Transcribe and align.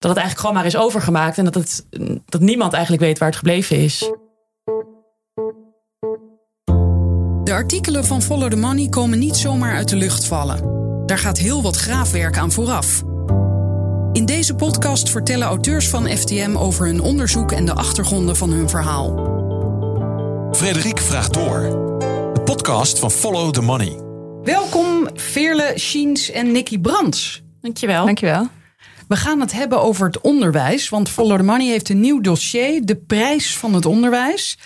dat 0.00 0.10
het 0.10 0.18
eigenlijk 0.20 0.38
gewoon 0.38 0.54
maar 0.54 0.66
is 0.66 0.76
overgemaakt. 0.76 1.38
En 1.38 1.44
dat, 1.44 1.54
het, 1.54 1.86
dat 2.24 2.40
niemand 2.40 2.72
eigenlijk 2.72 3.02
weet 3.02 3.18
waar 3.18 3.28
het 3.28 3.38
gebleven 3.38 3.76
is. 3.76 4.12
De 7.44 7.52
artikelen 7.52 8.04
van 8.04 8.22
Follow 8.22 8.50
the 8.50 8.56
Money 8.56 8.88
komen 8.88 9.18
niet 9.18 9.36
zomaar 9.36 9.74
uit 9.74 9.88
de 9.88 9.96
lucht 9.96 10.24
vallen. 10.24 10.78
Daar 11.06 11.18
gaat 11.18 11.38
heel 11.38 11.62
wat 11.62 11.76
graafwerk 11.76 12.38
aan 12.38 12.52
vooraf. 12.52 13.02
In 14.12 14.26
deze 14.26 14.54
podcast 14.54 15.10
vertellen 15.10 15.46
auteurs 15.46 15.88
van 15.88 16.06
FTM 16.06 16.56
over 16.56 16.86
hun 16.86 17.00
onderzoek 17.00 17.52
en 17.52 17.64
de 17.64 17.74
achtergronden 17.74 18.36
van 18.36 18.50
hun 18.50 18.68
verhaal. 18.68 19.28
Frederik 20.52 20.98
vraagt 20.98 21.34
door. 21.34 21.60
De 22.34 22.40
podcast 22.44 22.98
van 22.98 23.10
Follow 23.10 23.52
the 23.52 23.62
Money. 23.62 24.00
Welkom 24.42 25.08
Veerle 25.14 25.72
Schiens 25.74 26.30
en 26.30 26.52
Nicky 26.52 26.78
Brands. 26.78 27.42
Dankjewel. 27.60 28.04
Dankjewel. 28.04 28.48
We 29.10 29.16
gaan 29.16 29.40
het 29.40 29.52
hebben 29.52 29.82
over 29.82 30.06
het 30.06 30.20
onderwijs, 30.20 30.88
want 30.88 31.08
Follow 31.08 31.36
the 31.36 31.42
Money 31.42 31.66
heeft 31.66 31.88
een 31.88 32.00
nieuw 32.00 32.20
dossier, 32.20 32.84
de 32.84 32.96
prijs 32.96 33.56
van 33.56 33.74
het 33.74 33.86
onderwijs. 33.86 34.58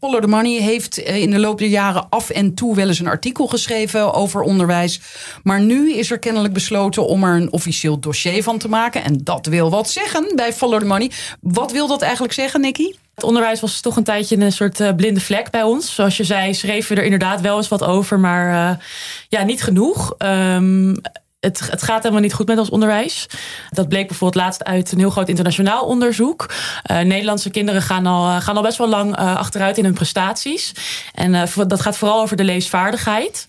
Follow 0.00 0.20
the 0.20 0.26
Money 0.26 0.60
heeft 0.60 1.02
eh, 1.02 1.16
in 1.16 1.30
de 1.30 1.38
loop 1.38 1.58
der 1.58 1.68
jaren 1.68 2.08
af 2.08 2.30
en 2.30 2.54
toe 2.54 2.74
wel 2.74 2.88
eens 2.88 2.98
een 2.98 3.06
artikel 3.06 3.46
geschreven 3.46 4.14
over 4.14 4.42
onderwijs. 4.42 5.00
Maar 5.42 5.60
nu 5.60 5.92
is 5.92 6.10
er 6.10 6.18
kennelijk 6.18 6.54
besloten 6.54 7.06
om 7.06 7.24
er 7.24 7.36
een 7.36 7.52
officieel 7.52 7.98
dossier 8.00 8.42
van 8.42 8.58
te 8.58 8.68
maken. 8.68 9.04
En 9.04 9.20
dat 9.24 9.46
wil 9.46 9.70
wat 9.70 9.90
zeggen 9.90 10.32
bij 10.34 10.52
Follow 10.52 10.80
the 10.80 10.86
Money. 10.86 11.10
Wat 11.40 11.72
wil 11.72 11.86
dat 11.86 12.02
eigenlijk 12.02 12.32
zeggen, 12.32 12.60
Nicky? 12.60 12.92
Het 13.14 13.24
onderwijs 13.24 13.60
was 13.60 13.80
toch 13.80 13.96
een 13.96 14.04
tijdje 14.04 14.36
een 14.36 14.52
soort 14.52 14.80
eh, 14.80 14.94
blinde 14.94 15.20
vlek 15.20 15.50
bij 15.50 15.62
ons. 15.62 15.94
Zoals 15.94 16.16
je 16.16 16.24
zei, 16.24 16.54
schreven 16.54 16.94
we 16.94 17.00
er 17.00 17.04
inderdaad 17.04 17.40
wel 17.40 17.56
eens 17.56 17.68
wat 17.68 17.84
over, 17.84 18.20
maar 18.20 18.70
uh, 18.70 18.84
ja, 19.28 19.42
niet 19.42 19.62
genoeg. 19.62 20.14
Um, 20.18 21.00
het, 21.40 21.82
gaat 21.82 22.02
helemaal 22.02 22.22
niet 22.22 22.32
goed 22.32 22.46
met 22.46 22.58
ons 22.58 22.70
onderwijs. 22.70 23.26
Dat 23.70 23.88
bleek 23.88 24.08
bijvoorbeeld 24.08 24.44
laatst 24.44 24.64
uit 24.64 24.92
een 24.92 24.98
heel 24.98 25.10
groot 25.10 25.28
internationaal 25.28 25.84
onderzoek. 25.84 26.50
Uh, 26.90 26.98
Nederlandse 27.00 27.50
kinderen 27.50 27.82
gaan 27.82 28.06
al, 28.06 28.28
uh, 28.28 28.40
gaan 28.40 28.56
al 28.56 28.62
best 28.62 28.78
wel 28.78 28.88
lang 28.88 29.18
uh, 29.18 29.36
achteruit 29.36 29.78
in 29.78 29.84
hun 29.84 29.94
prestaties. 29.94 30.72
En 31.14 31.48
dat 31.66 31.80
gaat 31.80 31.96
vooral 31.96 32.20
over 32.20 32.36
de 32.36 32.44
leesvaardigheid. 32.44 33.46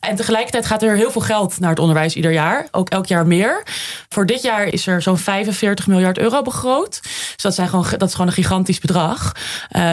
En 0.00 0.16
tegelijkertijd 0.16 0.66
gaat 0.66 0.82
er 0.82 0.96
heel 0.96 1.10
veel 1.10 1.20
geld 1.20 1.60
naar 1.60 1.70
het 1.70 1.78
onderwijs 1.78 2.16
ieder 2.16 2.32
jaar. 2.32 2.68
Ook 2.70 2.88
elk 2.88 3.06
jaar 3.06 3.26
meer. 3.26 3.62
Voor 4.08 4.26
dit 4.26 4.42
jaar 4.42 4.64
is 4.64 4.86
er 4.86 5.02
zo'n 5.02 5.18
45 5.18 5.86
miljard 5.86 6.18
euro 6.18 6.42
begroot. 6.42 7.00
Dus 7.02 7.42
dat, 7.42 7.54
zijn 7.54 7.68
gewoon, 7.68 7.86
dat 7.98 8.08
is 8.08 8.14
gewoon 8.14 8.26
een 8.26 8.32
gigantisch 8.32 8.78
bedrag. 8.78 9.32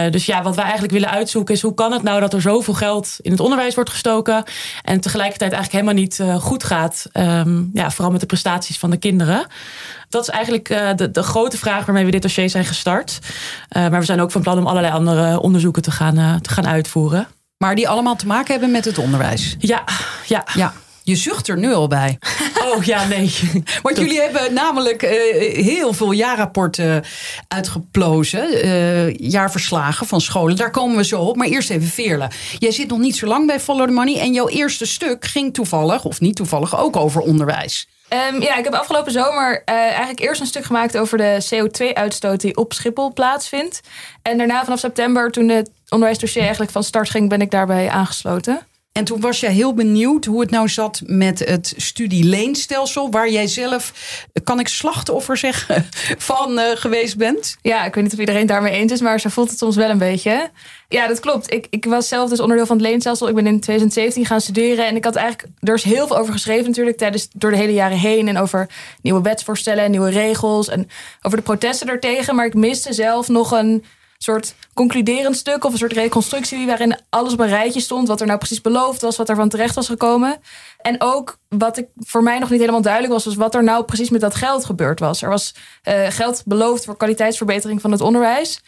dus 0.09 0.25
ja, 0.25 0.41
wat 0.41 0.55
wij 0.55 0.63
eigenlijk 0.63 0.93
willen 0.93 1.09
uitzoeken 1.09 1.53
is 1.53 1.61
hoe 1.61 1.73
kan 1.73 1.91
het 1.91 2.03
nou 2.03 2.19
dat 2.19 2.33
er 2.33 2.41
zoveel 2.41 2.73
geld 2.73 3.15
in 3.21 3.31
het 3.31 3.39
onderwijs 3.39 3.75
wordt 3.75 3.89
gestoken. 3.89 4.43
En 4.83 5.01
tegelijkertijd 5.01 5.51
eigenlijk 5.51 5.85
helemaal 5.85 6.03
niet 6.03 6.41
goed 6.41 6.63
gaat. 6.63 7.05
Um, 7.47 7.69
ja, 7.73 7.91
vooral 7.91 8.11
met 8.11 8.19
de 8.19 8.25
prestaties 8.25 8.77
van 8.77 8.89
de 8.89 8.97
kinderen. 8.97 9.47
Dat 10.09 10.21
is 10.21 10.29
eigenlijk 10.29 10.69
uh, 10.69 10.89
de, 10.95 11.11
de, 11.11 11.23
grote 11.23 11.57
vraag 11.57 11.85
waarmee 11.85 12.05
we 12.05 12.11
dit 12.11 12.21
dossier 12.21 12.49
zijn 12.49 12.65
gestart. 12.65 13.19
Uh, 13.21 13.89
maar 13.89 13.99
we 13.99 14.05
zijn 14.05 14.21
ook 14.21 14.31
van 14.31 14.41
plan 14.41 14.57
om 14.57 14.67
allerlei 14.67 14.93
andere 14.93 15.39
onderzoeken 15.39 15.81
te 15.81 15.91
gaan, 15.91 16.19
uh, 16.19 16.35
te 16.35 16.49
gaan 16.49 16.67
uitvoeren. 16.67 17.27
Maar 17.57 17.75
die 17.75 17.89
allemaal 17.89 18.15
te 18.15 18.27
maken 18.27 18.51
hebben 18.51 18.71
met 18.71 18.85
het 18.85 18.97
onderwijs? 18.97 19.55
Ja, 19.59 19.83
ja. 20.27 20.43
ja. 20.53 20.73
Je 21.09 21.15
zucht 21.15 21.47
er 21.47 21.57
nu 21.57 21.73
al 21.73 21.87
bij. 21.87 22.17
Oh 22.59 22.83
ja, 22.83 23.07
nee. 23.07 23.33
Want 23.81 23.97
jullie 23.97 24.19
hebben 24.19 24.53
namelijk 24.53 25.03
uh, 25.03 25.09
heel 25.65 25.93
veel 25.93 26.11
jaarrapporten 26.11 27.03
uitgeplozen. 27.47 28.65
Uh, 28.65 29.13
jaarverslagen 29.13 30.07
van 30.07 30.21
scholen. 30.21 30.55
Daar 30.55 30.71
komen 30.71 30.97
we 30.97 31.05
zo 31.05 31.21
op. 31.21 31.35
Maar 31.35 31.47
eerst 31.47 31.69
even 31.69 31.87
Veerle. 31.87 32.29
Jij 32.59 32.71
zit 32.71 32.87
nog 32.87 32.99
niet 32.99 33.15
zo 33.15 33.27
lang 33.27 33.47
bij 33.47 33.59
Follow 33.59 33.87
the 33.87 33.93
Money. 33.93 34.19
En 34.19 34.33
jouw 34.33 34.47
eerste 34.47 34.85
stuk 34.85 35.25
ging 35.25 35.53
toevallig, 35.53 36.05
of 36.05 36.19
niet 36.19 36.35
toevallig, 36.35 36.79
ook 36.79 36.95
over 36.95 37.21
onderwijs. 37.21 37.87
Um, 38.33 38.41
ja, 38.41 38.57
ik 38.57 38.63
heb 38.63 38.73
afgelopen 38.73 39.11
zomer 39.11 39.61
uh, 39.65 39.75
eigenlijk 39.75 40.19
eerst 40.19 40.41
een 40.41 40.47
stuk 40.47 40.65
gemaakt 40.65 40.97
over 40.97 41.17
de 41.17 41.45
CO2-uitstoot 41.53 42.41
die 42.41 42.57
op 42.57 42.73
Schiphol 42.73 43.13
plaatsvindt. 43.13 43.81
En 44.21 44.37
daarna 44.37 44.63
vanaf 44.63 44.79
september, 44.79 45.31
toen 45.31 45.49
het 45.49 45.71
onderwijsdossier 45.89 46.41
eigenlijk 46.41 46.71
van 46.71 46.83
start 46.83 47.09
ging, 47.09 47.29
ben 47.29 47.41
ik 47.41 47.51
daarbij 47.51 47.89
aangesloten. 47.89 48.67
En 48.91 49.05
toen 49.05 49.19
was 49.19 49.39
jij 49.39 49.51
heel 49.51 49.73
benieuwd 49.73 50.25
hoe 50.25 50.41
het 50.41 50.49
nou 50.49 50.69
zat 50.69 51.01
met 51.05 51.39
het 51.39 51.73
studieleenstelsel, 51.77 53.11
waar 53.11 53.29
jij 53.29 53.47
zelf, 53.47 53.93
kan 54.43 54.59
ik 54.59 54.67
slachtoffer 54.67 55.37
zeggen, 55.37 55.85
van 56.31 56.59
uh, 56.59 56.65
geweest 56.73 57.17
bent. 57.17 57.57
Ja, 57.61 57.85
ik 57.85 57.93
weet 57.93 58.03
niet 58.03 58.13
of 58.13 58.19
iedereen 58.19 58.45
daarmee 58.45 58.73
eens 58.73 58.91
is, 58.91 59.01
maar 59.01 59.19
zo 59.19 59.29
voelt 59.29 59.49
het 59.49 59.57
soms 59.57 59.75
wel 59.75 59.89
een 59.89 59.97
beetje. 59.97 60.49
Ja, 60.87 61.07
dat 61.07 61.19
klopt. 61.19 61.53
Ik, 61.53 61.67
ik 61.69 61.85
was 61.85 62.07
zelf 62.07 62.29
dus 62.29 62.39
onderdeel 62.39 62.65
van 62.65 62.77
het 62.77 62.85
leenstelsel. 62.85 63.27
Ik 63.27 63.35
ben 63.35 63.47
in 63.47 63.59
2017 63.59 64.25
gaan 64.25 64.41
studeren 64.41 64.87
en 64.87 64.95
ik 64.95 65.03
had 65.03 65.15
eigenlijk, 65.15 65.53
er 65.59 65.73
is 65.73 65.83
heel 65.83 66.07
veel 66.07 66.17
over 66.17 66.33
geschreven 66.33 66.65
natuurlijk 66.65 66.97
tijdens, 66.97 67.27
door 67.33 67.51
de 67.51 67.57
hele 67.57 67.73
jaren 67.73 67.97
heen. 67.97 68.27
En 68.27 68.37
over 68.37 68.69
nieuwe 69.01 69.21
wetsvoorstellen, 69.21 69.91
nieuwe 69.91 70.09
regels 70.09 70.67
en 70.67 70.89
over 71.21 71.37
de 71.37 71.43
protesten 71.43 71.87
daartegen. 71.87 72.35
Maar 72.35 72.45
ik 72.45 72.53
miste 72.53 72.93
zelf 72.93 73.27
nog 73.27 73.51
een 73.51 73.83
soort 74.23 74.55
concluderend 74.73 75.35
stuk 75.35 75.63
of 75.63 75.71
een 75.71 75.77
soort 75.77 75.93
reconstructie 75.93 76.65
waarin 76.65 76.97
alles 77.09 77.33
op 77.33 77.39
een 77.39 77.47
rijtje 77.47 77.79
stond. 77.79 78.07
Wat 78.07 78.21
er 78.21 78.27
nou 78.27 78.37
precies 78.37 78.61
beloofd 78.61 79.01
was, 79.01 79.17
wat 79.17 79.29
er 79.29 79.35
van 79.35 79.49
terecht 79.49 79.75
was 79.75 79.87
gekomen. 79.87 80.37
En 80.81 81.01
ook 81.01 81.37
wat 81.47 81.77
ik 81.77 81.87
voor 81.97 82.23
mij 82.23 82.39
nog 82.39 82.49
niet 82.49 82.59
helemaal 82.59 82.81
duidelijk 82.81 83.13
was, 83.13 83.25
was 83.25 83.35
wat 83.35 83.55
er 83.55 83.63
nou 83.63 83.83
precies 83.83 84.09
met 84.09 84.21
dat 84.21 84.35
geld 84.35 84.65
gebeurd 84.65 84.99
was. 84.99 85.21
Er 85.21 85.29
was 85.29 85.55
uh, 85.83 86.07
geld 86.07 86.43
beloofd 86.45 86.85
voor 86.85 86.97
kwaliteitsverbetering 86.97 87.81
van 87.81 87.91
het 87.91 88.01
onderwijs. 88.01 88.61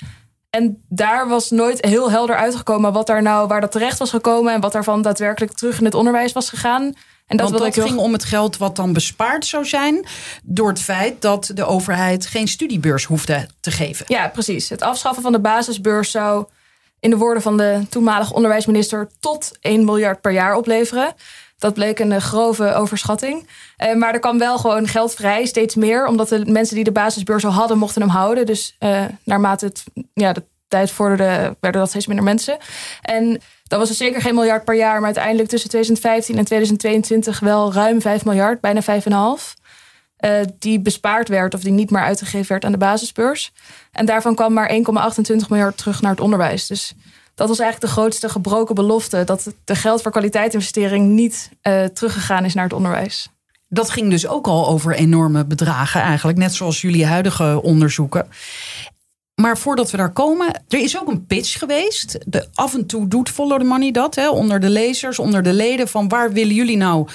En 0.49 0.83
daar 0.89 1.27
was 1.27 1.49
nooit 1.49 1.85
heel 1.85 2.11
helder 2.11 2.35
uitgekomen 2.35 2.93
wat 2.93 3.07
daar 3.07 3.21
nou, 3.21 3.47
waar 3.47 3.61
dat 3.61 3.71
terecht 3.71 3.99
was 3.99 4.09
gekomen 4.09 4.53
en 4.53 4.61
wat 4.61 4.71
daarvan 4.71 5.01
daadwerkelijk 5.01 5.53
terug 5.53 5.79
in 5.79 5.85
het 5.85 5.93
onderwijs 5.93 6.33
was 6.33 6.49
gegaan. 6.49 6.93
En 7.31 7.37
dat, 7.37 7.49
Want 7.49 7.75
dat 7.75 7.85
ging 7.85 7.97
om 7.97 8.13
het 8.13 8.23
geld 8.23 8.57
wat 8.57 8.75
dan 8.75 8.93
bespaard 8.93 9.45
zou 9.45 9.65
zijn 9.65 10.05
door 10.43 10.67
het 10.67 10.81
feit 10.81 11.21
dat 11.21 11.51
de 11.53 11.65
overheid 11.65 12.25
geen 12.25 12.47
studiebeurs 12.47 13.05
hoefde 13.05 13.47
te 13.59 13.71
geven. 13.71 14.05
Ja, 14.07 14.27
precies. 14.27 14.69
Het 14.69 14.81
afschaffen 14.81 15.23
van 15.23 15.31
de 15.31 15.39
basisbeurs 15.39 16.11
zou 16.11 16.45
in 16.99 17.09
de 17.09 17.17
woorden 17.17 17.43
van 17.43 17.57
de 17.57 17.81
toenmalige 17.89 18.33
onderwijsminister 18.33 19.09
tot 19.19 19.51
1 19.61 19.85
miljard 19.85 20.21
per 20.21 20.31
jaar 20.31 20.55
opleveren. 20.55 21.13
Dat 21.57 21.73
bleek 21.73 21.99
een 21.99 22.21
grove 22.21 22.73
overschatting. 22.73 23.47
Uh, 23.77 23.93
maar 23.95 24.13
er 24.13 24.19
kwam 24.19 24.37
wel 24.37 24.57
gewoon 24.57 24.87
geld 24.87 25.13
vrij, 25.13 25.45
steeds 25.45 25.75
meer. 25.75 26.07
Omdat 26.07 26.29
de 26.29 26.45
mensen 26.45 26.75
die 26.75 26.83
de 26.83 26.91
basisbeurs 26.91 27.45
al 27.45 27.51
hadden, 27.51 27.77
mochten 27.77 28.01
hem 28.01 28.11
houden. 28.11 28.45
Dus 28.45 28.75
uh, 28.79 29.03
naarmate 29.23 29.65
het, 29.65 29.83
ja, 30.13 30.33
de 30.33 30.43
tijd 30.71 30.91
vorderde, 30.91 31.55
werden 31.59 31.81
dat 31.81 31.89
steeds 31.89 32.07
minder 32.07 32.25
mensen. 32.25 32.57
En 33.01 33.41
dat 33.63 33.79
was 33.79 33.89
er 33.89 33.95
zeker 33.95 34.21
geen 34.21 34.35
miljard 34.35 34.63
per 34.63 34.75
jaar, 34.75 34.95
maar 34.95 35.05
uiteindelijk 35.05 35.49
tussen 35.49 35.69
2015 35.69 36.37
en 36.37 36.45
2022 36.45 37.39
wel 37.39 37.73
ruim 37.73 38.01
5 38.01 38.25
miljard, 38.25 38.61
bijna 38.61 38.81
5,5. 38.81 39.59
Uh, 40.25 40.39
die 40.59 40.79
bespaard 40.79 41.27
werd 41.27 41.53
of 41.53 41.61
die 41.61 41.71
niet 41.71 41.91
meer 41.91 42.01
uitgegeven 42.01 42.47
werd 42.47 42.65
aan 42.65 42.71
de 42.71 42.77
basisbeurs. 42.77 43.51
En 43.91 44.05
daarvan 44.05 44.35
kwam 44.35 44.53
maar 44.53 44.71
1,28 44.71 45.47
miljard 45.49 45.77
terug 45.77 46.01
naar 46.01 46.11
het 46.11 46.19
onderwijs. 46.19 46.67
Dus 46.67 46.93
dat 47.35 47.47
was 47.47 47.59
eigenlijk 47.59 47.93
de 47.93 47.99
grootste 47.99 48.29
gebroken 48.29 48.75
belofte: 48.75 49.23
dat 49.23 49.53
de 49.63 49.75
geld 49.75 50.01
voor 50.01 50.11
kwaliteitsinvestering 50.11 51.07
niet 51.07 51.49
uh, 51.63 51.83
teruggegaan 51.83 52.45
is 52.45 52.53
naar 52.53 52.63
het 52.63 52.73
onderwijs. 52.73 53.29
Dat 53.67 53.89
ging 53.89 54.09
dus 54.09 54.27
ook 54.27 54.47
al 54.47 54.67
over 54.67 54.95
enorme 54.95 55.45
bedragen, 55.45 56.01
eigenlijk, 56.01 56.37
net 56.37 56.53
zoals 56.53 56.81
jullie 56.81 57.05
huidige 57.05 57.61
onderzoeken. 57.61 58.27
Maar 59.41 59.57
voordat 59.57 59.91
we 59.91 59.97
daar 59.97 60.13
komen, 60.13 60.63
er 60.67 60.79
is 60.79 60.99
ook 60.99 61.07
een 61.07 61.25
pitch 61.25 61.59
geweest. 61.59 62.17
De, 62.25 62.47
af 62.53 62.73
en 62.73 62.85
toe 62.85 63.07
doet 63.07 63.29
Follow 63.29 63.59
the 63.59 63.65
Money 63.65 63.91
dat, 63.91 64.15
hè, 64.15 64.29
onder 64.29 64.59
de 64.59 64.69
lezers, 64.69 65.19
onder 65.19 65.43
de 65.43 65.53
leden. 65.53 65.87
Van 65.87 66.09
waar 66.09 66.31
willen 66.31 66.55
jullie 66.55 66.77
nou 66.77 67.07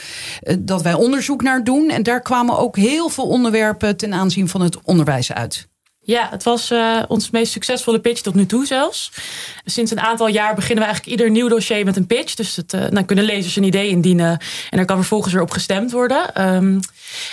uh, 0.43 0.57
dat 0.59 0.83
wij 0.83 0.95
onderzoek 0.95 1.43
naar 1.43 1.65
doen? 1.65 1.91
En 1.91 2.03
daar 2.03 2.21
kwamen 2.21 2.59
ook 2.59 2.77
heel 2.77 3.09
veel 3.09 3.27
onderwerpen 3.27 3.97
ten 3.97 4.15
aanzien 4.15 4.49
van 4.49 4.61
het 4.61 4.83
onderwijs 4.83 5.33
uit. 5.33 5.69
Ja, 6.07 6.29
het 6.31 6.43
was 6.43 6.71
uh, 6.71 7.03
ons 7.09 7.31
meest 7.31 7.53
succesvolle 7.53 8.01
pitch 8.01 8.21
tot 8.21 8.35
nu 8.35 8.47
toe 8.47 8.67
zelfs. 8.67 9.13
Sinds 9.65 9.91
een 9.91 10.01
aantal 10.01 10.29
jaar 10.29 10.55
beginnen 10.55 10.85
we 10.85 10.91
eigenlijk 10.91 11.19
ieder 11.19 11.31
nieuw 11.31 11.49
dossier 11.49 11.85
met 11.85 11.97
een 11.97 12.07
pitch. 12.07 12.35
Dus 12.35 12.57
het, 12.57 12.71
dan 12.71 13.05
kunnen 13.05 13.25
lezers 13.25 13.57
een 13.57 13.63
idee 13.63 13.89
indienen 13.89 14.39
en 14.71 14.79
er 14.79 14.85
kan 14.85 14.97
vervolgens 14.97 15.33
weer 15.33 15.43
op 15.43 15.51
gestemd 15.51 15.93
worden. 15.93 16.43
Um, 16.55 16.81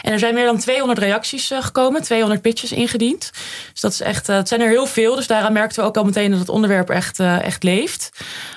en 0.02 0.12
er 0.12 0.20
zijn 0.20 0.34
meer 0.34 0.46
dan 0.46 0.58
200 0.58 1.00
reacties 1.00 1.52
uh, 1.52 1.64
gekomen, 1.64 2.02
200 2.02 2.42
pitches 2.42 2.72
ingediend. 2.72 3.32
Dus 3.72 3.82
dat 3.82 3.92
is 3.92 4.02
echt, 4.02 4.28
het 4.28 4.48
zijn 4.48 4.62
er 4.62 4.70
heel 4.70 4.88
veel. 4.88 5.16
Dus 5.16 5.28
daaraan 5.28 5.54
merkten 5.54 5.82
we 5.82 5.88
ook 5.88 5.98
al 5.98 6.04
meteen 6.04 6.32
dat 6.32 6.40
het 6.40 6.50
onderwerp 6.50 6.90
echt, 6.90 7.20
echt 7.20 7.64
leeft. 7.64 8.10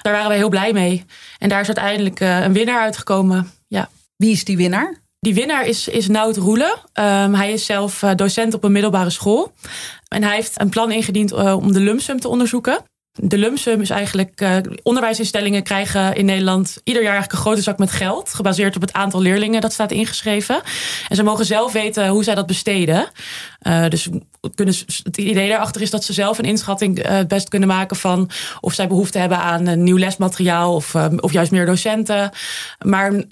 Daar 0.03 0.13
waren 0.13 0.31
we 0.31 0.37
heel 0.37 0.49
blij 0.49 0.73
mee. 0.73 1.05
En 1.39 1.49
daar 1.49 1.61
is 1.61 1.67
uiteindelijk 1.67 2.21
een 2.21 2.53
winnaar 2.53 2.81
uitgekomen. 2.81 3.53
Ja. 3.69 3.89
Wie 4.17 4.33
is 4.33 4.45
die 4.45 4.57
winnaar? 4.57 5.06
Die 5.27 5.35
winnaar 5.35 5.67
is, 5.67 5.89
is 5.89 6.09
Nout 6.09 6.37
Roelen. 6.37 6.73
Um, 6.95 7.35
hij 7.35 7.53
is 7.53 7.65
zelf 7.65 8.05
docent 8.17 8.55
op 8.55 8.65
een 8.65 8.73
middelbare 8.73 9.11
school. 9.11 9.53
En 10.09 10.23
hij 10.23 10.35
heeft 10.35 10.61
een 10.61 10.69
plan 10.69 10.93
ingediend 10.93 11.33
uh, 11.33 11.57
om 11.57 11.73
de 11.73 11.81
lumsum 11.81 12.21
te 12.21 12.29
onderzoeken. 12.29 12.79
De 13.13 13.39
lumsum 13.39 13.81
is 13.81 13.91
eigenlijk, 13.91 14.41
uh, 14.41 14.57
onderwijsinstellingen 14.83 15.63
krijgen 15.63 16.15
in 16.15 16.25
Nederland 16.25 16.81
ieder 16.85 17.03
jaar 17.03 17.13
eigenlijk 17.13 17.33
een 17.33 17.47
grote 17.47 17.63
zak 17.63 17.79
met 17.79 17.91
geld. 17.91 18.35
Gebaseerd 18.35 18.77
op 18.77 18.81
het 18.81 18.93
aantal 18.93 19.21
leerlingen 19.21 19.61
dat 19.61 19.73
staat 19.73 19.93
ingeschreven. 19.93 20.61
En 21.09 21.17
ze 21.17 21.23
mogen 21.23 21.45
zelf 21.45 21.73
weten 21.73 22.09
hoe 22.09 22.25
zij 22.25 22.35
dat 22.35 22.47
besteden. 22.47 23.09
Dus 23.89 24.09
het 25.03 25.17
idee 25.17 25.49
daarachter 25.49 25.83
is 25.83 25.91
dat 25.91 26.05
ze 26.05 26.13
zelf 26.13 26.39
een 26.39 26.45
inschatting 26.45 27.27
best 27.29 27.49
kunnen 27.49 27.69
maken 27.69 27.97
van 27.97 28.31
of 28.61 28.75
zij 28.75 28.89
behoefte 28.89 29.19
hebben 29.19 29.39
aan 29.39 29.83
nieuw 29.83 29.99
lesmateriaal 29.99 30.75
of, 30.75 30.95
of 31.17 31.33
juist 31.33 31.51
meer 31.51 31.67
docenten. 31.67 32.31
Maar 32.85 33.25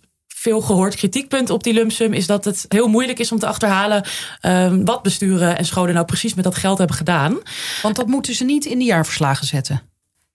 veel 0.45 0.61
gehoord 0.61 0.95
kritiekpunt 0.95 1.51
op 1.51 1.63
die 1.63 1.73
lumpsum 1.73 2.13
is 2.13 2.27
dat 2.27 2.45
het 2.45 2.65
heel 2.69 2.89
moeilijk 2.89 3.19
is 3.19 3.33
om 3.33 3.39
te 3.39 3.47
achterhalen 3.47 4.05
ehm, 4.41 4.85
wat 4.85 5.03
besturen 5.03 5.59
en 5.59 5.65
scholen 5.65 5.95
nou 5.95 6.07
precies 6.07 6.35
met 6.35 6.45
dat 6.45 6.55
geld 6.55 6.79
hebben 6.79 6.97
gedaan. 6.97 7.39
Want 7.83 7.97
dat 7.97 8.07
moeten 8.07 8.35
ze 8.35 8.45
niet 8.45 8.65
in 8.65 8.79
de 8.79 8.85
jaarverslagen 8.85 9.47
zetten. 9.47 9.83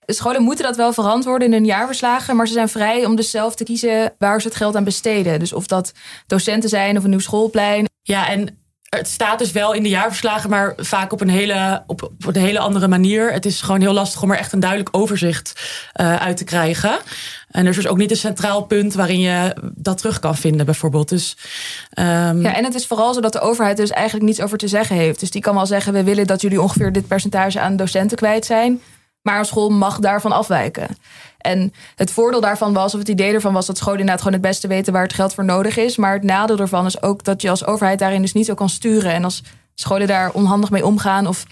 De 0.04 0.12
scholen 0.12 0.42
moeten 0.42 0.64
dat 0.64 0.76
wel 0.76 0.92
verantwoorden 0.92 1.46
in 1.46 1.52
hun 1.52 1.64
jaarverslagen, 1.64 2.36
maar 2.36 2.46
ze 2.46 2.52
zijn 2.52 2.68
vrij 2.68 3.04
om 3.04 3.16
dus 3.16 3.30
zelf 3.30 3.54
te 3.54 3.64
kiezen 3.64 4.12
waar 4.18 4.40
ze 4.40 4.48
het 4.48 4.56
geld 4.56 4.76
aan 4.76 4.84
besteden. 4.84 5.38
Dus 5.38 5.52
of 5.52 5.66
dat 5.66 5.92
docenten 6.26 6.68
zijn 6.68 6.96
of 6.96 7.04
een 7.04 7.10
nieuw 7.10 7.18
schoolplein. 7.18 7.88
Ja, 8.02 8.28
en 8.28 8.59
het 8.90 9.08
staat 9.08 9.38
dus 9.38 9.52
wel 9.52 9.72
in 9.72 9.82
de 9.82 9.88
jaarverslagen, 9.88 10.50
maar 10.50 10.72
vaak 10.76 11.12
op 11.12 11.20
een 11.20 11.28
hele, 11.28 11.82
op, 11.86 12.02
op 12.26 12.34
hele 12.34 12.58
andere 12.58 12.88
manier. 12.88 13.32
Het 13.32 13.46
is 13.46 13.60
gewoon 13.60 13.80
heel 13.80 13.92
lastig 13.92 14.22
om 14.22 14.30
er 14.30 14.38
echt 14.38 14.52
een 14.52 14.60
duidelijk 14.60 14.96
overzicht 14.96 15.52
uh, 16.00 16.16
uit 16.16 16.36
te 16.36 16.44
krijgen. 16.44 16.98
En 17.50 17.62
er 17.62 17.70
is 17.70 17.76
dus 17.76 17.86
ook 17.86 17.96
niet 17.96 18.10
een 18.10 18.16
centraal 18.16 18.62
punt 18.62 18.94
waarin 18.94 19.20
je 19.20 19.56
dat 19.74 19.98
terug 19.98 20.18
kan 20.18 20.36
vinden, 20.36 20.66
bijvoorbeeld. 20.66 21.08
Dus, 21.08 21.36
um... 21.98 22.42
Ja, 22.42 22.54
en 22.54 22.64
het 22.64 22.74
is 22.74 22.86
vooral 22.86 23.14
zo 23.14 23.20
dat 23.20 23.32
de 23.32 23.40
overheid 23.40 23.76
dus 23.76 23.90
eigenlijk 23.90 24.26
niets 24.26 24.40
over 24.40 24.58
te 24.58 24.68
zeggen 24.68 24.96
heeft. 24.96 25.20
Dus 25.20 25.30
die 25.30 25.42
kan 25.42 25.54
wel 25.54 25.66
zeggen: 25.66 25.92
we 25.92 26.04
willen 26.04 26.26
dat 26.26 26.40
jullie 26.40 26.62
ongeveer 26.62 26.92
dit 26.92 27.08
percentage 27.08 27.60
aan 27.60 27.76
docenten 27.76 28.16
kwijt 28.16 28.44
zijn. 28.44 28.80
Maar 29.22 29.38
een 29.38 29.44
school 29.44 29.70
mag 29.70 29.98
daarvan 29.98 30.32
afwijken. 30.32 30.96
En 31.40 31.72
het 31.96 32.10
voordeel 32.10 32.40
daarvan 32.40 32.72
was, 32.72 32.92
of 32.92 32.98
het 32.98 33.08
idee 33.08 33.32
ervan 33.32 33.52
was, 33.52 33.66
dat 33.66 33.76
scholen 33.76 33.98
inderdaad 33.98 34.22
gewoon 34.22 34.38
het 34.38 34.48
beste 34.48 34.68
weten 34.68 34.92
waar 34.92 35.02
het 35.02 35.12
geld 35.12 35.34
voor 35.34 35.44
nodig 35.44 35.76
is. 35.76 35.96
Maar 35.96 36.12
het 36.12 36.22
nadeel 36.22 36.58
ervan 36.58 36.86
is 36.86 37.02
ook 37.02 37.24
dat 37.24 37.42
je 37.42 37.50
als 37.50 37.66
overheid 37.66 37.98
daarin 37.98 38.22
dus 38.22 38.32
niet 38.32 38.46
zo 38.46 38.54
kan 38.54 38.68
sturen. 38.68 39.12
En 39.12 39.24
als 39.24 39.42
scholen 39.74 40.06
daar 40.06 40.30
onhandig 40.32 40.70
mee 40.70 40.86
omgaan 40.86 41.26
of 41.26 41.44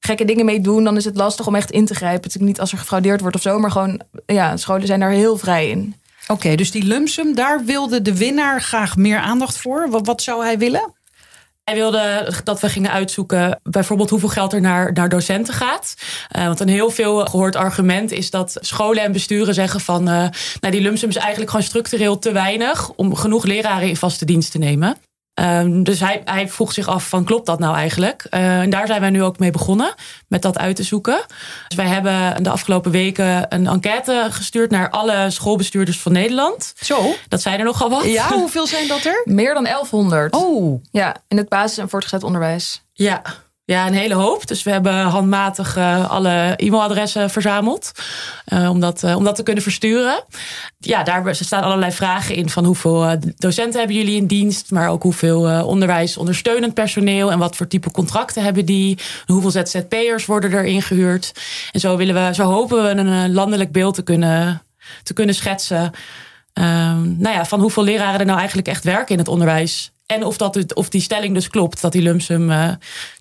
gekke 0.00 0.24
dingen 0.24 0.44
mee 0.44 0.60
doen, 0.60 0.84
dan 0.84 0.96
is 0.96 1.04
het 1.04 1.16
lastig 1.16 1.46
om 1.46 1.54
echt 1.54 1.70
in 1.70 1.84
te 1.84 1.94
grijpen. 1.94 2.22
Het 2.22 2.34
is 2.34 2.46
niet 2.46 2.60
als 2.60 2.72
er 2.72 2.78
gefraudeerd 2.78 3.20
wordt 3.20 3.36
of 3.36 3.42
zo, 3.42 3.58
maar 3.58 3.70
gewoon, 3.70 4.00
ja, 4.26 4.56
scholen 4.56 4.86
zijn 4.86 5.00
daar 5.00 5.10
heel 5.10 5.36
vrij 5.36 5.68
in. 5.68 5.94
Oké, 6.28 6.54
dus 6.54 6.70
die 6.70 6.82
lumpsum, 6.82 7.34
daar 7.34 7.64
wilde 7.64 8.02
de 8.02 8.16
winnaar 8.16 8.62
graag 8.62 8.96
meer 8.96 9.18
aandacht 9.18 9.58
voor. 9.58 9.88
Wat 9.90 10.22
zou 10.22 10.44
hij 10.44 10.58
willen? 10.58 10.94
Hij 11.66 11.74
wilde 11.74 12.32
dat 12.44 12.60
we 12.60 12.68
gingen 12.68 12.90
uitzoeken 12.90 13.60
bijvoorbeeld 13.62 14.10
hoeveel 14.10 14.28
geld 14.28 14.52
er 14.52 14.60
naar, 14.60 14.92
naar 14.92 15.08
docenten 15.08 15.54
gaat. 15.54 15.94
Uh, 16.36 16.44
want 16.46 16.60
een 16.60 16.68
heel 16.68 16.90
veel 16.90 17.24
gehoord 17.24 17.56
argument 17.56 18.12
is 18.12 18.30
dat 18.30 18.56
scholen 18.60 19.02
en 19.02 19.12
besturen 19.12 19.54
zeggen 19.54 19.80
van... 19.80 20.08
Uh, 20.08 20.14
nou, 20.60 20.70
die 20.70 20.80
lumsum 20.80 21.08
is 21.08 21.16
eigenlijk 21.16 21.50
gewoon 21.50 21.66
structureel 21.66 22.18
te 22.18 22.32
weinig... 22.32 22.90
om 22.90 23.14
genoeg 23.14 23.44
leraren 23.44 23.88
in 23.88 23.96
vaste 23.96 24.24
dienst 24.24 24.50
te 24.50 24.58
nemen. 24.58 24.96
Um, 25.40 25.82
dus 25.82 26.00
hij, 26.00 26.22
hij 26.24 26.48
vroeg 26.48 26.72
zich 26.72 26.86
af 26.86 27.08
van 27.08 27.24
klopt 27.24 27.46
dat 27.46 27.58
nou 27.58 27.76
eigenlijk? 27.76 28.26
Uh, 28.30 28.60
en 28.60 28.70
daar 28.70 28.86
zijn 28.86 29.00
wij 29.00 29.10
nu 29.10 29.22
ook 29.22 29.38
mee 29.38 29.50
begonnen 29.50 29.94
met 30.28 30.42
dat 30.42 30.58
uit 30.58 30.76
te 30.76 30.82
zoeken. 30.82 31.24
Dus 31.68 31.76
wij 31.76 31.86
hebben 31.86 32.42
de 32.42 32.50
afgelopen 32.50 32.90
weken 32.90 33.54
een 33.54 33.66
enquête 33.66 34.26
gestuurd 34.30 34.70
naar 34.70 34.90
alle 34.90 35.30
schoolbestuurders 35.30 36.00
van 36.00 36.12
Nederland. 36.12 36.72
Zo? 36.76 37.14
Dat 37.28 37.42
zijn 37.42 37.58
er 37.58 37.64
nogal 37.64 37.90
wat. 37.90 38.04
Ja, 38.04 38.28
hoeveel 38.28 38.66
zijn 38.66 38.88
dat 38.88 39.04
er? 39.04 39.22
Meer 39.24 39.54
dan 39.54 39.64
1100. 39.64 40.34
Oh. 40.34 40.82
Ja, 40.90 41.16
in 41.28 41.36
het 41.36 41.48
basis- 41.48 41.78
en 41.78 41.88
voortgezet 41.88 42.22
onderwijs. 42.22 42.82
Ja, 42.92 43.22
ja, 43.66 43.86
een 43.86 43.94
hele 43.94 44.14
hoop. 44.14 44.46
Dus 44.46 44.62
we 44.62 44.70
hebben 44.70 44.94
handmatig 44.94 45.76
uh, 45.76 46.10
alle 46.10 46.54
e-mailadressen 46.56 47.30
verzameld. 47.30 47.92
Uh, 48.52 48.70
om, 48.70 48.80
dat, 48.80 49.02
uh, 49.02 49.16
om 49.16 49.24
dat 49.24 49.36
te 49.36 49.42
kunnen 49.42 49.62
versturen. 49.62 50.24
Ja, 50.78 51.02
daar 51.02 51.34
staan 51.34 51.62
allerlei 51.62 51.92
vragen 51.92 52.34
in 52.34 52.48
van 52.48 52.64
hoeveel 52.64 53.18
docenten 53.36 53.78
hebben 53.78 53.96
jullie 53.96 54.16
in 54.16 54.26
dienst. 54.26 54.70
Maar 54.70 54.88
ook 54.88 55.02
hoeveel 55.02 55.64
onderwijs 55.64 56.16
ondersteunend 56.16 56.74
personeel. 56.74 57.30
En 57.30 57.38
wat 57.38 57.56
voor 57.56 57.66
type 57.66 57.90
contracten 57.90 58.42
hebben 58.42 58.64
die. 58.64 58.98
Hoeveel 59.26 59.50
ZZP'ers 59.50 60.26
worden 60.26 60.52
er 60.52 60.64
ingehuurd. 60.64 61.32
En 61.72 61.80
zo, 61.80 61.96
willen 61.96 62.26
we, 62.26 62.34
zo 62.34 62.44
hopen 62.44 62.82
we 62.82 62.88
een 62.88 63.32
landelijk 63.32 63.72
beeld 63.72 63.94
te 63.94 64.02
kunnen, 64.02 64.62
te 65.02 65.12
kunnen 65.12 65.34
schetsen. 65.34 65.90
nou 66.54 67.28
ja, 67.28 67.44
van 67.44 67.60
hoeveel 67.60 67.84
leraren 67.84 68.20
er 68.20 68.26
nou 68.26 68.38
eigenlijk 68.38 68.68
echt 68.68 68.84
werken 68.84 69.12
in 69.12 69.18
het 69.18 69.28
onderwijs. 69.28 69.90
En 70.06 70.24
of, 70.24 70.36
dat 70.36 70.74
of 70.74 70.88
die 70.88 71.00
stelling 71.00 71.34
dus 71.34 71.48
klopt, 71.48 71.80
dat 71.80 71.92
die 71.92 72.02
lumsum 72.02 72.50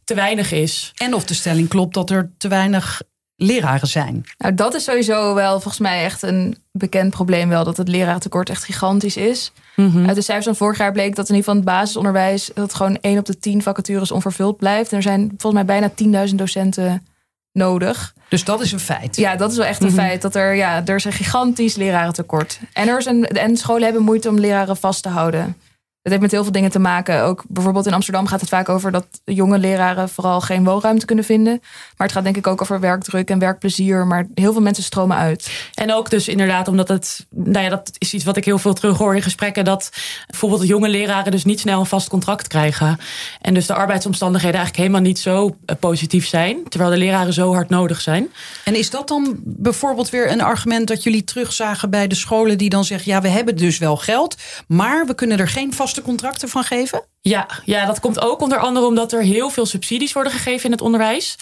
te 0.06 0.13
weinig 0.13 0.52
is. 0.52 0.92
En 0.96 1.13
of 1.13 1.25
de 1.25 1.34
stelling 1.34 1.68
klopt 1.68 1.94
dat 1.94 2.10
er 2.10 2.31
te 2.38 2.48
weinig 2.48 3.02
leraren 3.36 3.88
zijn. 3.88 4.25
Nou, 4.38 4.54
dat 4.54 4.74
is 4.74 4.84
sowieso 4.84 5.34
wel 5.34 5.52
volgens 5.52 5.80
mij 5.80 6.04
echt 6.04 6.22
een 6.22 6.57
bekend 6.72 7.10
probleem 7.10 7.50
wel. 7.50 7.63
Dat 7.63 7.78
het 7.78 7.88
lerarentekort 7.88 8.50
echt 8.50 8.63
gigantisch 8.63 9.18
is. 9.18 9.52
Mm 9.75 9.92
-hmm. 9.92 10.07
Uit 10.07 10.16
de 10.16 10.22
cijfers 10.22 10.46
van 10.46 10.56
vorig 10.56 10.78
jaar 10.78 10.92
bleek 10.92 11.16
dat 11.16 11.30
in 11.30 11.36
ieder 11.36 11.52
geval 11.52 11.56
het 11.56 11.80
basisonderwijs... 11.80 12.52
dat 12.54 12.74
gewoon 12.74 12.98
1 13.02 13.18
op 13.18 13.25
de 13.25 13.40
10 13.40 13.62
vacatures 13.62 14.12
onvervuld 14.12 14.57
blijft. 14.57 14.92
En 14.92 14.98
er 14.98 15.04
zijn 15.04 15.34
volgens 15.38 15.66
mij 15.66 15.66
bijna 15.66 16.28
10.000 16.30 16.36
docenten 16.36 17.06
nodig. 17.51 18.13
Dus 18.30 18.44
dat 18.44 18.62
is 18.62 18.72
een 18.72 18.80
feit. 18.80 19.16
Ja, 19.16 19.36
dat 19.36 19.51
is 19.51 19.58
wel 19.58 19.66
echt 19.66 19.81
een 19.81 19.90
mm 19.90 19.96
-hmm. 19.96 20.06
feit. 20.06 20.22
Dat 20.22 20.36
er, 20.36 20.56
ja, 20.56 20.86
er 20.86 20.96
is 20.96 21.06
een 21.06 21.12
gigantisch 21.12 21.75
lerarentekort. 21.75 22.60
En, 22.74 22.88
er 22.88 22.98
is 22.98 23.06
een, 23.06 23.28
en 23.28 23.58
scholen 23.58 23.84
hebben 23.84 24.01
moeite 24.01 24.30
om 24.30 24.40
leraren 24.40 24.78
vast 24.78 25.04
te 25.04 25.10
houden. 25.10 25.58
Het 26.06 26.13
heeft 26.13 26.25
met 26.25 26.34
heel 26.34 26.44
veel 26.44 26.60
dingen 26.60 26.72
te 26.72 26.80
maken. 26.80 27.24
Ook 27.24 27.44
bijvoorbeeld 27.48 27.86
in 27.86 27.94
Amsterdam 27.94 28.28
gaat 28.28 28.40
het 28.40 28.50
vaak 28.50 28.69
over 28.69 28.92
dat 28.92 29.06
jonge 29.24 29.57
leraren 29.57 30.10
vooral 30.10 30.42
geen 30.42 30.63
woonruimte 30.63 31.06
kunnen 31.06 31.25
vinden. 31.25 31.60
Maar 31.98 32.07
het 32.07 32.12
gaat 32.12 32.24
denk 32.24 32.38
ik 32.38 32.48
ook 32.48 32.62
over 32.62 32.80
werkdruk 32.80 33.30
en 33.30 33.40
werkplezier. 33.40 34.07
Maar 34.07 34.28
heel 34.34 34.52
veel 34.52 34.62
mensen 34.62 34.84
stromen 34.84 35.18
uit. 35.18 35.69
En 35.74 35.94
ook 35.94 36.10
dus 36.10 36.28
inderdaad, 36.28 36.68
omdat 36.68 36.88
het, 36.88 37.25
nou 37.30 37.63
ja, 37.63 37.69
dat 37.69 37.92
is 37.98 38.13
iets 38.13 38.24
wat 38.24 38.38
ik 38.38 38.46
heel 38.46 38.57
veel 38.57 38.74
terug 38.74 38.98
hoor 38.98 39.16
in 39.16 39.22
gesprekken. 39.22 39.66
Dat 39.66 39.90
bijvoorbeeld 40.28 40.68
jonge 40.68 40.90
leraren 40.90 41.31
dus 41.31 41.46
niet 41.46 41.60
snel 41.60 41.80
een 41.80 41.86
vast 41.86 42.10
contract 42.10 42.48
krijgen. 42.48 43.00
En 43.42 43.54
dus 43.54 43.66
de 43.66 43.74
arbeidsomstandigheden 43.74 44.58
eigenlijk 44.58 44.88
helemaal 44.88 45.08
niet 45.08 45.19
zo 45.19 45.56
positief 45.80 46.28
zijn. 46.28 46.63
Terwijl 46.69 46.92
de 46.92 46.98
leraren 46.98 47.34
zo 47.34 47.54
hard 47.54 47.69
nodig 47.69 48.01
zijn. 48.01 48.28
En 48.63 48.75
is 48.75 48.90
dat 48.90 49.08
dan 49.08 49.36
bijvoorbeeld 49.44 50.10
weer 50.10 50.31
een 50.31 50.42
argument 50.42 50.88
dat 50.88 51.04
jullie 51.04 51.24
terugzagen 51.24 51.90
bij 51.90 52.08
de 52.08 52.16
scholen 52.16 52.58
die 52.58 52.69
dan 52.69 52.86
zeggen: 52.86 53.12
ja, 53.12 53.22
we 53.22 53.28
hebben 53.28 53.58
dus 53.58 53.78
wel 53.78 53.98
geld, 53.98 54.36
maar 54.68 55.06
we 55.06 55.16
kunnen 55.16 55.40
er 55.40 55.48
geen 55.48 55.74
vast 55.74 55.94
contracten 56.02 56.50
van 56.50 56.64
geven? 56.64 57.06
Ja, 57.27 57.48
ja, 57.63 57.86
dat 57.86 58.00
komt 58.00 58.22
ook 58.22 58.42
onder 58.42 58.57
andere 58.57 58.86
omdat 58.86 59.12
er 59.12 59.22
heel 59.22 59.50
veel 59.50 59.66
subsidies 59.66 60.13
worden 60.13 60.31
gegeven 60.31 60.66
in 60.66 60.72
het 60.72 60.81
onderwijs. 60.81 61.36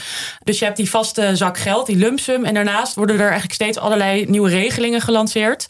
Dus 0.44 0.60
je 0.60 0.66
hebt 0.66 0.78
die 0.78 0.90
vaste 0.90 1.36
zak 1.36 1.58
geld, 1.58 1.86
die 1.86 1.96
lumpsum. 1.96 2.46
En 2.46 2.54
daarnaast 2.54 2.96
worden 2.96 3.16
er 3.16 3.22
eigenlijk 3.22 3.54
steeds 3.54 3.78
allerlei 3.78 4.26
nieuwe 4.26 4.50
regelingen 4.50 5.02
gelanceerd. 5.02 5.66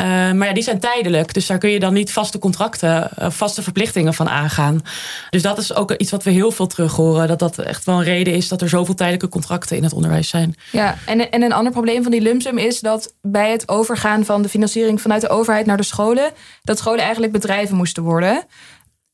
Uh, 0.00 0.06
maar 0.06 0.46
ja, 0.46 0.52
die 0.52 0.62
zijn 0.62 0.80
tijdelijk. 0.80 1.34
Dus 1.34 1.46
daar 1.46 1.58
kun 1.58 1.70
je 1.70 1.80
dan 1.80 1.92
niet 1.92 2.12
vaste 2.12 2.38
contracten, 2.38 3.10
uh, 3.18 3.30
vaste 3.30 3.62
verplichtingen 3.62 4.14
van 4.14 4.28
aangaan. 4.28 4.82
Dus 5.30 5.42
dat 5.42 5.58
is 5.58 5.74
ook 5.74 5.92
iets 5.92 6.10
wat 6.10 6.22
we 6.22 6.30
heel 6.30 6.52
veel 6.52 6.66
terug 6.66 6.92
horen. 6.92 7.28
Dat 7.28 7.38
dat 7.38 7.58
echt 7.58 7.84
wel 7.84 7.98
een 7.98 8.04
reden 8.04 8.34
is 8.34 8.48
dat 8.48 8.62
er 8.62 8.68
zoveel 8.68 8.94
tijdelijke 8.94 9.28
contracten 9.28 9.76
in 9.76 9.82
het 9.82 9.92
onderwijs 9.92 10.28
zijn. 10.28 10.54
Ja, 10.72 10.98
en, 11.06 11.30
en 11.30 11.42
een 11.42 11.52
ander 11.52 11.72
probleem 11.72 12.02
van 12.02 12.12
die 12.12 12.20
lumpsum 12.20 12.58
is 12.58 12.80
dat 12.80 13.14
bij 13.22 13.50
het 13.50 13.68
overgaan 13.68 14.24
van 14.24 14.42
de 14.42 14.48
financiering 14.48 15.00
vanuit 15.00 15.20
de 15.20 15.28
overheid 15.28 15.66
naar 15.66 15.76
de 15.76 15.82
scholen, 15.82 16.30
dat 16.62 16.78
scholen 16.78 17.00
eigenlijk 17.00 17.32
bedrijven 17.32 17.76
moesten 17.76 18.02
worden. 18.02 18.46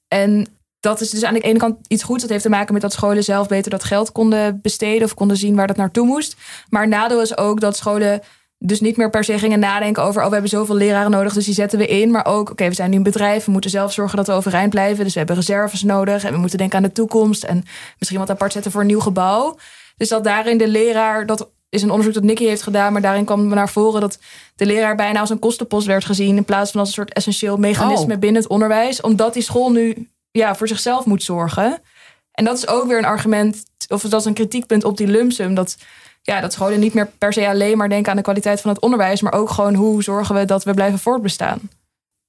En 0.09 0.47
dat 0.81 1.01
is 1.01 1.11
dus 1.11 1.25
aan 1.25 1.35
de 1.35 1.41
ene 1.41 1.59
kant 1.59 1.77
iets 1.89 2.03
goeds. 2.03 2.23
Dat 2.23 2.31
heeft 2.31 2.43
te 2.43 2.49
maken 2.49 2.73
met 2.73 2.83
dat 2.83 2.93
scholen 2.93 3.25
zelf 3.25 3.49
beter 3.49 3.71
dat 3.71 3.85
geld 3.85 4.13
konden 4.13 4.61
besteden 4.63 5.05
of 5.05 5.15
konden 5.15 5.37
zien 5.37 5.57
waar 5.57 5.67
dat 5.67 5.77
naartoe 5.77 6.07
moest. 6.07 6.37
Maar 6.69 6.89
nadeel 6.89 7.21
is 7.21 7.37
ook 7.37 7.61
dat 7.61 7.77
scholen 7.77 8.21
dus 8.59 8.81
niet 8.81 8.97
meer 8.97 9.11
per 9.11 9.25
se 9.25 9.39
gingen 9.39 9.59
nadenken 9.59 10.03
over... 10.03 10.21
oh, 10.21 10.27
we 10.27 10.33
hebben 10.33 10.51
zoveel 10.51 10.75
leraren 10.75 11.11
nodig, 11.11 11.33
dus 11.33 11.45
die 11.45 11.55
zetten 11.55 11.79
we 11.79 11.87
in. 11.87 12.11
Maar 12.11 12.27
ook, 12.27 12.51
oké, 12.51 12.69
we 12.69 12.75
zijn 12.75 12.91
nu 12.91 12.97
een 12.97 13.03
bedrijf, 13.03 13.45
we 13.45 13.51
moeten 13.51 13.71
zelf 13.71 13.93
zorgen 13.93 14.17
dat 14.17 14.27
we 14.27 14.33
overeind 14.33 14.71
blijven. 14.71 15.05
Dus 15.05 15.13
we 15.13 15.19
hebben 15.19 15.37
reserves 15.37 15.83
nodig 15.83 16.25
en 16.25 16.33
we 16.33 16.39
moeten 16.39 16.59
denken 16.59 16.77
aan 16.77 16.83
de 16.83 16.93
toekomst... 16.93 17.45
en 17.45 17.65
misschien 17.99 18.19
wat 18.19 18.31
apart 18.31 18.53
zetten 18.53 18.71
voor 18.71 18.81
een 18.81 18.87
nieuw 18.87 19.01
gebouw. 19.01 19.57
Dus 19.97 20.09
dat 20.09 20.25
daarin 20.25 20.59
de 20.59 20.69
leraar, 20.69 21.27
dat 21.27 21.51
is 21.69 21.83
een 21.83 21.91
onderzoek 21.91 22.15
dat 22.15 22.23
Nicky 22.23 22.45
heeft 22.45 22.63
gedaan... 22.63 22.93
maar 22.93 23.03
daarin 23.03 23.25
kwam 23.25 23.49
naar 23.49 23.69
voren 23.69 24.01
dat 24.01 24.19
de 24.57 24.67
leraar 24.67 24.97
bijna 24.97 25.21
als 25.21 25.31
een 25.31 25.39
kostenpost 25.39 25.87
werd 25.87 26.05
gezien... 26.05 26.37
in 26.37 26.45
plaats 26.45 26.71
van 26.71 26.81
als 26.81 26.89
een 26.89 26.95
soort 26.95 27.13
essentieel 27.13 27.57
mechanisme 27.57 28.15
oh. 28.15 28.21
binnen 28.21 28.43
het 28.43 28.51
onderwijs. 28.51 29.01
Omdat 29.01 29.35
die 29.35 29.43
school 29.43 29.71
nu 29.71 30.09
ja, 30.31 30.55
voor 30.55 30.69
zichzelf 30.69 31.05
moet 31.05 31.23
zorgen. 31.23 31.83
En 32.33 32.45
dat 32.45 32.57
is 32.57 32.69
ook 32.69 32.87
weer 32.87 32.99
een 32.99 33.05
argument, 33.05 33.65
of 33.89 34.03
dat 34.03 34.21
is 34.21 34.27
een 34.27 34.35
kritiekpunt 34.35 34.85
op 34.85 34.97
die 34.97 35.07
lumpsum... 35.07 35.55
dat 35.55 35.77
ja, 36.23 36.41
dat 36.41 36.53
scholen 36.53 36.81
niet 36.81 36.95
meer 36.95 37.07
per 37.19 37.33
se 37.33 37.49
alleen 37.49 37.77
maar 37.77 37.89
denken 37.89 38.11
aan 38.11 38.17
de 38.17 38.23
kwaliteit 38.23 38.61
van 38.61 38.71
het 38.71 38.81
onderwijs, 38.81 39.21
maar 39.21 39.33
ook 39.33 39.51
gewoon 39.51 39.75
hoe 39.75 40.03
zorgen 40.03 40.35
we 40.35 40.45
dat 40.45 40.65
we 40.65 40.75
blijven 40.75 40.99
voortbestaan. 40.99 41.61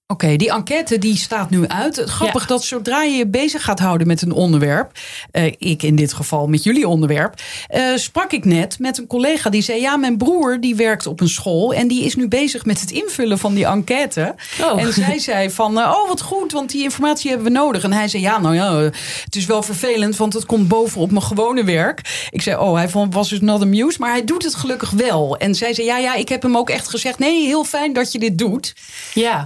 Oké, 0.09 0.23
okay, 0.25 0.37
die 0.37 0.51
enquête 0.51 0.99
die 0.99 1.17
staat 1.17 1.49
nu 1.49 1.67
uit. 1.67 2.01
Grappig 2.05 2.41
ja. 2.41 2.47
dat 2.47 2.63
zodra 2.63 3.03
je 3.03 3.17
je 3.17 3.27
bezig 3.27 3.63
gaat 3.63 3.79
houden 3.79 4.07
met 4.07 4.21
een 4.21 4.31
onderwerp, 4.31 4.91
uh, 5.31 5.45
ik 5.57 5.83
in 5.83 5.95
dit 5.95 6.13
geval 6.13 6.47
met 6.47 6.63
jullie 6.63 6.87
onderwerp, 6.87 7.41
uh, 7.75 7.95
sprak 7.95 8.31
ik 8.31 8.45
net 8.45 8.79
met 8.79 8.97
een 8.97 9.07
collega 9.07 9.49
die 9.49 9.61
zei: 9.61 9.81
Ja, 9.81 9.97
mijn 9.97 10.17
broer 10.17 10.59
die 10.59 10.75
werkt 10.75 11.05
op 11.05 11.19
een 11.19 11.29
school 11.29 11.73
en 11.73 11.87
die 11.87 12.03
is 12.03 12.15
nu 12.15 12.27
bezig 12.27 12.65
met 12.65 12.79
het 12.79 12.91
invullen 12.91 13.39
van 13.39 13.53
die 13.53 13.65
enquête. 13.65 14.35
Oh. 14.61 14.81
En 14.81 14.93
zij 14.93 15.19
zei: 15.29 15.49
van, 15.49 15.77
uh, 15.77 15.95
Oh, 16.01 16.07
wat 16.07 16.21
goed, 16.21 16.51
want 16.51 16.71
die 16.71 16.83
informatie 16.83 17.29
hebben 17.29 17.47
we 17.47 17.59
nodig. 17.59 17.83
En 17.83 17.93
hij 17.93 18.07
zei: 18.07 18.23
Ja, 18.23 18.39
nou 18.39 18.55
ja, 18.55 18.75
het 19.23 19.35
is 19.35 19.45
wel 19.45 19.63
vervelend, 19.63 20.17
want 20.17 20.33
het 20.33 20.45
komt 20.45 20.67
bovenop 20.67 21.11
mijn 21.11 21.23
gewone 21.23 21.63
werk. 21.63 22.27
Ik 22.29 22.41
zei: 22.41 22.57
Oh, 22.57 22.75
hij 22.75 22.89
vond, 22.89 23.13
was 23.13 23.29
dus 23.29 23.41
not 23.41 23.61
amused, 23.61 23.99
maar 23.99 24.11
hij 24.11 24.23
doet 24.23 24.43
het 24.43 24.55
gelukkig 24.55 24.89
wel. 24.89 25.37
En 25.37 25.55
zij 25.55 25.73
zei: 25.73 25.87
Ja, 25.87 25.97
ja, 25.97 26.15
ik 26.15 26.29
heb 26.29 26.41
hem 26.41 26.57
ook 26.57 26.69
echt 26.69 26.89
gezegd: 26.89 27.19
Nee, 27.19 27.45
heel 27.45 27.63
fijn 27.63 27.93
dat 27.93 28.11
je 28.11 28.19
dit 28.19 28.37
doet. 28.37 28.75
Ja 29.13 29.43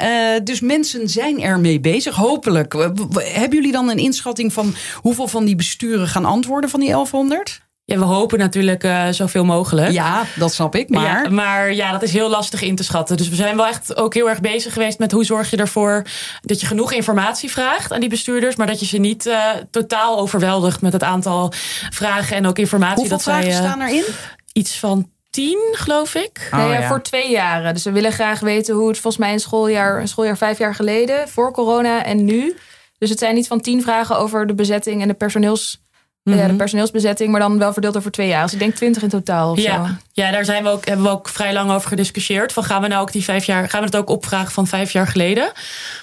dus 0.51 0.51
mensen 0.60 1.10
zijn 1.10 1.42
ermee 1.42 1.80
bezig, 1.80 2.16
hopelijk. 2.16 2.74
Hebben 3.14 3.58
jullie 3.58 3.72
dan 3.72 3.90
een 3.90 3.98
inschatting 3.98 4.54
van 4.54 4.76
hoeveel 4.96 5.28
van 5.28 5.46
die 5.46 5.56
besturen 5.56 6.08
gaan 6.08 6.26
antwoorden 6.26 6.70
van 6.70 6.80
die 6.80 6.90
1100? 6.90 7.62
Ja, 7.86 7.98
we 7.98 8.06
hopen 8.06 8.40
natuurlijk 8.40 8.84
uh, 8.84 9.08
zoveel 9.10 9.46
mogelijk. 9.46 9.92
Ja, 9.92 10.24
dat 10.36 10.54
snap 10.54 10.76
ik. 10.76 10.90
Maar... 10.90 11.24
Ja, 11.24 11.30
maar 11.30 11.74
ja, 11.74 11.92
dat 11.92 12.02
is 12.02 12.14
heel 12.14 12.30
lastig 12.30 12.62
in 12.62 12.76
te 12.76 12.84
schatten. 12.84 13.18
Dus 13.18 13.30
we 13.30 13.36
zijn 13.36 13.56
wel 13.56 13.68
echt 13.68 13.96
ook 13.96 14.14
heel 14.14 14.30
erg 14.30 14.40
bezig 14.40 14.74
geweest 14.74 15.00
met 15.00 15.12
hoe 15.12 15.24
zorg 15.24 15.50
je 15.50 15.58
ervoor 15.58 16.06
dat 16.42 16.62
je 16.62 16.68
genoeg 16.68 16.92
informatie 16.92 17.52
vraagt 17.52 17.94
aan 17.94 18.00
die 18.00 18.10
bestuurders, 18.10 18.56
maar 18.56 18.68
dat 18.68 18.80
je 18.80 18.86
ze 18.86 18.98
niet 18.98 19.26
uh, 19.26 19.50
totaal 19.72 20.20
overweldigt 20.20 20.82
met 20.82 20.94
het 20.94 21.04
aantal 21.04 21.52
vragen 21.90 22.36
en 22.36 22.48
ook 22.48 22.58
informatie. 22.58 22.96
Hoeveel 22.96 23.18
dat 23.18 23.24
vragen 23.24 23.52
zij, 23.52 23.62
uh, 23.62 23.68
staan 23.68 23.82
erin? 23.82 24.06
Iets 24.54 24.80
van 24.80 25.10
tien, 25.32 25.60
geloof 25.72 26.16
ik. 26.16 26.50
nee, 26.52 26.66
Oh, 26.66 26.72
ja, 26.72 26.80
ja. 26.80 26.88
Voor 26.88 27.02
twee 27.02 27.30
jaren. 27.32 27.74
Dus 27.74 27.84
we 27.84 27.92
willen 27.92 28.12
graag 28.12 28.40
weten 28.40 28.76
hoe 28.76 28.88
het 28.88 29.00
volgens 29.00 29.24
mij 29.24 29.34
een 29.34 29.40
schooljaar, 29.40 30.00
een 30.00 30.08
schooljaar 30.08 30.38
vijf 30.38 30.58
jaar 30.58 30.76
geleden, 30.76 31.30
voor 31.30 31.52
corona 31.52 32.04
en 32.04 32.26
nu. 32.26 32.56
Dus 32.98 33.10
het 33.10 33.20
zijn 33.20 33.36
niet 33.36 33.48
van 33.48 33.62
tien 33.62 33.82
vragen 33.82 34.18
over 34.18 34.48
de 34.48 34.54
bezetting 34.54 35.02
en 35.02 35.08
de 35.08 35.14
personeels. 35.14 35.82
Ja, 36.24 36.36
Mhm. 36.36 36.48
de 36.48 36.54
personeelsbezetting, 36.56 37.32
maar 37.32 37.40
dan 37.40 37.58
wel 37.58 37.74
verdeeld 37.74 37.98
over 37.98 38.12
twee 38.12 38.28
jaar. 38.28 38.44
Dus 38.44 38.54
ik 38.54 38.60
denk 38.60 38.76
twintig 38.76 39.04
in 39.04 39.10
totaal 39.10 39.52
of 39.52 39.60
zo. 39.60 39.64
Ja, 39.64 39.98
ja, 40.14 40.32
daar 40.32 40.46
zijn 40.46 40.64
we 40.64 40.70
ook, 40.70 40.86
hebben 40.86 41.06
we 41.06 41.12
ook 41.12 41.30
vrij 41.30 41.54
lang 41.54 41.72
over 41.72 41.88
gediscussieerd. 41.88 42.54
Van 42.54 42.64
gaan 42.64 42.82
we 42.82 42.88
nou 42.88 43.02
ook 43.02 43.12
die 43.12 43.24
vijf 43.24 43.46
jaar, 43.46 43.70
gaan 43.70 43.80
we 43.80 43.86
het 43.86 43.96
ook 43.96 44.10
opvragen 44.10 44.52
van 44.52 44.68
vijf 44.68 44.92
jaar 44.92 45.08
geleden? 45.08 45.52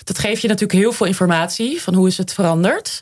Dat 0.04 0.18
geeft 0.18 0.42
je 0.42 0.48
natuurlijk 0.48 0.78
heel 0.78 0.92
veel 0.92 1.06
informatie 1.06 1.82
van 1.82 1.94
hoe 1.94 2.06
is 2.08 2.18
het 2.18 2.32
veranderd. 2.34 3.00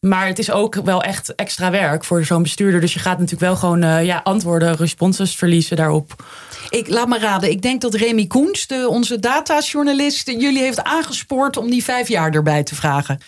Maar 0.00 0.26
het 0.26 0.38
is 0.38 0.50
ook 0.50 0.74
wel 0.74 1.02
echt 1.02 1.34
extra 1.34 1.70
werk 1.70 2.04
voor 2.04 2.24
zo'n 2.24 2.42
bestuurder. 2.42 2.80
Dus 2.80 2.92
je 2.92 2.98
gaat 3.00 3.18
natuurlijk 3.18 3.42
wel 3.42 3.56
gewoon 3.56 3.82
eh, 3.82 4.04
ja, 4.04 4.20
antwoorden, 4.24 4.76
responses 4.76 5.36
verliezen 5.36 5.76
daarop. 5.76 6.24
Ik 6.70 6.88
laat 6.88 7.08
me 7.08 7.18
raden. 7.18 7.50
Ik 7.50 7.62
denk 7.62 7.80
dat 7.80 7.94
Remy 7.94 8.26
Koens, 8.26 8.66
de, 8.66 8.86
onze 8.88 9.18
datajournalist, 9.20 10.26
jullie 10.30 10.62
heeft 10.62 10.82
aangespoord 10.84 11.56
om 11.56 11.70
die 11.70 11.84
vijf 11.84 12.08
jaar 12.08 12.30
erbij 12.30 12.62
te 12.62 12.74
vragen. 12.74 13.18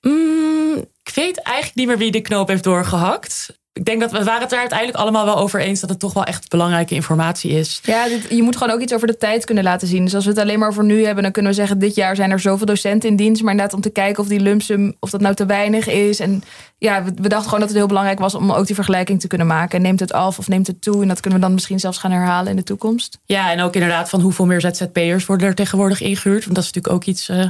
Mm, 0.00 0.84
ik 1.10 1.16
weet 1.16 1.42
eigenlijk 1.42 1.76
niet 1.76 1.86
meer 1.86 1.98
wie 1.98 2.10
de 2.10 2.20
knoop 2.20 2.48
heeft 2.48 2.64
doorgehakt. 2.64 3.58
Ik 3.72 3.84
denk 3.84 4.00
dat 4.00 4.10
we 4.10 4.24
waren 4.24 4.42
het 4.42 4.52
er 4.52 4.58
uiteindelijk 4.58 4.98
allemaal 4.98 5.24
wel 5.24 5.36
over 5.36 5.60
eens 5.60 5.80
dat 5.80 5.90
het 5.90 5.98
toch 5.98 6.12
wel 6.12 6.24
echt 6.24 6.48
belangrijke 6.48 6.94
informatie 6.94 7.50
is. 7.50 7.80
Ja, 7.82 8.08
dit, 8.08 8.26
je 8.30 8.42
moet 8.42 8.56
gewoon 8.56 8.74
ook 8.74 8.80
iets 8.80 8.92
over 8.92 9.06
de 9.06 9.16
tijd 9.16 9.44
kunnen 9.44 9.64
laten 9.64 9.88
zien. 9.88 10.04
Dus 10.04 10.14
als 10.14 10.24
we 10.24 10.30
het 10.30 10.38
alleen 10.38 10.58
maar 10.58 10.68
over 10.68 10.84
nu 10.84 11.04
hebben, 11.04 11.22
dan 11.22 11.32
kunnen 11.32 11.50
we 11.50 11.56
zeggen: 11.56 11.78
dit 11.78 11.94
jaar 11.94 12.16
zijn 12.16 12.30
er 12.30 12.40
zoveel 12.40 12.66
docenten 12.66 13.08
in 13.08 13.16
dienst. 13.16 13.42
Maar 13.42 13.50
inderdaad, 13.50 13.76
om 13.76 13.82
te 13.82 13.90
kijken 13.90 14.22
of 14.22 14.28
die 14.28 14.40
lumpsum, 14.40 14.94
of 15.00 15.10
dat 15.10 15.20
nou 15.20 15.34
te 15.34 15.46
weinig 15.46 15.86
is. 15.86 16.20
En 16.20 16.42
ja, 16.78 17.04
we, 17.04 17.12
we 17.14 17.28
dachten 17.28 17.44
gewoon 17.44 17.60
dat 17.60 17.68
het 17.68 17.78
heel 17.78 17.86
belangrijk 17.86 18.18
was 18.18 18.34
om 18.34 18.52
ook 18.52 18.66
die 18.66 18.74
vergelijking 18.74 19.20
te 19.20 19.26
kunnen 19.26 19.46
maken. 19.46 19.82
Neemt 19.82 20.00
het 20.00 20.12
af 20.12 20.38
of 20.38 20.48
neemt 20.48 20.66
het 20.66 20.82
toe? 20.82 21.02
En 21.02 21.08
dat 21.08 21.20
kunnen 21.20 21.40
we 21.40 21.44
dan 21.44 21.54
misschien 21.54 21.80
zelfs 21.80 21.98
gaan 21.98 22.10
herhalen 22.10 22.50
in 22.50 22.56
de 22.56 22.62
toekomst. 22.62 23.18
Ja, 23.24 23.52
en 23.52 23.60
ook 23.60 23.74
inderdaad 23.74 24.08
van 24.08 24.20
hoeveel 24.20 24.46
meer 24.46 24.60
ZZP'ers 24.60 25.26
worden 25.26 25.46
er 25.46 25.54
tegenwoordig 25.54 26.00
ingehuurd. 26.00 26.44
Want 26.44 26.54
dat 26.54 26.64
is 26.64 26.72
natuurlijk 26.72 26.94
ook 26.94 27.04
iets, 27.04 27.28
uh, 27.28 27.48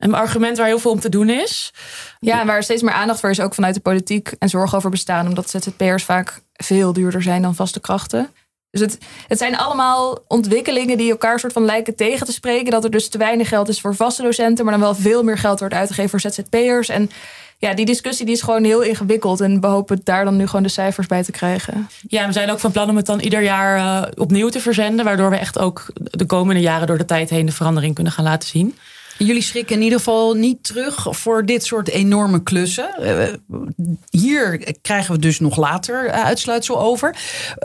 een 0.00 0.14
argument 0.14 0.56
waar 0.56 0.66
heel 0.66 0.78
veel 0.78 0.90
om 0.90 1.00
te 1.00 1.08
doen 1.08 1.28
is. 1.28 1.72
Ja, 2.18 2.40
en 2.40 2.46
waar 2.46 2.62
steeds 2.62 2.82
meer 2.82 2.92
aandacht 2.92 3.20
voor 3.20 3.30
is, 3.30 3.40
ook 3.40 3.54
vanuit 3.54 3.74
de 3.74 3.80
politiek 3.80 4.32
en 4.38 4.48
zorg 4.48 4.74
over 4.74 4.90
bestaan. 4.90 5.28
Omdat 5.28 5.50
ZZP'ers 5.50 6.04
vaak 6.04 6.40
veel 6.52 6.92
duurder 6.92 7.22
zijn 7.22 7.42
dan 7.42 7.54
vaste 7.54 7.80
krachten. 7.80 8.30
Dus 8.70 8.80
het, 8.80 8.98
het 9.28 9.38
zijn 9.38 9.56
allemaal 9.56 10.18
ontwikkelingen 10.28 10.98
die 10.98 11.10
elkaar 11.10 11.38
soort 11.38 11.52
van 11.52 11.64
lijken 11.64 11.96
tegen 11.96 12.26
te 12.26 12.32
spreken. 12.32 12.70
Dat 12.70 12.84
er 12.84 12.90
dus 12.90 13.08
te 13.08 13.18
weinig 13.18 13.48
geld 13.48 13.68
is 13.68 13.80
voor 13.80 13.94
vaste 13.94 14.22
docenten, 14.22 14.64
maar 14.64 14.74
dan 14.74 14.82
wel 14.82 14.94
veel 14.94 15.22
meer 15.22 15.38
geld 15.38 15.58
wordt 15.58 15.74
uitgegeven 15.74 16.10
voor 16.10 16.30
ZZP'ers. 16.30 16.88
En 16.88 17.10
ja, 17.58 17.74
die 17.74 17.86
discussie 17.86 18.26
die 18.26 18.34
is 18.34 18.42
gewoon 18.42 18.64
heel 18.64 18.80
ingewikkeld. 18.80 19.40
En 19.40 19.60
we 19.60 19.66
hopen 19.66 20.00
daar 20.04 20.24
dan 20.24 20.36
nu 20.36 20.46
gewoon 20.46 20.62
de 20.62 20.68
cijfers 20.68 21.06
bij 21.06 21.22
te 21.22 21.32
krijgen. 21.32 21.88
Ja, 22.08 22.26
we 22.26 22.32
zijn 22.32 22.50
ook 22.50 22.58
van 22.58 22.72
plan 22.72 22.90
om 22.90 22.96
het 22.96 23.06
dan 23.06 23.20
ieder 23.20 23.42
jaar 23.42 23.76
uh, 23.76 24.10
opnieuw 24.14 24.48
te 24.48 24.60
verzenden. 24.60 25.04
Waardoor 25.04 25.30
we 25.30 25.36
echt 25.36 25.58
ook 25.58 25.86
de 25.94 26.26
komende 26.26 26.60
jaren 26.60 26.86
door 26.86 26.98
de 26.98 27.04
tijd 27.04 27.30
heen 27.30 27.46
de 27.46 27.52
verandering 27.52 27.94
kunnen 27.94 28.12
gaan 28.12 28.24
laten 28.24 28.48
zien. 28.48 28.78
Jullie 29.24 29.42
schrikken 29.42 29.76
in 29.76 29.82
ieder 29.82 29.98
geval 29.98 30.34
niet 30.34 30.64
terug 30.64 31.06
voor 31.10 31.46
dit 31.46 31.64
soort 31.64 31.88
enorme 31.88 32.42
klussen. 32.42 32.94
Uh, 33.00 33.24
hier 34.10 34.74
krijgen 34.82 35.14
we 35.14 35.20
dus 35.20 35.40
nog 35.40 35.56
later 35.56 36.06
uh, 36.06 36.24
uitsluitsel 36.24 36.80
over. 36.80 37.16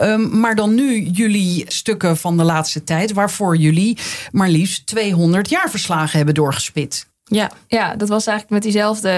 Um, 0.02 0.40
maar 0.40 0.54
dan 0.54 0.74
nu 0.74 1.00
jullie 1.00 1.64
stukken 1.68 2.16
van 2.16 2.36
de 2.36 2.42
laatste 2.42 2.84
tijd, 2.84 3.12
waarvoor 3.12 3.56
jullie 3.56 3.98
maar 4.32 4.48
liefst 4.48 4.86
200 4.86 5.48
jaarverslagen 5.48 6.16
hebben 6.16 6.34
doorgespit. 6.34 7.06
Ja, 7.24 7.50
ja 7.66 7.96
dat 7.96 8.08
was 8.08 8.26
eigenlijk 8.26 8.50
met 8.50 8.72
diezelfde 8.72 9.10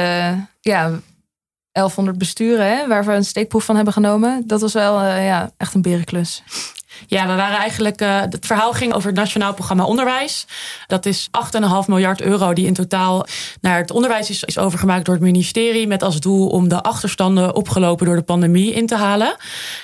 ja, 0.61 1.00
1100 1.73 2.18
besturen, 2.18 2.66
hè, 2.66 2.87
waar 2.87 3.04
we 3.04 3.12
een 3.12 3.25
steekproef 3.25 3.64
van 3.64 3.76
hebben 3.76 3.92
genomen. 3.92 4.42
Dat 4.47 4.61
was 4.61 4.73
wel 4.73 5.02
uh, 5.02 5.26
ja, 5.26 5.50
echt 5.57 5.75
een 5.75 5.83
berenklus. 5.83 6.42
Ja, 7.07 7.26
we 7.26 7.35
waren 7.35 7.59
eigenlijk. 7.59 8.00
Uh, 8.00 8.21
het 8.21 8.47
verhaal 8.47 8.73
ging 8.73 8.93
over 8.93 9.09
het 9.09 9.19
Nationaal 9.19 9.55
Programma 9.55 9.85
Onderwijs. 9.85 10.47
Dat 10.87 11.07
is 11.07 11.28
8,5 11.57 11.62
miljard 11.87 12.21
euro 12.21 12.52
die 12.52 12.67
in 12.67 12.75
totaal 12.75 13.26
naar 13.61 13.78
het 13.78 13.90
onderwijs 13.90 14.31
is, 14.31 14.59
overgemaakt 14.59 15.05
door 15.05 15.14
het 15.14 15.25
ministerie. 15.25 15.87
Met 15.87 16.02
als 16.02 16.21
doel 16.21 16.49
om 16.49 16.69
de 16.69 16.83
achterstanden 16.83 17.55
opgelopen 17.55 18.07
door 18.07 18.17
de 18.17 18.23
pandemie 18.23 18.73
in 18.73 18.87
te 18.87 18.97
halen. 18.97 19.37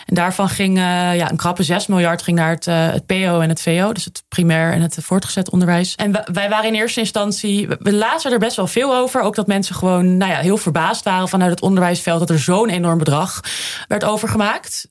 En 0.06 0.14
daarvan 0.14 0.48
ging 0.48 0.76
uh, 0.76 0.82
ja, 1.16 1.30
een 1.30 1.36
krappe 1.36 1.62
6 1.62 1.86
miljard 1.86 2.22
ging 2.22 2.36
naar 2.36 2.50
het, 2.50 2.66
uh, 2.66 2.90
het 2.90 3.06
PO 3.06 3.40
en 3.40 3.48
het 3.48 3.62
VO, 3.62 3.92
dus 3.92 4.04
het 4.04 4.22
primair 4.28 4.72
en 4.72 4.80
het 4.80 4.98
voortgezet 5.00 5.50
onderwijs. 5.50 5.94
En 5.94 6.12
wij, 6.12 6.26
wij 6.32 6.48
waren 6.48 6.68
in 6.68 6.74
eerste 6.74 7.00
instantie. 7.00 7.68
We 7.68 7.92
lazen 7.92 8.32
er 8.32 8.38
best 8.38 8.56
wel 8.56 8.66
veel 8.66 8.94
over. 8.96 9.20
Ook 9.20 9.34
dat 9.34 9.46
mensen 9.46 9.74
gewoon 9.74 10.16
nou 10.16 10.32
ja, 10.32 10.38
heel 10.38 10.56
verbaasd 10.56 11.04
waren 11.04 11.28
vanuit 11.28 11.50
het 11.50 11.62
onderwijsveld 11.62 12.18
dat 12.18 12.30
er 12.30 12.38
zo'n 12.38 12.68
enorm 12.68 12.98
bedrag 12.98 13.40
werd 13.88 14.04
overgemaakt. 14.04 14.88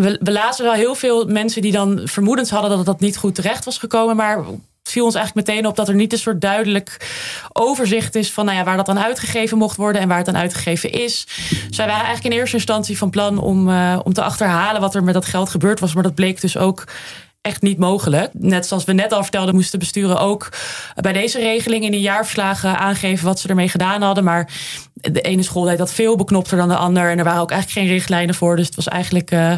We, 0.00 0.18
we 0.22 0.32
lazen 0.32 0.64
wel 0.64 0.74
heel 0.74 0.94
veel 0.94 1.26
mensen 1.26 1.62
die 1.62 1.72
dan 1.72 2.00
vermoedens 2.04 2.50
hadden 2.50 2.70
dat 2.70 2.86
het 2.86 3.00
niet 3.00 3.16
goed 3.16 3.34
terecht 3.34 3.64
was 3.64 3.78
gekomen. 3.78 4.16
Maar 4.16 4.44
viel 4.82 5.04
ons 5.04 5.14
eigenlijk 5.14 5.46
meteen 5.46 5.66
op 5.66 5.76
dat 5.76 5.88
er 5.88 5.94
niet 5.94 6.12
een 6.12 6.18
soort 6.18 6.40
duidelijk 6.40 7.10
overzicht 7.52 8.14
is 8.14 8.32
van 8.32 8.44
nou 8.44 8.56
ja, 8.56 8.64
waar 8.64 8.76
dat 8.76 8.86
dan 8.86 8.98
uitgegeven 8.98 9.58
mocht 9.58 9.76
worden 9.76 10.00
en 10.00 10.08
waar 10.08 10.16
het 10.16 10.26
dan 10.26 10.36
uitgegeven 10.36 10.92
is. 10.92 11.26
Dus 11.68 11.76
wij 11.76 11.86
waren 11.86 12.04
eigenlijk 12.04 12.34
in 12.34 12.40
eerste 12.40 12.56
instantie 12.56 12.98
van 12.98 13.10
plan 13.10 13.38
om, 13.38 13.68
uh, 13.68 13.98
om 14.04 14.12
te 14.12 14.22
achterhalen 14.22 14.80
wat 14.80 14.94
er 14.94 15.04
met 15.04 15.14
dat 15.14 15.24
geld 15.24 15.48
gebeurd 15.48 15.80
was. 15.80 15.94
Maar 15.94 16.02
dat 16.02 16.14
bleek 16.14 16.40
dus 16.40 16.56
ook 16.56 16.84
echt 17.46 17.62
niet 17.62 17.78
mogelijk. 17.78 18.30
Net 18.32 18.66
zoals 18.66 18.84
we 18.84 18.92
net 18.92 19.12
al 19.12 19.22
vertelden, 19.22 19.54
moesten 19.54 19.78
besturen 19.78 20.18
ook 20.18 20.48
bij 20.94 21.12
deze 21.12 21.38
regeling 21.38 21.84
in 21.84 21.90
die 21.90 22.00
jaarverslagen 22.00 22.78
aangeven 22.78 23.24
wat 23.24 23.40
ze 23.40 23.48
ermee 23.48 23.68
gedaan 23.68 24.02
hadden. 24.02 24.24
Maar 24.24 24.50
de 24.94 25.20
ene 25.20 25.42
school 25.42 25.64
deed 25.64 25.78
dat 25.78 25.92
veel 25.92 26.16
beknopter 26.16 26.56
dan 26.56 26.68
de 26.68 26.76
ander. 26.76 27.10
En 27.10 27.18
er 27.18 27.24
waren 27.24 27.40
ook 27.40 27.50
eigenlijk 27.50 27.80
geen 27.80 27.96
richtlijnen 27.96 28.34
voor. 28.34 28.56
Dus 28.56 28.66
het 28.66 28.76
was 28.76 28.88
eigenlijk 28.88 29.30
uh, 29.30 29.56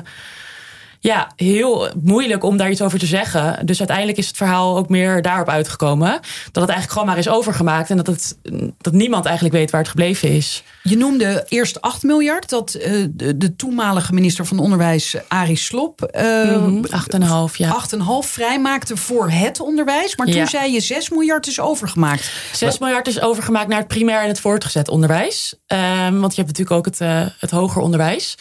ja, 1.01 1.33
heel 1.37 1.89
moeilijk 2.03 2.45
om 2.45 2.57
daar 2.57 2.71
iets 2.71 2.83
over 2.83 2.99
te 2.99 3.07
zeggen. 3.07 3.67
Dus 3.67 3.79
uiteindelijk 3.79 4.19
is 4.19 4.27
het 4.27 4.37
verhaal 4.37 4.77
ook 4.77 4.89
meer 4.89 5.23
daarop 5.23 5.49
uitgekomen. 5.49 6.11
Dat 6.11 6.23
het 6.43 6.55
eigenlijk 6.55 6.91
gewoon 6.91 7.07
maar 7.07 7.19
is 7.19 7.29
overgemaakt. 7.29 7.91
En 7.91 7.97
dat, 7.97 8.07
het, 8.07 8.39
dat 8.79 8.93
niemand 8.93 9.25
eigenlijk 9.25 9.55
weet 9.55 9.71
waar 9.71 9.81
het 9.81 9.91
gebleven 9.91 10.29
is. 10.29 10.63
Je 10.83 10.97
noemde 10.97 11.45
eerst 11.49 11.81
8 11.81 12.03
miljard. 12.03 12.49
Dat 12.49 12.75
uh, 12.75 13.07
de, 13.11 13.37
de, 13.37 13.57
toenmalige 13.57 14.13
minister 14.13 14.47
van 14.47 14.59
Onderwijs, 14.59 15.17
Arie 15.29 15.57
Slob... 15.57 16.11
Uh, 16.17 16.57
mm, 16.57 16.85
8,5 16.87 17.57
ja. 17.57 17.85
8,5 17.97 18.29
vrijmaakte 18.29 18.97
voor 18.97 19.31
het 19.31 19.61
onderwijs. 19.61 20.17
Maar 20.17 20.27
toen 20.27 20.37
ja. 20.37 20.47
zei 20.47 20.73
je 20.73 20.81
6 20.81 21.11
miljard 21.11 21.47
is 21.47 21.61
overgemaakt. 21.61 22.31
6 22.53 22.79
miljard 22.79 23.07
is 23.07 23.21
overgemaakt 23.21 23.69
naar 23.69 23.79
het 23.79 23.89
primair 23.89 24.23
en 24.23 24.29
het 24.29 24.41
voortgezet 24.41 24.89
onderwijs. 24.89 25.55
Um, 25.67 26.21
want 26.21 26.35
je 26.35 26.43
hebt 26.43 26.59
natuurlijk 26.59 26.71
ook 26.71 26.85
het, 26.85 27.01
uh, 27.01 27.27
het 27.39 27.51
hoger 27.51 27.83
onderwijs. 27.83 28.35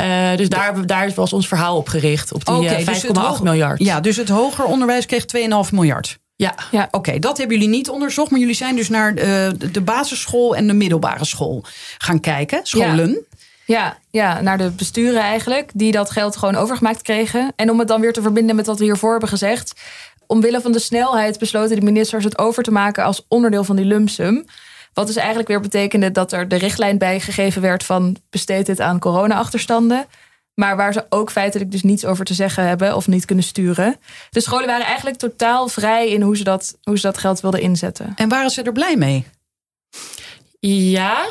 Uh, 0.00 0.36
dus 0.36 0.48
daar, 0.48 0.86
daar 0.86 1.12
was 1.14 1.32
ons 1.32 1.48
verhaal 1.48 1.76
op 1.76 1.88
gericht. 1.92 2.32
Op 2.32 2.44
die 2.44 2.54
okay, 2.54 2.84
5,8 2.84 2.84
dus 2.84 3.40
miljard. 3.40 3.82
Ja, 3.84 4.00
dus 4.00 4.16
het 4.16 4.28
hoger 4.28 4.64
onderwijs 4.64 5.06
kreeg 5.06 5.24
2,5 5.66 5.72
miljard. 5.72 6.18
Ja, 6.36 6.54
ja. 6.70 6.84
oké, 6.84 6.96
okay, 6.96 7.18
dat 7.18 7.38
hebben 7.38 7.56
jullie 7.56 7.72
niet 7.72 7.88
onderzocht. 7.88 8.30
Maar 8.30 8.40
jullie 8.40 8.54
zijn 8.54 8.76
dus 8.76 8.88
naar 8.88 9.14
de, 9.14 9.54
de 9.72 9.80
basisschool 9.80 10.56
en 10.56 10.66
de 10.66 10.72
middelbare 10.72 11.24
school 11.24 11.64
gaan 11.98 12.20
kijken. 12.20 12.60
Scholen. 12.62 13.10
Ja. 13.10 13.32
Ja, 13.64 13.98
ja, 14.10 14.40
naar 14.40 14.58
de 14.58 14.70
besturen 14.70 15.20
eigenlijk, 15.20 15.70
die 15.74 15.92
dat 15.92 16.10
geld 16.10 16.36
gewoon 16.36 16.56
overgemaakt 16.56 17.02
kregen. 17.02 17.52
En 17.56 17.70
om 17.70 17.78
het 17.78 17.88
dan 17.88 18.00
weer 18.00 18.12
te 18.12 18.22
verbinden 18.22 18.56
met 18.56 18.66
wat 18.66 18.78
we 18.78 18.84
hiervoor 18.84 19.10
hebben 19.10 19.28
gezegd. 19.28 19.72
Omwille 20.26 20.60
van 20.60 20.72
de 20.72 20.78
snelheid 20.78 21.38
besloten 21.38 21.76
de 21.76 21.84
ministers 21.84 22.24
het 22.24 22.38
over 22.38 22.62
te 22.62 22.70
maken 22.70 23.04
als 23.04 23.24
onderdeel 23.28 23.64
van 23.64 23.76
die 23.76 23.84
lumpsum. 23.84 24.44
Wat 24.92 25.06
dus 25.06 25.16
eigenlijk 25.16 25.48
weer 25.48 25.60
betekende 25.60 26.10
dat 26.10 26.32
er 26.32 26.48
de 26.48 26.56
richtlijn 26.56 26.98
bijgegeven 26.98 27.62
werd 27.62 27.84
van 27.84 28.16
besteed 28.30 28.66
dit 28.66 28.80
aan 28.80 28.98
corona-achterstanden. 28.98 30.06
Maar 30.54 30.76
waar 30.76 30.92
ze 30.92 31.06
ook 31.08 31.30
feitelijk 31.30 31.70
dus 31.70 31.82
niets 31.82 32.04
over 32.04 32.24
te 32.24 32.34
zeggen 32.34 32.66
hebben 32.66 32.96
of 32.96 33.06
niet 33.06 33.24
kunnen 33.24 33.44
sturen. 33.44 33.96
De 34.30 34.40
scholen 34.40 34.66
waren 34.66 34.86
eigenlijk 34.86 35.16
totaal 35.16 35.68
vrij 35.68 36.08
in 36.08 36.22
hoe 36.22 36.36
ze 36.36 36.44
dat, 36.44 36.78
hoe 36.82 36.96
ze 36.96 37.06
dat 37.06 37.18
geld 37.18 37.40
wilden 37.40 37.60
inzetten. 37.60 38.12
En 38.16 38.28
waren 38.28 38.50
ze 38.50 38.62
er 38.62 38.72
blij 38.72 38.96
mee? 38.96 39.26
Ja, 40.60 41.26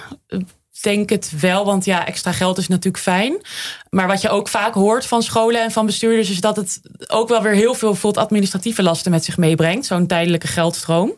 denk 0.81 1.09
het 1.09 1.39
wel, 1.39 1.65
want 1.65 1.85
ja, 1.85 2.07
extra 2.07 2.31
geld 2.31 2.57
is 2.57 2.67
natuurlijk 2.67 3.03
fijn. 3.03 3.41
Maar 3.89 4.07
wat 4.07 4.21
je 4.21 4.29
ook 4.29 4.47
vaak 4.47 4.73
hoort 4.73 5.05
van 5.05 5.23
scholen 5.23 5.63
en 5.63 5.71
van 5.71 5.85
bestuurders... 5.85 6.29
is 6.29 6.41
dat 6.41 6.55
het 6.55 6.81
ook 7.07 7.29
wel 7.29 7.41
weer 7.41 7.53
heel 7.53 7.73
veel 7.73 7.91
bijvoorbeeld 7.91 8.25
administratieve 8.25 8.83
lasten 8.83 9.11
met 9.11 9.23
zich 9.23 9.37
meebrengt. 9.37 9.85
Zo'n 9.85 10.07
tijdelijke 10.07 10.47
geldstroom. 10.47 11.15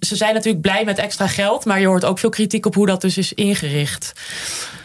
Ze 0.00 0.16
zijn 0.16 0.34
natuurlijk 0.34 0.62
blij 0.62 0.84
met 0.84 0.98
extra 0.98 1.26
geld... 1.26 1.64
maar 1.64 1.80
je 1.80 1.86
hoort 1.86 2.04
ook 2.04 2.18
veel 2.18 2.30
kritiek 2.30 2.66
op 2.66 2.74
hoe 2.74 2.86
dat 2.86 3.00
dus 3.00 3.18
is 3.18 3.32
ingericht. 3.32 4.12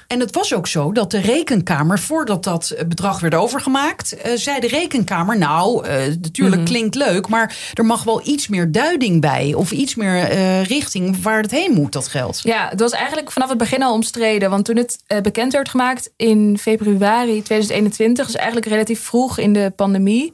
En 0.07 0.19
het 0.19 0.35
was 0.35 0.53
ook 0.53 0.67
zo 0.67 0.91
dat 0.91 1.11
de 1.11 1.19
rekenkamer, 1.19 1.99
voordat 1.99 2.43
dat 2.43 2.69
eh, 2.69 2.85
bedrag 2.85 3.19
werd 3.19 3.35
overgemaakt, 3.35 4.15
uh, 4.25 4.31
zei 4.35 4.59
de 4.59 4.67
rekenkamer: 4.67 5.37
Nou, 5.37 5.87
uh, 5.87 5.91
natuurlijk 6.21 6.61
Mhm. 6.61 6.69
klinkt 6.71 6.95
leuk, 6.95 7.27
maar 7.27 7.55
er 7.73 7.85
mag 7.85 8.03
wel 8.03 8.27
iets 8.27 8.47
meer 8.47 8.71
duiding 8.71 9.21
bij. 9.21 9.53
Of 9.53 9.71
iets 9.71 9.95
meer 9.95 10.31
uh, 10.31 10.63
richting 10.63 11.21
waar 11.21 11.41
het 11.41 11.51
heen 11.51 11.71
moet, 11.73 11.91
dat 11.91 12.07
geld. 12.07 12.39
Ja, 12.43 12.67
het 12.69 12.79
was 12.79 12.91
eigenlijk 12.91 13.31
vanaf 13.31 13.49
het 13.49 13.57
begin 13.57 13.83
al 13.83 13.93
omstreden. 13.93 14.49
Want 14.49 14.65
toen 14.65 14.77
het 14.77 14.99
bekend 15.21 15.53
werd 15.53 15.69
gemaakt 15.69 16.09
in 16.17 16.57
februari 16.57 17.41
2021, 17.41 18.25
dus 18.25 18.35
eigenlijk 18.35 18.67
relatief 18.67 19.01
vroeg 19.03 19.37
in 19.37 19.53
de 19.53 19.73
pandemie. 19.75 20.33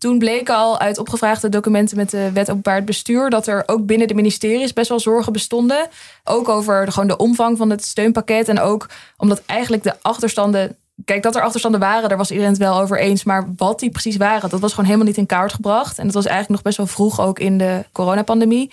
Toen 0.00 0.18
bleek 0.18 0.50
al 0.50 0.78
uit 0.78 0.98
opgevraagde 0.98 1.48
documenten 1.48 1.96
met 1.96 2.10
de 2.10 2.32
wet 2.32 2.50
openbaar 2.50 2.84
bestuur 2.84 3.30
dat 3.30 3.46
er 3.46 3.62
ook 3.66 3.86
binnen 3.86 4.08
de 4.08 4.14
ministeries 4.14 4.72
best 4.72 4.88
wel 4.88 5.00
zorgen 5.00 5.32
bestonden. 5.32 5.88
Ook 6.24 6.48
over 6.48 6.92
gewoon 6.92 7.08
de 7.08 7.16
omvang 7.16 7.58
van 7.58 7.70
het 7.70 7.84
steunpakket. 7.84 8.48
En 8.48 8.60
ook 8.60 8.88
omdat 9.16 9.42
eigenlijk 9.46 9.82
de 9.82 9.94
achterstanden. 10.02 10.76
Kijk, 11.04 11.22
dat 11.22 11.36
er 11.36 11.42
achterstanden 11.42 11.80
waren, 11.80 12.08
daar 12.08 12.18
was 12.18 12.30
iedereen 12.30 12.50
het 12.50 12.60
wel 12.60 12.80
over 12.80 12.98
eens. 12.98 13.24
Maar 13.24 13.48
wat 13.56 13.80
die 13.80 13.90
precies 13.90 14.16
waren, 14.16 14.50
dat 14.50 14.60
was 14.60 14.70
gewoon 14.70 14.84
helemaal 14.84 15.06
niet 15.06 15.16
in 15.16 15.26
kaart 15.26 15.52
gebracht. 15.52 15.98
En 15.98 16.04
dat 16.04 16.14
was 16.14 16.26
eigenlijk 16.26 16.54
nog 16.54 16.62
best 16.62 16.76
wel 16.76 16.86
vroeg 16.86 17.20
ook 17.20 17.38
in 17.38 17.58
de 17.58 17.84
coronapandemie. 17.92 18.70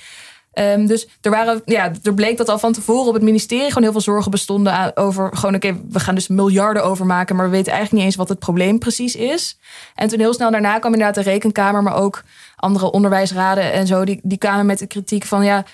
Um, 0.60 0.86
dus 0.86 1.08
er, 1.22 1.32
waren, 1.32 1.62
ja, 1.66 1.92
er 2.04 2.14
bleek 2.14 2.38
dat 2.38 2.50
al 2.50 2.60
van 2.60 2.74
tevoren 2.74 3.08
op 3.08 3.14
het 3.14 3.24
ministerie 3.24 3.68
gewoon 3.68 3.84
heel 3.84 3.92
veel 3.92 4.02
zorgen 4.02 4.32
bestonden 4.32 4.98
over 4.98 5.30
gewoon, 5.34 5.56
oké, 5.56 5.68
okay, 5.68 5.82
we 5.90 6.00
gaan 6.00 6.16
dus 6.16 6.28
miljarden 6.28 6.84
overmaken, 6.84 7.36
maar 7.36 7.46
we 7.46 7.52
weten 7.52 7.72
eigenlijk 7.72 7.98
niet 7.98 8.12
eens 8.12 8.22
wat 8.22 8.30
het 8.30 8.40
probleem 8.40 8.80
precies 8.80 9.16
is. 9.16 9.58
En 9.96 10.08
toen 10.08 10.20
heel 10.20 10.34
snel 10.34 10.52
daarna 10.52 10.80
kwam 10.80 10.94
inderdaad 10.94 11.24
de 11.24 11.30
rekenkamer, 11.30 11.84
maar 11.84 11.96
ook 11.96 12.24
andere 12.56 12.92
onderwijsraden 12.92 13.74
en 13.74 13.88
zo, 13.88 14.06
die, 14.06 14.20
die 14.24 14.38
kwamen 14.38 14.66
met 14.66 14.80
de 14.80 14.88
kritiek 14.88 15.26
van 15.26 15.46
ja, 15.46 15.66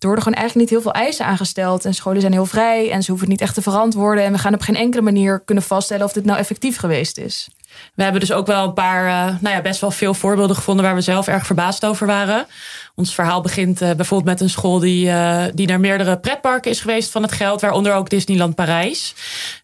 er 0.00 0.06
worden 0.06 0.24
gewoon 0.24 0.38
eigenlijk 0.38 0.70
niet 0.70 0.80
heel 0.80 0.92
veel 0.92 1.02
eisen 1.02 1.26
aangesteld. 1.26 1.84
En 1.84 1.94
scholen 1.94 2.20
zijn 2.20 2.32
heel 2.32 2.46
vrij 2.46 2.90
en 2.90 3.02
ze 3.02 3.10
hoeven 3.10 3.28
het 3.28 3.38
niet 3.38 3.48
echt 3.48 3.54
te 3.54 3.62
verantwoorden. 3.62 4.24
En 4.24 4.32
we 4.32 4.38
gaan 4.38 4.54
op 4.54 4.60
geen 4.60 4.76
enkele 4.76 5.02
manier 5.02 5.40
kunnen 5.40 5.64
vaststellen 5.64 6.04
of 6.04 6.12
dit 6.12 6.24
nou 6.24 6.38
effectief 6.38 6.76
geweest 6.76 7.18
is. 7.18 7.48
We 7.94 8.02
hebben 8.02 8.20
dus 8.20 8.32
ook 8.32 8.46
wel 8.46 8.64
een 8.64 8.72
paar, 8.72 9.06
uh, 9.06 9.40
nou 9.40 9.54
ja, 9.54 9.62
best 9.62 9.80
wel 9.80 9.90
veel 9.90 10.14
voorbeelden 10.14 10.56
gevonden 10.56 10.84
waar 10.84 10.94
we 10.94 11.00
zelf 11.00 11.26
erg 11.26 11.46
verbaasd 11.46 11.84
over 11.84 12.06
waren. 12.06 12.46
Ons 12.94 13.14
verhaal 13.14 13.40
begint 13.40 13.82
uh, 13.82 13.90
bijvoorbeeld 13.90 14.30
met 14.30 14.40
een 14.40 14.50
school 14.50 14.78
die, 14.78 15.06
uh, 15.06 15.44
die 15.54 15.66
naar 15.66 15.80
meerdere 15.80 16.18
pretparken 16.18 16.70
is 16.70 16.80
geweest 16.80 17.10
van 17.10 17.22
het 17.22 17.32
geld, 17.32 17.60
waaronder 17.60 17.94
ook 17.94 18.10
Disneyland 18.10 18.54
Parijs. 18.54 19.14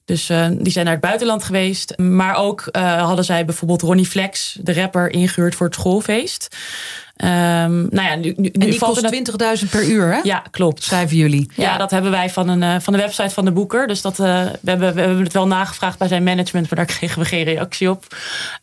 Dus 0.04 0.26
die 0.50 0.72
zijn 0.72 0.84
naar 0.84 0.94
het 0.94 1.02
buitenland 1.02 1.44
geweest. 1.44 1.98
Maar 1.98 2.36
ook 2.36 2.68
hadden 2.72 3.24
zij 3.24 3.44
bijvoorbeeld 3.44 3.82
Ronnie 3.82 4.06
Flex, 4.06 4.58
de 4.60 4.74
rapper, 4.74 5.12
ingehuurd 5.12 5.54
voor 5.54 5.66
het 5.66 5.74
schoolfeest. 5.74 6.56
Um, 7.24 7.28
nou 7.90 8.08
ja, 8.08 8.14
nu, 8.14 8.34
nu, 8.36 8.48
en 8.48 8.60
die 8.60 8.78
kost 8.78 9.14
20.000 9.62 9.70
per 9.70 9.88
uur, 9.88 10.12
hè? 10.12 10.20
Ja, 10.22 10.42
klopt. 10.50 10.82
Schrijven 10.82 11.16
jullie. 11.16 11.50
Ja, 11.54 11.62
ja, 11.64 11.76
dat 11.76 11.90
hebben 11.90 12.10
wij 12.10 12.30
van, 12.30 12.48
een, 12.48 12.62
uh, 12.62 12.74
van 12.80 12.92
de 12.92 12.98
website 12.98 13.30
van 13.30 13.44
de 13.44 13.52
boeker. 13.52 13.86
Dus 13.86 14.02
dat, 14.02 14.18
uh, 14.18 14.26
we, 14.60 14.70
hebben, 14.70 14.94
we 14.94 15.00
hebben 15.00 15.24
het 15.24 15.32
wel 15.32 15.46
nagevraagd 15.46 15.98
bij 15.98 16.08
zijn 16.08 16.22
management, 16.22 16.70
maar 16.70 16.86
daar 16.86 16.94
kregen 16.96 17.18
we 17.18 17.24
geen 17.24 17.44
reactie 17.44 17.90
op. 17.90 18.04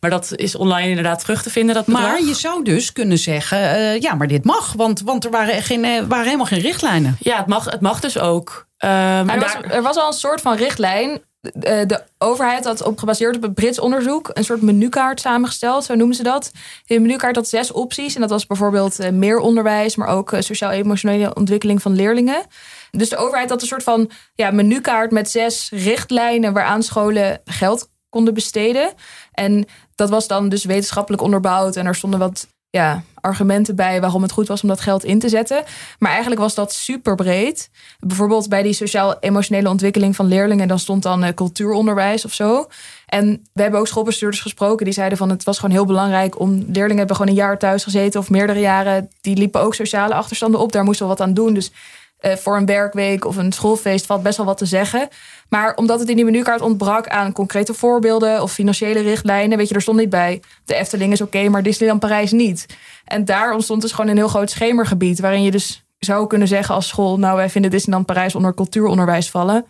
Maar 0.00 0.10
dat 0.10 0.32
is 0.36 0.56
online 0.56 0.88
inderdaad 0.88 1.20
terug 1.20 1.42
te 1.42 1.50
vinden, 1.50 1.74
dat 1.74 1.84
bedrag. 1.84 2.02
Maar 2.02 2.24
je 2.24 2.34
zou 2.34 2.64
dus 2.64 2.92
kunnen 2.92 3.18
zeggen, 3.18 3.58
uh, 3.58 4.00
ja, 4.00 4.14
maar 4.14 4.28
dit 4.28 4.44
mag. 4.44 4.72
Want, 4.72 5.00
want 5.00 5.24
er 5.24 5.30
waren, 5.30 5.62
geen, 5.62 5.84
eh, 5.84 6.02
waren 6.08 6.24
helemaal 6.24 6.46
geen 6.46 6.60
richtlijnen. 6.60 7.16
Ja, 7.20 7.36
het 7.36 7.46
mag, 7.46 7.64
het 7.64 7.80
mag 7.80 8.00
dus 8.00 8.18
ook. 8.18 8.66
Um, 8.78 8.90
er, 8.90 9.40
was, 9.40 9.54
er 9.68 9.82
was 9.82 9.96
al 9.96 10.06
een 10.06 10.12
soort 10.12 10.40
van 10.40 10.56
richtlijn 10.56 11.20
de 11.52 12.02
overheid 12.18 12.64
had 12.64 12.82
op 12.82 12.98
gebaseerd 12.98 13.36
op 13.36 13.42
een 13.42 13.54
Brits 13.54 13.78
onderzoek 13.78 14.30
een 14.32 14.44
soort 14.44 14.62
menukaart 14.62 15.20
samengesteld, 15.20 15.84
zo 15.84 15.94
noemen 15.94 16.16
ze 16.16 16.22
dat. 16.22 16.50
De 16.86 17.00
menukaart 17.00 17.36
had 17.36 17.48
zes 17.48 17.72
opties 17.72 18.14
en 18.14 18.20
dat 18.20 18.30
was 18.30 18.46
bijvoorbeeld 18.46 19.10
meer 19.12 19.38
onderwijs, 19.38 19.96
maar 19.96 20.08
ook 20.08 20.32
sociaal-emotionele 20.38 21.34
ontwikkeling 21.34 21.82
van 21.82 21.94
leerlingen. 21.94 22.42
Dus 22.90 23.08
de 23.08 23.16
overheid 23.16 23.50
had 23.50 23.60
een 23.60 23.66
soort 23.66 23.82
van 23.82 24.10
ja, 24.34 24.50
menukaart 24.50 25.10
met 25.10 25.30
zes 25.30 25.70
richtlijnen 25.70 26.52
waaraan 26.52 26.82
scholen 26.82 27.40
geld 27.44 27.88
konden 28.08 28.34
besteden. 28.34 28.92
En 29.32 29.66
dat 29.94 30.10
was 30.10 30.26
dan 30.26 30.48
dus 30.48 30.64
wetenschappelijk 30.64 31.22
onderbouwd 31.22 31.76
en 31.76 31.86
er 31.86 31.94
stonden 31.94 32.18
wat 32.18 32.46
ja, 32.74 33.02
argumenten 33.20 33.76
bij 33.76 34.00
waarom 34.00 34.22
het 34.22 34.32
goed 34.32 34.48
was 34.48 34.62
om 34.62 34.68
dat 34.68 34.80
geld 34.80 35.04
in 35.04 35.18
te 35.18 35.28
zetten. 35.28 35.64
Maar 35.98 36.10
eigenlijk 36.10 36.40
was 36.40 36.54
dat 36.54 36.72
super 36.72 37.14
breed. 37.14 37.70
Bijvoorbeeld 38.00 38.48
bij 38.48 38.62
die 38.62 38.72
sociaal-emotionele 38.72 39.68
ontwikkeling 39.68 40.16
van 40.16 40.26
leerlingen, 40.26 40.68
dan 40.68 40.78
stond 40.78 41.02
dan 41.02 41.24
uh, 41.24 41.28
cultuuronderwijs 41.34 42.24
of 42.24 42.32
zo. 42.32 42.66
En 43.06 43.46
we 43.52 43.62
hebben 43.62 43.80
ook 43.80 43.86
schoolbestuurders 43.86 44.42
gesproken 44.42 44.84
die 44.84 44.94
zeiden 44.94 45.18
van 45.18 45.30
het 45.30 45.44
was 45.44 45.58
gewoon 45.58 45.74
heel 45.74 45.84
belangrijk 45.84 46.40
om 46.40 46.50
leerlingen 46.50 46.98
hebben 46.98 47.16
gewoon 47.16 47.30
een 47.30 47.38
jaar 47.38 47.58
thuis 47.58 47.84
gezeten 47.84 48.20
of 48.20 48.30
meerdere 48.30 48.60
jaren. 48.60 49.10
Die 49.20 49.36
liepen 49.36 49.60
ook 49.60 49.74
sociale 49.74 50.14
achterstanden 50.14 50.60
op. 50.60 50.72
Daar 50.72 50.84
moesten 50.84 51.06
we 51.06 51.12
wat 51.12 51.20
aan 51.20 51.34
doen. 51.34 51.54
Dus 51.54 51.72
uh, 52.20 52.32
voor 52.32 52.56
een 52.56 52.66
werkweek 52.66 53.24
of 53.24 53.36
een 53.36 53.52
schoolfeest 53.52 54.06
valt 54.06 54.22
best 54.22 54.36
wel 54.36 54.46
wat 54.46 54.58
te 54.58 54.66
zeggen. 54.66 55.08
Maar 55.48 55.74
omdat 55.74 56.00
het 56.00 56.08
in 56.08 56.16
die 56.16 56.24
menukaart 56.24 56.60
ontbrak 56.60 57.08
aan 57.08 57.32
concrete 57.32 57.74
voorbeelden 57.74 58.42
of 58.42 58.52
financiële 58.52 59.00
richtlijnen, 59.00 59.58
weet 59.58 59.68
je, 59.68 59.74
er 59.74 59.82
stond 59.82 59.98
niet 59.98 60.10
bij. 60.10 60.42
De 60.64 60.74
Efteling 60.74 61.12
is 61.12 61.20
oké, 61.20 61.48
maar 61.48 61.62
Disneyland 61.62 62.00
Parijs 62.00 62.32
niet. 62.32 62.66
En 63.04 63.24
daar 63.24 63.52
ontstond 63.52 63.82
dus 63.82 63.92
gewoon 63.92 64.10
een 64.10 64.16
heel 64.16 64.28
groot 64.28 64.50
schemergebied, 64.50 65.20
waarin 65.20 65.42
je 65.42 65.50
dus 65.50 65.84
zou 65.98 66.26
kunnen 66.26 66.48
zeggen 66.48 66.74
als 66.74 66.88
school, 66.88 67.18
nou 67.18 67.36
wij 67.36 67.50
vinden 67.50 67.70
Disneyland 67.70 68.06
Parijs 68.06 68.34
onder 68.34 68.54
cultuuronderwijs 68.54 69.30
vallen. 69.30 69.66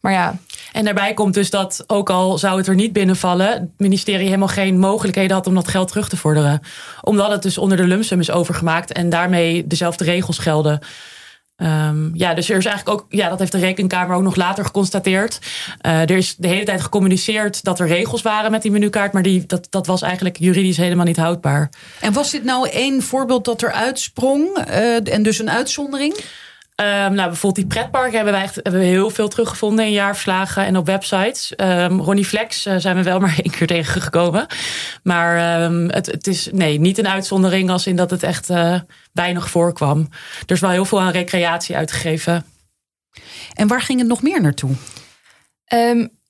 Maar 0.00 0.12
ja. 0.12 0.36
En 0.72 0.84
daarbij 0.84 1.14
komt 1.14 1.34
dus 1.34 1.50
dat, 1.50 1.84
ook 1.86 2.10
al 2.10 2.38
zou 2.38 2.58
het 2.58 2.66
er 2.66 2.74
niet 2.74 2.92
binnenvallen, 2.92 3.50
het 3.50 3.70
ministerie 3.76 4.26
helemaal 4.26 4.48
geen 4.48 4.78
mogelijkheden 4.78 5.36
had 5.36 5.46
om 5.46 5.54
dat 5.54 5.68
geld 5.68 5.88
terug 5.88 6.08
te 6.08 6.16
vorderen. 6.16 6.60
Omdat 7.00 7.30
het 7.30 7.42
dus 7.42 7.58
onder 7.58 7.76
de 7.76 7.86
lumsum 7.86 8.20
is 8.20 8.30
overgemaakt 8.30 8.92
en 8.92 9.08
daarmee 9.08 9.66
dezelfde 9.66 10.04
regels 10.04 10.38
gelden. 10.38 10.80
Um, 11.56 12.10
ja, 12.14 12.34
dus 12.34 12.50
er 12.50 12.56
is 12.56 12.64
eigenlijk 12.64 13.00
ook, 13.00 13.06
ja, 13.08 13.28
dat 13.28 13.38
heeft 13.38 13.52
de 13.52 13.58
rekenkamer 13.58 14.16
ook 14.16 14.22
nog 14.22 14.36
later 14.36 14.64
geconstateerd. 14.64 15.38
Uh, 15.86 16.00
er 16.00 16.10
is 16.10 16.36
de 16.36 16.48
hele 16.48 16.64
tijd 16.64 16.80
gecommuniceerd 16.80 17.64
dat 17.64 17.80
er 17.80 17.86
regels 17.86 18.22
waren 18.22 18.50
met 18.50 18.62
die 18.62 18.70
menukaart, 18.70 19.12
maar 19.12 19.22
die, 19.22 19.46
dat, 19.46 19.66
dat 19.70 19.86
was 19.86 20.02
eigenlijk 20.02 20.38
juridisch 20.38 20.76
helemaal 20.76 21.06
niet 21.06 21.16
houdbaar. 21.16 21.70
En 22.00 22.12
was 22.12 22.30
dit 22.30 22.44
nou 22.44 22.68
één 22.68 23.02
voorbeeld 23.02 23.44
dat 23.44 23.62
er 23.62 23.72
uitsprong 23.72 24.58
uh, 24.68 25.14
en 25.14 25.22
dus 25.22 25.38
een 25.38 25.50
uitzondering? 25.50 26.14
Um, 26.82 27.14
nou, 27.14 27.28
bijvoorbeeld 27.28 27.54
die 27.54 27.66
pretparken 27.66 28.14
hebben 28.14 28.32
wij 28.32 28.42
echt, 28.42 28.54
hebben 28.54 28.80
we 28.80 28.86
heel 28.86 29.10
veel 29.10 29.28
teruggevonden 29.28 29.84
in 29.84 29.92
jaarverslagen 29.92 30.64
en 30.64 30.76
op 30.76 30.86
websites. 30.86 31.52
Um, 31.56 32.00
Ronnie 32.00 32.24
Flex 32.24 32.66
uh, 32.66 32.74
zijn 32.76 32.96
we 32.96 33.02
wel 33.02 33.18
maar 33.24 33.38
één 33.42 33.52
keer 33.52 33.66
tegengekomen. 33.66 34.46
Maar 35.02 35.62
um, 35.62 35.90
het, 35.90 36.06
het 36.06 36.26
is 36.26 36.48
nee, 36.52 36.80
niet 36.80 36.98
een 36.98 37.08
uitzondering 37.08 37.70
als 37.70 37.86
in 37.86 37.96
dat 37.96 38.10
het 38.10 38.22
echt 38.22 38.50
uh, 38.50 38.80
weinig 39.12 39.50
voorkwam. 39.50 40.08
Er 40.46 40.54
is 40.54 40.60
wel 40.60 40.70
heel 40.70 40.84
veel 40.84 41.00
aan 41.00 41.12
recreatie 41.12 41.76
uitgegeven. 41.76 42.44
En 43.52 43.68
waar 43.68 43.82
ging 43.82 43.98
het 43.98 44.08
nog 44.08 44.22
meer 44.22 44.40
naartoe? 44.40 44.70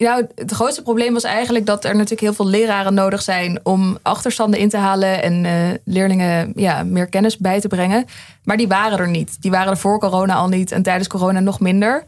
Nou, 0.02 0.26
het 0.34 0.52
grootste 0.52 0.82
probleem 0.82 1.12
was 1.12 1.24
eigenlijk 1.24 1.66
dat 1.66 1.84
er 1.84 1.92
natuurlijk 1.92 2.20
heel 2.20 2.34
veel 2.34 2.46
leraren 2.46 2.94
nodig 2.94 3.22
zijn 3.22 3.60
om 3.62 3.98
achterstanden 4.02 4.60
in 4.60 4.68
te 4.68 4.76
halen 4.76 5.22
en 5.22 5.44
uh, 5.44 5.52
leerlingen 5.84 6.52
ja, 6.56 6.82
meer 6.82 7.06
kennis 7.06 7.36
bij 7.36 7.60
te 7.60 7.68
brengen. 7.68 8.04
Maar 8.44 8.56
die 8.56 8.68
waren 8.68 8.98
er 8.98 9.08
niet. 9.08 9.42
Die 9.42 9.50
waren 9.50 9.70
er 9.70 9.78
voor 9.78 9.98
corona 9.98 10.34
al 10.34 10.48
niet 10.48 10.72
en 10.72 10.82
tijdens 10.82 11.08
corona 11.08 11.40
nog 11.40 11.60
minder. 11.60 12.04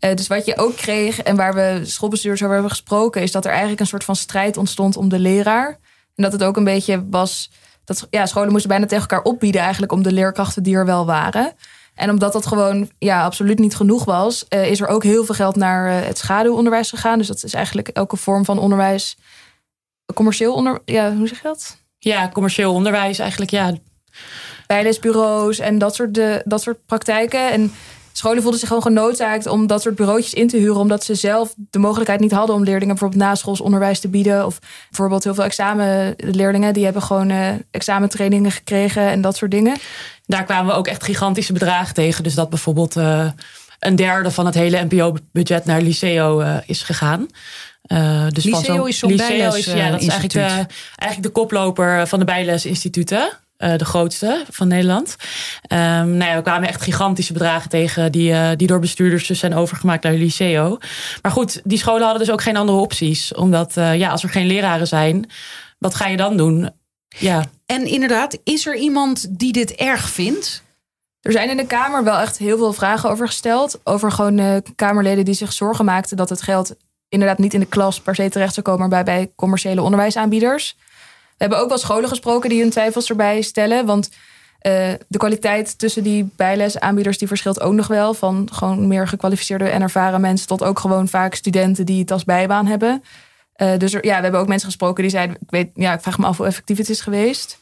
Uh, 0.00 0.14
dus 0.14 0.26
wat 0.26 0.46
je 0.46 0.58
ook 0.58 0.76
kreeg 0.76 1.22
en 1.22 1.36
waar 1.36 1.54
we 1.54 1.80
schoolbestuurders 1.82 2.42
over 2.42 2.54
hebben 2.54 2.72
gesproken, 2.72 3.22
is 3.22 3.32
dat 3.32 3.44
er 3.44 3.50
eigenlijk 3.50 3.80
een 3.80 3.86
soort 3.86 4.04
van 4.04 4.16
strijd 4.16 4.56
ontstond 4.56 4.96
om 4.96 5.08
de 5.08 5.18
leraar. 5.18 5.68
En 6.14 6.22
dat 6.22 6.32
het 6.32 6.44
ook 6.44 6.56
een 6.56 6.64
beetje 6.64 7.04
was 7.10 7.50
dat 7.84 8.06
ja, 8.10 8.26
scholen 8.26 8.50
moesten 8.50 8.70
bijna 8.70 8.86
tegen 8.86 9.08
elkaar 9.08 9.32
opbieden 9.32 9.60
eigenlijk 9.60 9.92
om 9.92 10.02
de 10.02 10.12
leerkrachten 10.12 10.62
die 10.62 10.76
er 10.76 10.86
wel 10.86 11.06
waren. 11.06 11.52
En 11.96 12.10
omdat 12.10 12.32
dat 12.32 12.46
gewoon 12.46 12.90
ja, 12.98 13.24
absoluut 13.24 13.58
niet 13.58 13.76
genoeg 13.76 14.04
was, 14.04 14.44
uh, 14.48 14.70
is 14.70 14.80
er 14.80 14.86
ook 14.86 15.02
heel 15.02 15.24
veel 15.24 15.34
geld 15.34 15.56
naar 15.56 15.88
uh, 15.88 16.06
het 16.06 16.18
schaduwonderwijs 16.18 16.90
gegaan. 16.90 17.18
Dus 17.18 17.26
dat 17.26 17.44
is 17.44 17.54
eigenlijk 17.54 17.88
elke 17.88 18.16
vorm 18.16 18.44
van 18.44 18.58
onderwijs. 18.58 19.16
Commercieel 20.14 20.54
onder, 20.54 20.80
ja, 20.84 21.14
hoe 21.14 21.28
zeg 21.28 21.42
je 21.42 21.48
dat? 21.48 21.76
Ja, 21.98 22.28
commercieel 22.28 22.72
onderwijs 22.72 23.18
eigenlijk, 23.18 23.50
ja. 23.50 23.74
Bijlesbureaus 24.66 25.58
en 25.58 25.78
dat 25.78 25.94
soort, 25.94 26.14
de, 26.14 26.42
dat 26.44 26.62
soort 26.62 26.86
praktijken. 26.86 27.50
En 27.50 27.72
scholen 28.18 28.40
voelden 28.42 28.60
zich 28.60 28.68
gewoon 28.68 28.82
genoodzaakt 28.82 29.46
om 29.46 29.66
dat 29.66 29.82
soort 29.82 29.94
bureautjes 29.94 30.34
in 30.34 30.48
te 30.48 30.56
huren, 30.56 30.76
omdat 30.76 31.04
ze 31.04 31.14
zelf 31.14 31.54
de 31.56 31.78
mogelijkheid 31.78 32.20
niet 32.20 32.32
hadden 32.32 32.56
om 32.56 32.64
leerlingen 32.64 32.94
bijvoorbeeld 32.94 33.22
naschoolsonderwijs 33.22 34.00
te 34.00 34.08
bieden. 34.08 34.46
Of 34.46 34.58
bijvoorbeeld 34.88 35.24
heel 35.24 35.34
veel 35.34 35.44
examenleerlingen, 35.44 36.72
die 36.72 36.84
hebben 36.84 37.02
gewoon 37.02 37.30
uh, 37.30 37.48
examentrainingen 37.70 38.50
gekregen 38.50 39.02
en 39.02 39.20
dat 39.20 39.36
soort 39.36 39.50
dingen. 39.50 39.76
Daar 40.26 40.44
kwamen 40.44 40.66
we 40.72 40.78
ook 40.78 40.86
echt 40.86 41.04
gigantische 41.04 41.52
bedragen 41.52 41.94
tegen. 41.94 42.22
Dus 42.22 42.34
dat 42.34 42.48
bijvoorbeeld 42.48 42.96
uh, 42.96 43.30
een 43.78 43.96
derde 43.96 44.30
van 44.30 44.46
het 44.46 44.54
hele 44.54 44.86
NPO-budget 44.88 45.64
naar 45.64 45.80
Liceo 45.80 46.40
uh, 46.40 46.56
is 46.66 46.82
gegaan. 46.82 47.26
Uh, 47.86 48.26
dus 48.28 48.44
Liceo 48.44 48.60
van 48.60 48.74
zo, 48.74 48.84
is 48.84 48.98
zo'n 48.98 49.16
ja, 49.16 49.90
dat 49.90 50.00
is 50.00 50.08
eigenlijk 50.08 50.34
eigenlijk 50.96 51.22
de 51.22 51.28
koploper 51.28 52.06
van 52.06 52.18
de 52.18 52.24
bijlesinstituten. 52.24 53.38
Uh, 53.58 53.76
de 53.76 53.84
grootste 53.84 54.44
van 54.50 54.68
Nederland. 54.68 55.16
Um, 55.72 55.78
nou 56.16 56.24
ja, 56.24 56.36
we 56.36 56.42
kwamen 56.42 56.68
echt 56.68 56.82
gigantische 56.82 57.32
bedragen 57.32 57.70
tegen 57.70 58.12
die, 58.12 58.30
uh, 58.30 58.50
die 58.56 58.66
door 58.66 58.80
bestuurders 58.80 59.26
dus 59.26 59.38
zijn 59.38 59.54
overgemaakt 59.54 60.02
naar 60.02 60.12
Liceo. 60.12 60.78
Maar 61.22 61.32
goed, 61.32 61.60
die 61.64 61.78
scholen 61.78 62.02
hadden 62.02 62.24
dus 62.24 62.30
ook 62.30 62.42
geen 62.42 62.56
andere 62.56 62.78
opties. 62.78 63.34
Omdat 63.34 63.76
uh, 63.76 63.96
ja, 63.98 64.10
als 64.10 64.22
er 64.22 64.28
geen 64.28 64.46
leraren 64.46 64.86
zijn, 64.86 65.30
wat 65.78 65.94
ga 65.94 66.06
je 66.06 66.16
dan 66.16 66.36
doen? 66.36 66.70
Ja. 67.08 67.44
En 67.66 67.86
inderdaad, 67.86 68.38
is 68.44 68.66
er 68.66 68.76
iemand 68.76 69.38
die 69.38 69.52
dit 69.52 69.74
erg 69.74 70.08
vindt? 70.08 70.62
Er 71.20 71.32
zijn 71.32 71.50
in 71.50 71.56
de 71.56 71.66
Kamer 71.66 72.04
wel 72.04 72.18
echt 72.18 72.38
heel 72.38 72.56
veel 72.56 72.72
vragen 72.72 73.10
over 73.10 73.26
gesteld. 73.26 73.80
Over 73.84 74.12
gewoon 74.12 74.38
uh, 74.38 74.56
Kamerleden 74.74 75.24
die 75.24 75.34
zich 75.34 75.52
zorgen 75.52 75.84
maakten 75.84 76.16
dat 76.16 76.28
het 76.28 76.42
geld 76.42 76.74
inderdaad 77.08 77.38
niet 77.38 77.54
in 77.54 77.60
de 77.60 77.66
klas 77.66 78.00
per 78.00 78.14
se 78.14 78.28
terecht 78.28 78.54
zou 78.54 78.66
komen, 78.66 78.88
maar 78.88 79.04
bij, 79.04 79.16
bij 79.16 79.32
commerciële 79.36 79.82
onderwijsaanbieders. 79.82 80.76
We 81.36 81.44
hebben 81.44 81.58
ook 81.58 81.68
wel 81.68 81.78
scholen 81.78 82.08
gesproken 82.08 82.48
die 82.48 82.60
hun 82.60 82.70
twijfels 82.70 83.08
erbij 83.08 83.42
stellen. 83.42 83.86
Want 83.86 84.08
uh, 84.08 84.72
de 85.08 85.18
kwaliteit 85.18 85.78
tussen 85.78 86.02
die 86.02 86.28
bijlesaanbieders 86.36 87.18
die 87.18 87.28
verschilt 87.28 87.60
ook 87.60 87.72
nog 87.72 87.86
wel. 87.86 88.14
Van 88.14 88.48
gewoon 88.52 88.88
meer 88.88 89.08
gekwalificeerde 89.08 89.68
en 89.68 89.82
ervaren 89.82 90.20
mensen 90.20 90.46
tot 90.46 90.62
ook 90.62 90.78
gewoon 90.78 91.08
vaak 91.08 91.34
studenten 91.34 91.86
die 91.86 92.00
het 92.00 92.10
als 92.10 92.24
bijbaan 92.24 92.66
hebben. 92.66 93.02
Uh, 93.56 93.76
dus 93.78 93.92
ja, 93.92 94.00
we 94.00 94.22
hebben 94.22 94.40
ook 94.40 94.48
mensen 94.48 94.68
gesproken 94.68 95.02
die 95.02 95.10
zeiden: 95.10 95.36
ik, 95.40 95.50
weet, 95.50 95.70
ja, 95.74 95.92
ik 95.92 96.00
vraag 96.00 96.18
me 96.18 96.26
af 96.26 96.36
hoe 96.36 96.46
effectief 96.46 96.78
het 96.78 96.88
is 96.88 97.00
geweest. 97.00 97.58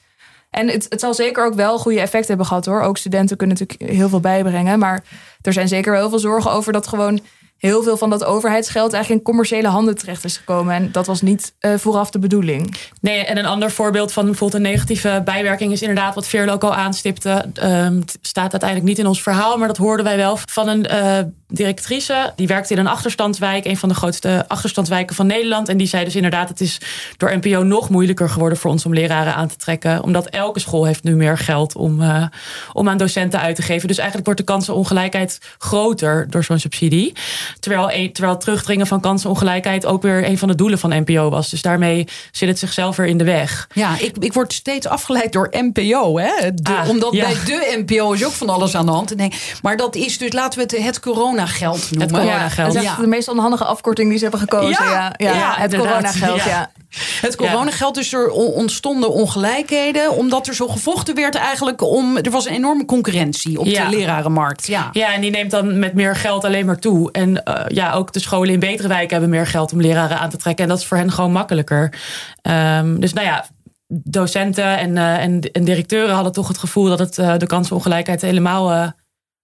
En 0.51 0.69
het, 0.69 0.87
het 0.89 1.01
zal 1.01 1.15
zeker 1.15 1.45
ook 1.45 1.55
wel 1.55 1.79
goede 1.79 2.01
effecten 2.01 2.29
hebben 2.29 2.47
gehad 2.47 2.67
hoor. 2.67 2.81
Ook 2.81 2.97
studenten 2.97 3.37
kunnen 3.37 3.57
natuurlijk 3.59 3.93
heel 3.93 4.09
veel 4.09 4.21
bijbrengen. 4.21 4.79
Maar 4.79 5.05
er 5.41 5.53
zijn 5.53 5.69
zeker 5.69 5.91
wel 5.91 6.01
heel 6.01 6.11
veel 6.11 6.19
zorgen 6.19 6.51
over 6.51 6.73
dat 6.73 6.87
gewoon 6.87 7.21
heel 7.64 7.83
veel 7.83 7.96
van 7.96 8.11
dat 8.11 8.24
overheidsgeld 8.24 8.92
eigenlijk 8.92 9.20
in 9.22 9.33
commerciële 9.33 9.68
handen 9.68 9.96
terecht 9.96 10.24
is 10.24 10.37
gekomen. 10.37 10.74
En 10.74 10.92
dat 10.92 11.07
was 11.07 11.22
niet 11.22 11.55
uh, 11.61 11.74
vooraf 11.77 12.11
de 12.11 12.18
bedoeling. 12.18 12.74
Nee, 13.00 13.24
en 13.24 13.38
een 13.38 13.46
ander 13.46 13.70
voorbeeld 13.70 14.12
van 14.12 14.24
bijvoorbeeld 14.24 14.64
een 14.64 14.70
negatieve 14.70 15.22
bijwerking 15.24 15.72
is 15.72 15.81
inderdaad 15.81 16.14
wat 16.14 16.27
Veerle 16.27 16.53
ook 16.53 16.64
al 16.64 16.74
aanstipte. 16.74 17.44
Um, 17.62 18.05
staat 18.20 18.50
uiteindelijk 18.50 18.88
niet 18.90 18.98
in 18.98 19.07
ons 19.07 19.22
verhaal, 19.22 19.59
maar 19.59 19.68
dat 19.68 19.77
hoorden 19.77 20.05
wij 20.05 20.16
wel 20.16 20.38
van 20.50 20.68
een 20.68 20.87
uh, 20.90 21.18
directrice. 21.48 22.33
Die 22.37 22.46
werkte 22.46 22.72
in 22.72 22.79
een 22.79 22.87
achterstandswijk, 22.87 23.64
een 23.64 23.77
van 23.77 23.88
de 23.88 23.94
grootste 23.94 24.44
achterstandswijken 24.48 25.16
van 25.16 25.27
Nederland. 25.27 25.68
En 25.68 25.77
die 25.77 25.87
zei 25.87 26.05
dus 26.05 26.16
inderdaad, 26.16 26.48
het 26.48 26.61
is 26.61 26.81
door 27.16 27.37
NPO 27.37 27.62
nog 27.62 27.88
moeilijker 27.88 28.29
geworden 28.29 28.59
voor 28.59 28.70
ons 28.70 28.87
om 28.87 28.94
leraren 28.94 29.35
aan 29.35 29.48
te 29.48 29.57
trekken. 29.57 30.03
Omdat 30.03 30.27
elke 30.27 30.61
school 30.61 30.85
heeft 30.85 31.03
nu 31.03 31.14
meer 31.14 31.38
geld 31.38 31.77
om, 31.77 32.00
uh, 32.00 32.27
om 32.72 32.88
aan 32.88 32.96
docenten 32.96 33.40
uit 33.40 33.57
te 33.57 33.62
geven. 33.62 33.88
Dus 33.88 33.96
eigenlijk 33.96 34.27
wordt 34.27 34.40
de 34.40 34.46
kansenongelijkheid 34.46 35.38
groter 35.59 36.31
door 36.31 36.44
zo'n 36.44 36.59
subsidie. 36.59 37.12
Terwijl, 37.61 38.12
terwijl 38.12 38.35
het 38.35 38.40
terugdringen 38.40 38.87
van 38.87 39.01
kansenongelijkheid 39.01 39.87
ook 39.87 40.03
weer 40.03 40.29
een 40.29 40.38
van 40.38 40.49
de 40.49 40.55
doelen 40.55 40.79
van 40.79 40.90
NPO 40.90 41.31
was. 41.31 41.51
Dus 41.51 41.62
daarmee 41.62 42.09
zit 42.33 42.49
het 42.49 42.59
zichzelf 42.59 42.97
weer 42.97 43.07
in 43.07 43.19
de 43.19 43.25
weg. 43.25 43.69
Ja, 43.73 43.99
ik, 43.99 44.17
ik 44.19 44.33
word 44.33 44.53
steeds 44.53 44.87
afgeleid 44.87 45.33
door 45.33 45.49
NPO. 45.51 46.19
Hè? 46.19 46.55
De, 46.55 46.77
ah, 46.77 46.88
omdat 46.88 47.12
ja. 47.12 47.25
bij 47.25 47.35
de 47.45 47.85
NPO 47.87 48.12
is 48.12 48.25
ook 48.25 48.33
van 48.33 48.49
alles 48.49 48.75
aan 48.77 48.87
de 48.87 48.93
hand. 48.93 49.17
Nee, 49.17 49.33
maar 49.62 49.77
dat 49.77 49.95
is 49.95 50.19
dus, 50.19 50.33
laten 50.33 50.59
we 50.59 50.77
het 50.77 50.85
het 50.85 51.01
coronageld 51.01 51.90
noemen. 51.90 52.01
Het 52.01 52.27
coronageld. 52.27 52.73
Ja, 52.73 52.81
dat 52.81 52.90
is 52.90 52.97
de 52.97 53.07
meest 53.07 53.29
onhandige 53.29 53.64
afkorting 53.64 54.09
die 54.09 54.19
ze 54.19 54.23
hebben 54.23 54.40
gekozen. 54.40 54.85
Ja, 54.85 55.14
ja, 55.17 55.35
ja, 55.35 55.55
het 55.59 55.77
coronageld, 55.77 56.43
ja. 56.43 56.71
Het 57.20 57.37
coronageld, 57.37 57.94
dus 57.94 58.12
er 58.12 58.30
ontstonden 58.30 59.12
ongelijkheden. 59.12 60.12
Omdat 60.12 60.46
er 60.46 60.54
zo 60.54 60.68
gevochten 60.68 61.14
werd 61.14 61.35
eigenlijk 61.35 61.83
om... 61.83 62.16
Er 62.16 62.30
was 62.30 62.46
een 62.46 62.54
enorme 62.54 62.85
concurrentie 62.85 63.59
op 63.59 63.64
de 63.64 63.87
lerarenmarkt. 63.90 64.66
Ja. 64.66 64.88
ja, 64.92 65.12
en 65.12 65.20
die 65.20 65.30
neemt 65.30 65.50
dan 65.50 65.78
met 65.78 65.94
meer 65.94 66.16
geld 66.16 66.44
alleen 66.44 66.66
maar 66.66 66.78
toe. 66.78 67.12
En 67.12 67.42
uh, 67.44 67.64
ja, 67.68 67.92
ook 67.92 68.12
de 68.12 68.20
scholen 68.20 68.52
in 68.52 68.61
betere 68.61 68.88
wijken 68.88 69.11
hebben 69.11 69.30
meer 69.30 69.46
geld 69.46 69.72
om 69.72 69.80
leraren 69.80 70.18
aan 70.18 70.30
te 70.30 70.37
trekken. 70.37 70.64
En 70.64 70.70
dat 70.70 70.78
is 70.78 70.87
voor 70.87 70.96
hen 70.96 71.12
gewoon 71.12 71.33
makkelijker. 71.33 71.98
Um, 72.42 73.00
dus 73.00 73.12
nou 73.12 73.26
ja, 73.26 73.46
docenten 73.88 74.78
en, 74.78 74.96
uh, 74.96 75.22
en, 75.22 75.40
en, 75.40 75.64
directeuren 75.64 76.14
hadden 76.14 76.33
toch 76.33 76.48
het 76.48 76.59
gevoel 76.59 76.88
dat 76.88 76.98
het 76.98 77.18
uh, 77.18 77.35
de 77.38 77.46
kansenongelijkheid 77.46 78.20
helemaal 78.20 78.92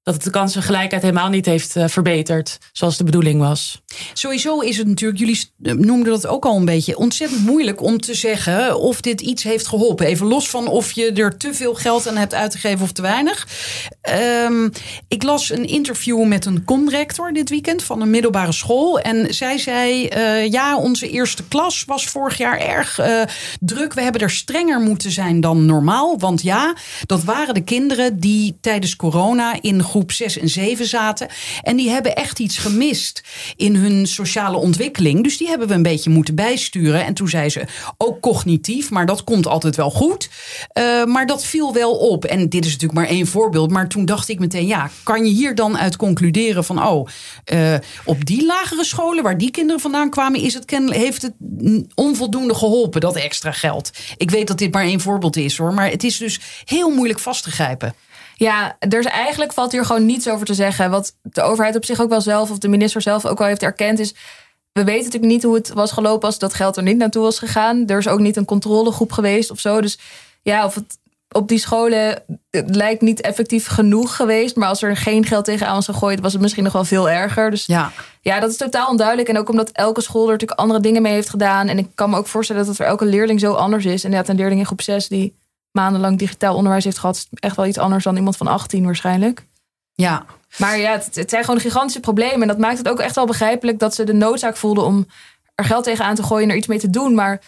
dat 0.03 0.15
het 0.15 0.23
de 0.23 0.31
kansengelijkheid 0.31 1.03
helemaal 1.03 1.29
niet 1.29 1.47
heeft 1.47 1.77
uh, 1.77 1.85
verbeterd 1.89 2.59
zoals 2.73 2.97
de 2.97 3.05
bedoeling 3.05 3.41
was. 3.41 3.83
Sowieso 4.13 4.61
is 4.61 4.77
het 4.77 4.87
natuurlijk, 4.87 5.21
jullie 5.21 5.51
noemden 5.59 6.13
dat 6.13 6.27
ook 6.27 6.45
al 6.45 6.57
een 6.57 6.65
beetje, 6.65 6.97
ontzettend 6.97 7.45
moeilijk 7.47 7.83
om 7.83 8.01
te 8.01 8.15
zeggen 8.15 8.79
of 8.79 9.01
dit 9.01 9.21
iets 9.21 9.43
heeft 9.43 9.67
geholpen. 9.67 10.07
Even 10.07 10.27
los 10.27 10.49
van 10.49 10.67
of 10.69 10.93
je 10.93 11.13
er 11.13 11.37
te 11.37 11.55
veel 11.55 11.75
geld 11.75 12.09
aan 12.09 12.17
hebt 12.17 12.35
uitgegeven 12.35 12.83
of 12.83 12.93
te 12.93 13.03
weinig. 13.03 13.49
Um, 14.45 14.73
ik 15.09 15.23
las 15.23 15.51
een 15.51 15.67
interview 15.67 16.25
met 16.25 16.47
een 16.47 16.65
conrector 16.65 17.33
dit 17.33 17.49
weekend 17.49 17.83
van 17.83 18.01
een 18.01 18.11
middelbare 18.11 18.53
school. 18.53 19.01
En 19.01 19.35
zij 19.35 19.59
zei: 19.59 20.09
uh, 20.17 20.47
Ja, 20.47 20.77
onze 20.77 21.09
eerste 21.11 21.45
klas 21.49 21.85
was 21.87 22.05
vorig 22.05 22.39
jaar 22.39 22.59
erg 22.59 23.01
druk. 23.61 23.95
We 23.95 24.03
hebben 24.03 24.21
er 24.21 24.31
strenger 24.31 24.81
moeten 24.81 25.11
zijn 25.11 25.41
dan 25.41 25.65
normaal. 25.67 26.19
Want 26.19 26.43
ja, 26.43 26.75
dat 27.07 27.25
waren 27.25 27.55
de 27.55 27.65
kinderen 27.65 28.21
die 28.21 28.59
tijdens 28.61 28.97
corona 28.97 29.57
in 29.61 29.83
groep 29.91 30.13
6 30.13 30.39
en 30.39 30.49
7 30.49 30.87
zaten. 30.87 31.29
En 31.63 31.77
die 31.77 31.91
hebben 31.91 32.15
echt 32.15 32.39
iets 32.39 32.59
gemist 32.59 33.23
in 33.57 33.75
hun 33.75 34.07
sociale 34.07 34.57
ontwikkeling. 34.57 35.23
Dus 35.23 35.37
die 35.37 35.49
hebben 35.49 35.69
we 35.69 35.75
een 35.75 35.83
beetje 35.83 36.11
moeten 36.11 36.35
bijsturen. 36.35 37.05
En 37.05 37.15
toen 37.15 37.29
zei 37.29 37.49
ze 37.49 37.65
ook 37.97 38.21
cognitief, 38.21 38.91
maar 38.91 39.07
dat 39.07 39.25
komt 39.25 39.47
altijd 39.47 39.77
wel 39.77 39.91
goed. 39.91 40.29
Uh, 40.79 41.05
maar 41.05 41.27
dat 41.27 41.45
viel 41.45 41.73
wel 41.73 41.97
op. 41.97 42.25
En 42.25 42.49
dit 42.49 42.65
is 42.65 42.73
natuurlijk 42.73 43.01
maar 43.01 43.09
één 43.09 43.27
voorbeeld. 43.27 43.71
Maar 43.71 43.89
toen 43.89 44.05
dacht 44.05 44.29
ik 44.29 44.39
meteen, 44.39 44.67
ja, 44.67 44.91
kan 45.03 45.25
je 45.25 45.33
hier 45.33 45.55
dan 45.55 45.79
uit 45.79 45.97
concluderen 45.97 46.65
van, 46.65 46.87
oh, 46.87 47.09
uh, 47.53 47.75
op 48.05 48.25
die 48.25 48.47
lagere 48.47 48.85
scholen 48.85 49.23
waar 49.23 49.39
die 49.39 49.51
kinderen 49.51 49.81
vandaan 49.81 50.11
kwamen, 50.11 50.41
is 50.41 50.55
het 50.55 50.69
heeft 50.87 51.23
het 51.23 51.33
onvoldoende 51.95 52.55
geholpen, 52.55 53.01
dat 53.01 53.17
extra 53.17 53.53
geld. 53.53 53.91
Ik 54.17 54.31
weet 54.31 54.47
dat 54.47 54.59
dit 54.59 54.73
maar 54.73 54.85
één 54.85 55.01
voorbeeld 55.01 55.37
is 55.37 55.57
hoor, 55.57 55.75
maar 55.75 55.91
het 55.91 56.05
is 56.05 56.17
dus 56.19 56.41
heel 56.65 56.91
moeilijk 56.91 57.19
vast 57.19 57.43
te 57.43 57.51
grijpen. 57.51 57.95
Ja, 58.41 58.77
er 58.79 58.99
is 58.99 59.05
eigenlijk 59.05 59.53
valt 59.53 59.73
hier 59.73 59.85
gewoon 59.85 60.07
niets 60.07 60.29
over 60.29 60.47
te 60.47 60.55
zeggen. 60.55 60.91
Wat 60.91 61.17
de 61.23 61.43
overheid 61.43 61.77
op 61.77 61.85
zich 61.85 62.01
ook 62.01 62.09
wel 62.09 62.21
zelf, 62.21 62.51
of 62.51 62.59
de 62.59 62.69
minister 62.69 63.03
zelf 63.03 63.27
ook 63.27 63.41
al 63.41 63.47
heeft 63.47 63.63
erkend, 63.63 63.99
is. 63.99 64.15
We 64.73 64.85
weten 64.85 65.05
natuurlijk 65.05 65.33
niet 65.33 65.43
hoe 65.43 65.55
het 65.55 65.73
was 65.73 65.93
gelopen 65.93 66.27
als 66.27 66.39
dat 66.39 66.55
geld 66.55 66.77
er 66.77 66.83
niet 66.83 66.97
naartoe 66.97 67.23
was 67.23 67.39
gegaan. 67.39 67.87
Er 67.87 67.99
is 67.99 68.09
ook 68.09 68.19
niet 68.19 68.37
een 68.37 68.45
controlegroep 68.45 69.13
geweest 69.13 69.51
of 69.51 69.61
zo. 69.61 69.81
Dus 69.81 69.99
ja, 70.43 70.65
of 70.65 70.75
het 70.75 70.99
op 71.33 71.49
die 71.49 71.59
scholen 71.59 72.23
het 72.51 72.77
lijkt 72.77 73.03
niet 73.03 73.21
effectief 73.21 73.67
genoeg 73.67 74.17
geweest. 74.17 74.57
Maar 74.57 74.69
als 74.69 74.83
er 74.83 74.97
geen 74.97 75.27
geld 75.27 75.45
tegenaan 75.45 75.75
was 75.75 75.85
gegooid, 75.85 76.21
was 76.21 76.33
het 76.33 76.43
misschien 76.43 76.65
nog 76.65 76.73
wel 76.73 76.85
veel 76.85 77.11
erger. 77.11 77.51
Dus 77.51 77.67
ja, 77.67 77.93
ja 78.21 78.41
dat 78.41 78.51
is 78.51 78.57
totaal 78.57 78.89
onduidelijk. 78.89 79.29
En 79.29 79.39
ook 79.39 79.49
omdat 79.49 79.71
elke 79.71 80.01
school 80.01 80.25
er 80.25 80.33
natuurlijk 80.33 80.61
andere 80.61 80.81
dingen 80.81 81.03
mee 81.03 81.13
heeft 81.13 81.31
gedaan. 81.31 81.69
En 81.69 81.79
ik 81.79 81.89
kan 81.95 82.11
me 82.11 82.17
ook 82.17 82.27
voorstellen 82.27 82.61
dat 82.61 82.71
het 82.71 82.81
voor 82.81 82.91
elke 82.91 83.05
leerling 83.05 83.41
zo 83.41 83.53
anders 83.53 83.85
is. 83.85 84.05
En 84.05 84.11
ja, 84.11 84.23
een 84.27 84.37
leerling 84.37 84.61
in 84.61 84.67
groep 84.67 84.83
6 84.83 85.09
die 85.09 85.40
maandenlang 85.73 86.19
digitaal 86.19 86.55
onderwijs 86.55 86.85
heeft 86.85 86.99
gehad, 86.99 87.17
is 87.17 87.27
echt 87.31 87.57
wel 87.57 87.67
iets 87.67 87.79
anders 87.79 88.05
dan 88.05 88.17
iemand 88.17 88.37
van 88.37 88.47
18 88.47 88.85
waarschijnlijk. 88.85 89.47
Ja. 89.93 90.25
Maar 90.57 90.79
ja, 90.79 90.93
het, 90.93 91.15
het 91.15 91.31
zijn 91.31 91.45
gewoon 91.45 91.61
gigantische 91.61 92.01
problemen. 92.01 92.43
En 92.43 92.49
dat 92.49 92.59
maakt 92.59 92.79
het 92.79 92.89
ook 92.89 93.01
echt 93.01 93.15
wel 93.15 93.27
begrijpelijk 93.27 93.79
dat 93.79 93.95
ze 93.95 94.05
de 94.05 94.13
noodzaak 94.13 94.57
voelden 94.57 94.85
om 94.85 95.07
er 95.55 95.65
geld 95.65 95.85
tegenaan 95.85 96.15
te 96.15 96.23
gooien 96.23 96.45
en 96.45 96.51
er 96.51 96.57
iets 96.57 96.67
mee 96.67 96.79
te 96.79 96.91
doen. 96.91 97.15
Maar 97.15 97.41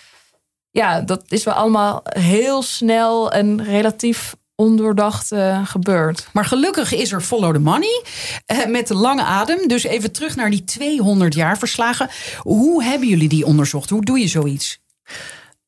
ja, 0.71 1.01
dat 1.01 1.23
is 1.29 1.45
wel 1.45 1.55
allemaal 1.55 2.01
heel 2.05 2.63
snel 2.63 3.33
en 3.33 3.65
relatief 3.65 4.35
ondoordacht 4.55 5.33
uh, 5.33 5.67
gebeurd. 5.67 6.29
Maar 6.33 6.45
gelukkig 6.45 6.93
is 6.93 7.13
er 7.13 7.21
Follow 7.21 7.53
the 7.53 7.61
Money 7.61 8.05
uh, 8.53 8.67
met 8.67 8.89
de 8.89 8.95
lange 8.95 9.23
adem. 9.23 9.69
Dus 9.69 9.83
even 9.83 10.13
terug 10.13 10.37
naar 10.37 10.51
die 10.51 10.65
200 10.65 11.35
jaar 11.35 11.59
verslagen. 11.59 12.11
Hoe 12.39 12.85
hebben 12.85 13.09
jullie 13.09 13.29
die 13.29 13.47
onderzocht? 13.47 13.91
Hoe 13.91 14.05
doe 14.05 14.19
je 14.19 14.29
zoiets? 14.29 14.81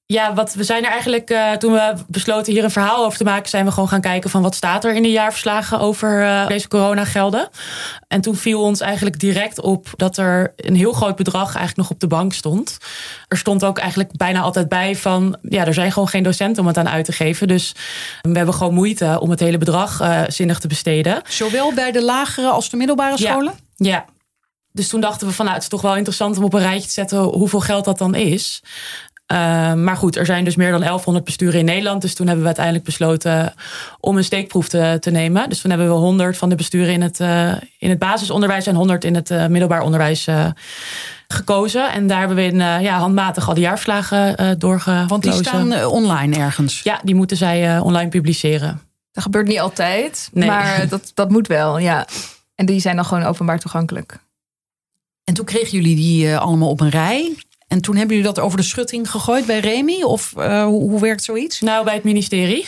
Ja, 0.07 0.35
wat, 0.35 0.55
we 0.55 0.65
zijn 0.65 0.85
er 0.85 0.91
eigenlijk, 0.91 1.31
uh, 1.31 1.53
toen 1.53 1.73
we 1.73 1.95
besloten 2.07 2.53
hier 2.53 2.65
een 2.65 2.71
verhaal 2.71 3.05
over 3.05 3.19
te 3.19 3.25
maken, 3.25 3.49
zijn 3.49 3.65
we 3.65 3.71
gewoon 3.71 3.89
gaan 3.89 4.01
kijken 4.01 4.31
van 4.31 4.43
wat 4.43 4.55
staat 4.55 4.85
er 4.85 4.95
in 4.95 5.03
de 5.03 5.11
jaarverslagen 5.11 5.81
over 5.81 6.23
uh, 6.23 6.47
deze 6.47 6.69
coronagelden. 6.69 7.49
En 8.09 8.21
toen 8.21 8.37
viel 8.37 8.63
ons 8.63 8.81
eigenlijk 8.81 9.19
direct 9.19 9.61
op 9.61 9.89
dat 9.97 10.17
er 10.17 10.53
een 10.57 10.77
heel 10.77 10.93
groot 10.93 11.17
bedrag 11.17 11.45
eigenlijk 11.45 11.77
nog 11.77 11.91
op 11.91 12.01
de 12.01 12.07
bank 12.07 12.33
stond. 12.33 12.79
Er 13.29 13.37
stond 13.37 13.65
ook 13.65 13.79
eigenlijk 13.79 14.17
bijna 14.17 14.41
altijd 14.41 14.69
bij 14.69 14.97
van, 14.97 15.37
ja, 15.43 15.67
er 15.67 15.75
zijn 15.75 15.93
gewoon 15.93 16.09
geen 16.09 16.23
docenten 16.23 16.63
om 16.63 16.69
het 16.69 16.79
aan 16.79 16.89
uit 16.89 17.05
te 17.05 17.13
geven. 17.13 17.49
Dus 17.49 17.75
we 18.23 18.37
hebben 18.37 18.55
gewoon 18.55 18.75
moeite 18.75 19.21
om 19.21 19.31
het 19.31 19.41
hele 19.41 19.59
bedrag 19.59 20.01
uh, 20.01 20.23
zinnig 20.29 20.59
te 20.59 20.69
besteden. 20.69 21.23
Zowel 21.29 21.73
bij 21.73 21.93
de 21.93 22.03
lagere 22.03 22.49
als 22.49 22.71
de 22.71 22.77
middelbare 22.77 23.19
scholen? 23.19 23.53
Ja, 23.77 23.91
ja. 23.91 24.05
Dus 24.73 24.89
toen 24.89 25.01
dachten 25.01 25.27
we 25.27 25.33
van, 25.33 25.45
nou, 25.45 25.57
het 25.57 25.65
is 25.65 25.71
toch 25.71 25.83
wel 25.83 25.97
interessant 25.97 26.39
om 26.39 26.45
op 26.45 26.55
een 26.55 26.61
rijtje 26.61 26.87
te 26.87 26.93
zetten 26.93 27.19
hoeveel 27.19 27.61
geld 27.61 27.85
dat 27.85 27.99
dan 27.99 28.15
is. 28.15 28.63
Uh, 29.33 29.75
maar 29.75 29.97
goed, 29.97 30.17
er 30.17 30.27
zijn 30.27 30.45
dus 30.45 30.57
meer 30.57 30.71
dan 30.71 30.81
1100 30.81 31.25
besturen 31.25 31.59
in 31.59 31.65
Nederland. 31.65 32.03
Dus 32.03 32.15
toen 32.15 32.27
hebben 32.27 32.43
we 32.43 32.47
uiteindelijk 32.47 32.85
besloten 32.85 33.55
om 34.01 34.17
een 34.17 34.25
steekproef 34.25 34.69
te, 34.69 34.97
te 35.01 35.11
nemen. 35.11 35.49
Dus 35.49 35.61
toen 35.61 35.71
hebben 35.71 35.89
we 35.89 35.95
100 35.95 36.37
van 36.37 36.49
de 36.49 36.55
besturen 36.55 36.93
in 36.93 37.03
het, 37.03 37.21
uh, 37.21 37.53
in 37.79 37.91
het 37.91 37.99
basisonderwijs 37.99 38.67
en 38.67 38.75
100 38.75 39.05
in 39.05 39.15
het 39.15 39.31
uh, 39.31 39.47
middelbaar 39.47 39.83
onderwijs 39.83 40.29
gekozen. 41.29 41.93
En 41.93 42.07
daar 42.07 42.19
hebben 42.19 42.37
we 42.37 42.43
in, 42.43 42.57
ja, 42.57 42.99
handmatig 42.99 43.49
al 43.49 43.55
die 43.55 43.63
jaarverslagen 43.63 44.41
uh, 44.41 44.51
doorgeplozen. 44.59 45.09
Want 45.09 45.23
die 45.23 45.33
staan 45.33 45.85
online 45.85 46.37
ergens? 46.37 46.83
Ja, 46.83 47.01
die 47.03 47.15
moeten 47.15 47.37
zij 47.37 47.79
online 47.79 48.09
publiceren. 48.09 48.81
Dat 49.13 49.23
gebeurt 49.23 49.47
niet 49.47 49.61
altijd, 49.61 50.29
nee. 50.33 50.49
maar 50.49 50.85
dat, 50.89 51.11
dat 51.15 51.31
moet 51.31 51.47
wel, 51.47 51.79
ja. 51.79 52.07
En 52.55 52.67
die 52.67 52.81
zijn 52.81 52.97
dan 52.97 53.05
gewoon 53.05 53.25
openbaar 53.25 53.59
toegankelijk. 53.59 54.19
En 55.25 55.35
toen 55.35 55.45
kregen 55.45 55.71
jullie 55.71 55.97
die 55.97 56.37
allemaal 56.37 56.69
op 56.69 56.81
een 56.81 56.91
rij. 56.91 57.35
En 57.75 57.81
toen 57.81 57.97
hebben 57.97 58.17
jullie 58.17 58.33
dat 58.33 58.45
over 58.45 58.59
de 58.59 58.65
schutting 58.65 59.11
gegooid 59.11 59.47
bij 59.47 59.61
Remy? 59.61 60.03
Of 60.03 60.33
uh, 60.39 60.65
hoe, 60.65 60.91
hoe, 60.91 61.01
werkt 61.01 61.25
zoiets? 61.25 61.61
Nou, 61.61 61.85
bij 61.85 61.95
het 61.95 62.05
ministerie. 62.05 62.67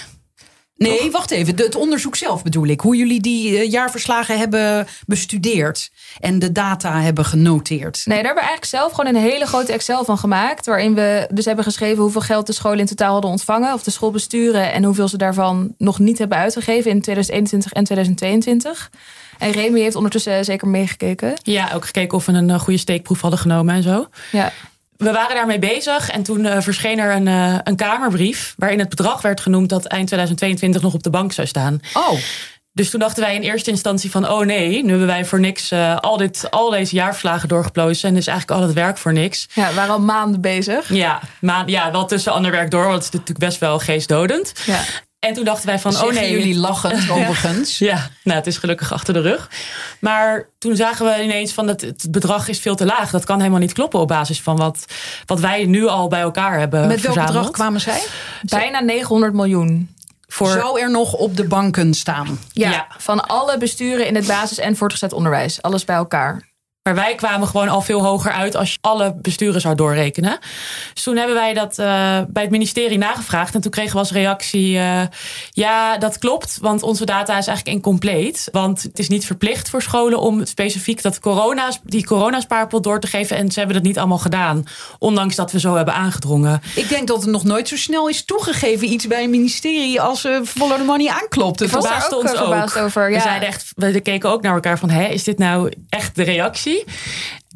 Nee, 0.77 1.11
wacht 1.11 1.31
even. 1.31 1.57
De- 1.57 1.63
het 1.63 1.75
onderzoek 1.75 2.17
zelf 2.17 2.43
bedoel 2.43 2.67
ik. 2.67 2.81
Hoe 2.81 2.97
jullie 2.97 3.21
die 3.21 3.59
eh, 3.59 3.71
jaarverslagen 3.71 4.39
hebben 4.39 4.87
bestudeerd 5.07 5.91
en 6.21 6.39
de 6.39 6.53
data 6.53 7.01
hebben 7.01 7.25
genoteerd. 7.25 8.03
Nee, 8.05 8.17
daar 8.17 8.27
hebben 8.27 8.43
we 8.45 8.49
eigenlijk 8.49 8.65
zelf 8.65 8.93
gewoon 8.93 9.15
een 9.15 9.23
hele 9.23 9.47
grote 9.47 9.73
Excel 9.73 10.05
van 10.05 10.19
gemaakt. 10.19 10.67
Waarin 10.67 10.95
we 10.95 11.29
dus 11.33 11.45
hebben 11.45 11.65
geschreven 11.65 12.03
hoeveel 12.03 12.21
geld 12.21 12.47
de 12.47 12.53
scholen 12.53 12.79
in 12.79 12.87
totaal 12.87 13.13
hadden 13.13 13.31
ontvangen. 13.31 13.75
Of 13.75 13.83
de 13.83 13.91
schoolbesturen. 13.91 14.73
En 14.73 14.85
hoeveel 14.85 15.09
ze 15.09 15.17
daarvan 15.17 15.75
nog 15.79 15.99
niet 15.99 16.19
hebben 16.19 16.39
uitgegeven 16.39 16.91
in 16.91 17.01
2021 17.01 17.73
en 17.73 17.85
2022. 17.85 18.91
En 19.39 19.51
Remy 19.51 19.81
heeft 19.81 19.97
ondertussen 19.97 20.45
zeker 20.45 20.69
meegekeken. 20.69 21.35
Ja, 21.43 21.71
ook 21.75 21.85
gekeken 21.85 22.17
of 22.17 22.27
we 22.27 22.33
een 22.33 22.51
eh, 22.51 22.61
goede 22.61 22.79
steekproef 22.79 23.21
hadden 23.21 23.41
genomen 23.41 23.75
en 23.75 23.83
zo. 23.83 24.09
Ja. 24.33 24.53
We 24.97 25.13
waren 25.13 25.35
daarmee 25.37 25.59
bezig 25.59 26.11
en 26.11 26.23
toen 26.23 26.45
eh, 26.47 26.61
verscheen 26.61 26.99
er 26.99 27.15
een, 27.15 27.29
eh, 27.29 27.59
een 27.65 27.77
Kamerbrief. 27.77 28.55
waarin 28.57 28.79
het 28.79 28.89
bedrag 28.89 29.23
werd 29.23 29.41
genoemd 29.41 29.69
dat 29.69 29.85
eind 29.85 30.07
2022 30.07 30.83
nog 30.83 30.95
op 30.95 31.03
de 31.03 31.11
bank 31.11 31.33
zou 31.33 31.47
staan. 31.47 31.81
Oh, 31.95 32.19
Dus 32.73 32.91
toen 32.91 33.01
dachten 33.01 33.23
wij 33.23 33.35
in 33.35 33.43
eerste 33.43 33.71
instantie 33.71 34.11
van, 34.11 34.29
oh 34.29 34.45
nee, 34.47 34.83
nu 34.83 34.89
hebben 34.91 35.07
wij 35.07 35.25
voor 35.25 35.41
niks 35.41 35.71
eh, 35.71 35.97
al, 35.97 36.17
dit, 36.17 36.51
al 36.51 36.71
deze 36.71 36.95
jaarverslagen 36.95 37.49
doorgeplozen. 37.49 38.09
En 38.09 38.17
is 38.17 38.27
eigenlijk 38.27 38.61
al 38.61 38.67
het 38.67 38.77
werk 38.77 38.99
voor 38.99 39.13
niks. 39.13 39.49
ja, 39.53 39.69
we 39.69 39.75
waren 39.75 39.93
al 39.93 40.01
maanden 40.01 40.41
bezig. 40.41 40.89
Ja, 40.95 41.21
maar 41.41 41.69
ja, 41.69 41.91
wel 41.93 42.07
tussen 42.07 42.33
ander 42.33 42.51
werk 42.51 42.71
door, 42.71 42.83
want 42.85 42.95
het 42.95 43.03
is 43.05 43.11
natuurlijk 43.11 43.39
best 43.39 43.59
wel 43.61 43.79
geestdodend. 43.79 44.53
Ja. 44.67 44.81
En 45.27 45.35
toen 45.35 45.45
dachten 45.45 45.67
wij 45.67 45.79
van, 45.79 45.95
oh 45.97 46.13
nee. 46.13 46.31
jullie 46.31 46.57
lachend 46.57 47.11
overigens. 47.11 47.79
Ja, 47.79 48.09
nou, 48.25 48.39
het 48.39 48.47
is 48.47 48.59
gelukkig 48.59 48.93
achter 48.93 49.15
de 49.15 49.21
rug. 49.21 49.51
Maar 50.01 50.49
toen 50.59 50.77
zagen 50.77 51.07
we 51.07 51.23
ineens 51.23 51.53
van 51.53 51.67
dat 51.67 51.81
het 51.81 52.07
bedrag 52.11 52.49
is 52.49 52.59
veel 52.61 52.75
te 52.77 52.85
laag. 52.85 53.11
Dat 53.11 53.25
kan 53.25 53.39
helemaal 53.39 53.61
niet 53.61 53.73
kloppen 53.73 54.01
op 54.01 54.09
basis 54.09 54.41
van 54.43 54.57
wat, 54.57 54.85
wat 55.27 55.41
wij 55.41 55.65
nu 55.65 55.87
al 55.87 56.09
bij 56.09 56.21
elkaar 56.21 56.59
hebben 56.59 56.81
Met 56.81 56.89
welk 56.89 57.01
verzameld. 57.01 57.33
bedrag 57.33 57.51
kwamen 57.51 57.81
zij? 57.81 58.03
Bijna 58.43 58.81
900 58.81 59.33
miljoen. 59.33 59.95
Voor, 60.29 60.49
Zou 60.51 60.81
er 60.81 60.91
nog 60.91 61.13
op 61.13 61.37
de 61.37 61.45
banken 61.45 61.95
staan? 61.95 62.39
Ja, 62.53 62.71
Ja. 62.71 62.87
van 62.99 63.27
alle 63.27 63.59
besturen 63.59 64.07
in 64.07 64.15
het 64.15 64.27
basis- 64.27 64.59
en 64.59 64.77
voortgezet 64.77 65.13
onderwijs. 65.13 65.63
Alles 65.63 65.85
bij 65.85 65.97
elkaar. 65.97 66.43
Maar 66.87 66.95
wij 66.95 67.15
kwamen 67.15 67.49
gewoon 67.49 67.69
al 67.69 67.81
veel 67.81 68.05
hoger 68.05 68.33
uit 68.33 68.57
als 68.57 68.73
je 68.73 68.79
alle 68.81 69.15
besturen 69.23 69.61
zou 69.61 69.75
doorrekenen. 69.75 70.39
Dus 70.95 71.03
toen 71.03 71.17
hebben 71.17 71.35
wij 71.35 71.55
dat 71.55 71.79
eh, 71.79 71.87
bij 72.29 72.43
het 72.43 72.51
ministerie 72.51 72.99
nagevraagd. 72.99 73.55
En 73.55 73.61
toen 73.61 73.71
kregen 73.71 73.93
we 73.93 73.99
als 73.99 74.13
reactie: 74.13 74.79
eh, 74.79 75.03
ja, 75.51 75.99
dat 75.99 76.19
klopt, 76.19 76.59
want 76.61 76.83
onze 76.83 77.05
data 77.05 77.39
is 77.39 77.47
eigenlijk 77.47 77.77
incompleet. 77.77 78.49
Want 78.53 78.83
het 78.83 78.99
is 78.99 79.09
niet 79.09 79.27
verplicht 79.27 79.71
voor 79.71 79.83
scholen 79.83 80.21
om 80.21 80.45
specifiek 80.45 81.03
dat 81.03 81.19
corona, 81.19 81.71
die 81.83 82.07
coronaspaarpot 82.07 82.83
door 82.83 83.01
te 83.01 83.07
geven. 83.07 83.37
En 83.37 83.51
ze 83.51 83.59
hebben 83.59 83.77
dat 83.77 83.87
niet 83.87 83.99
allemaal 83.99 84.19
gedaan, 84.19 84.65
ondanks 84.99 85.35
dat 85.35 85.53
we 85.53 85.61
zo 85.61 85.75
hebben 85.75 85.95
aangedrongen. 85.95 86.63
Ik 86.75 86.89
denk 86.89 87.09
dat 87.09 87.23
het 87.23 87.31
nog 87.31 87.45
nooit 87.45 87.69
zo 87.69 87.77
snel 87.77 88.09
is 88.09 88.25
toegegeven 88.25 88.93
iets 88.93 89.07
bij 89.07 89.25
een 89.25 89.31
ministerie 89.31 90.01
als 90.01 90.25
eh 90.25 90.39
Follow 90.45 90.77
the 90.77 90.85
Money 90.85 91.09
aanklopt. 91.09 91.59
Daar 91.59 91.69
verbaasde 91.69 92.17
ons 92.17 92.31
ook. 92.31 92.37
verbaasd 92.37 92.79
over, 92.79 93.11
We, 93.11 93.21
zeiden 93.21 93.49
echt, 93.49 93.73
we 93.77 94.01
keken 94.01 94.31
ook 94.31 94.43
naar 94.43 94.55
elkaar 94.55 94.79
van: 94.79 94.91
hè, 94.91 95.05
is 95.05 95.25
dit 95.25 95.39
nou 95.39 95.73
echt 95.89 96.17
de 96.17 96.23
reactie? 96.23 96.76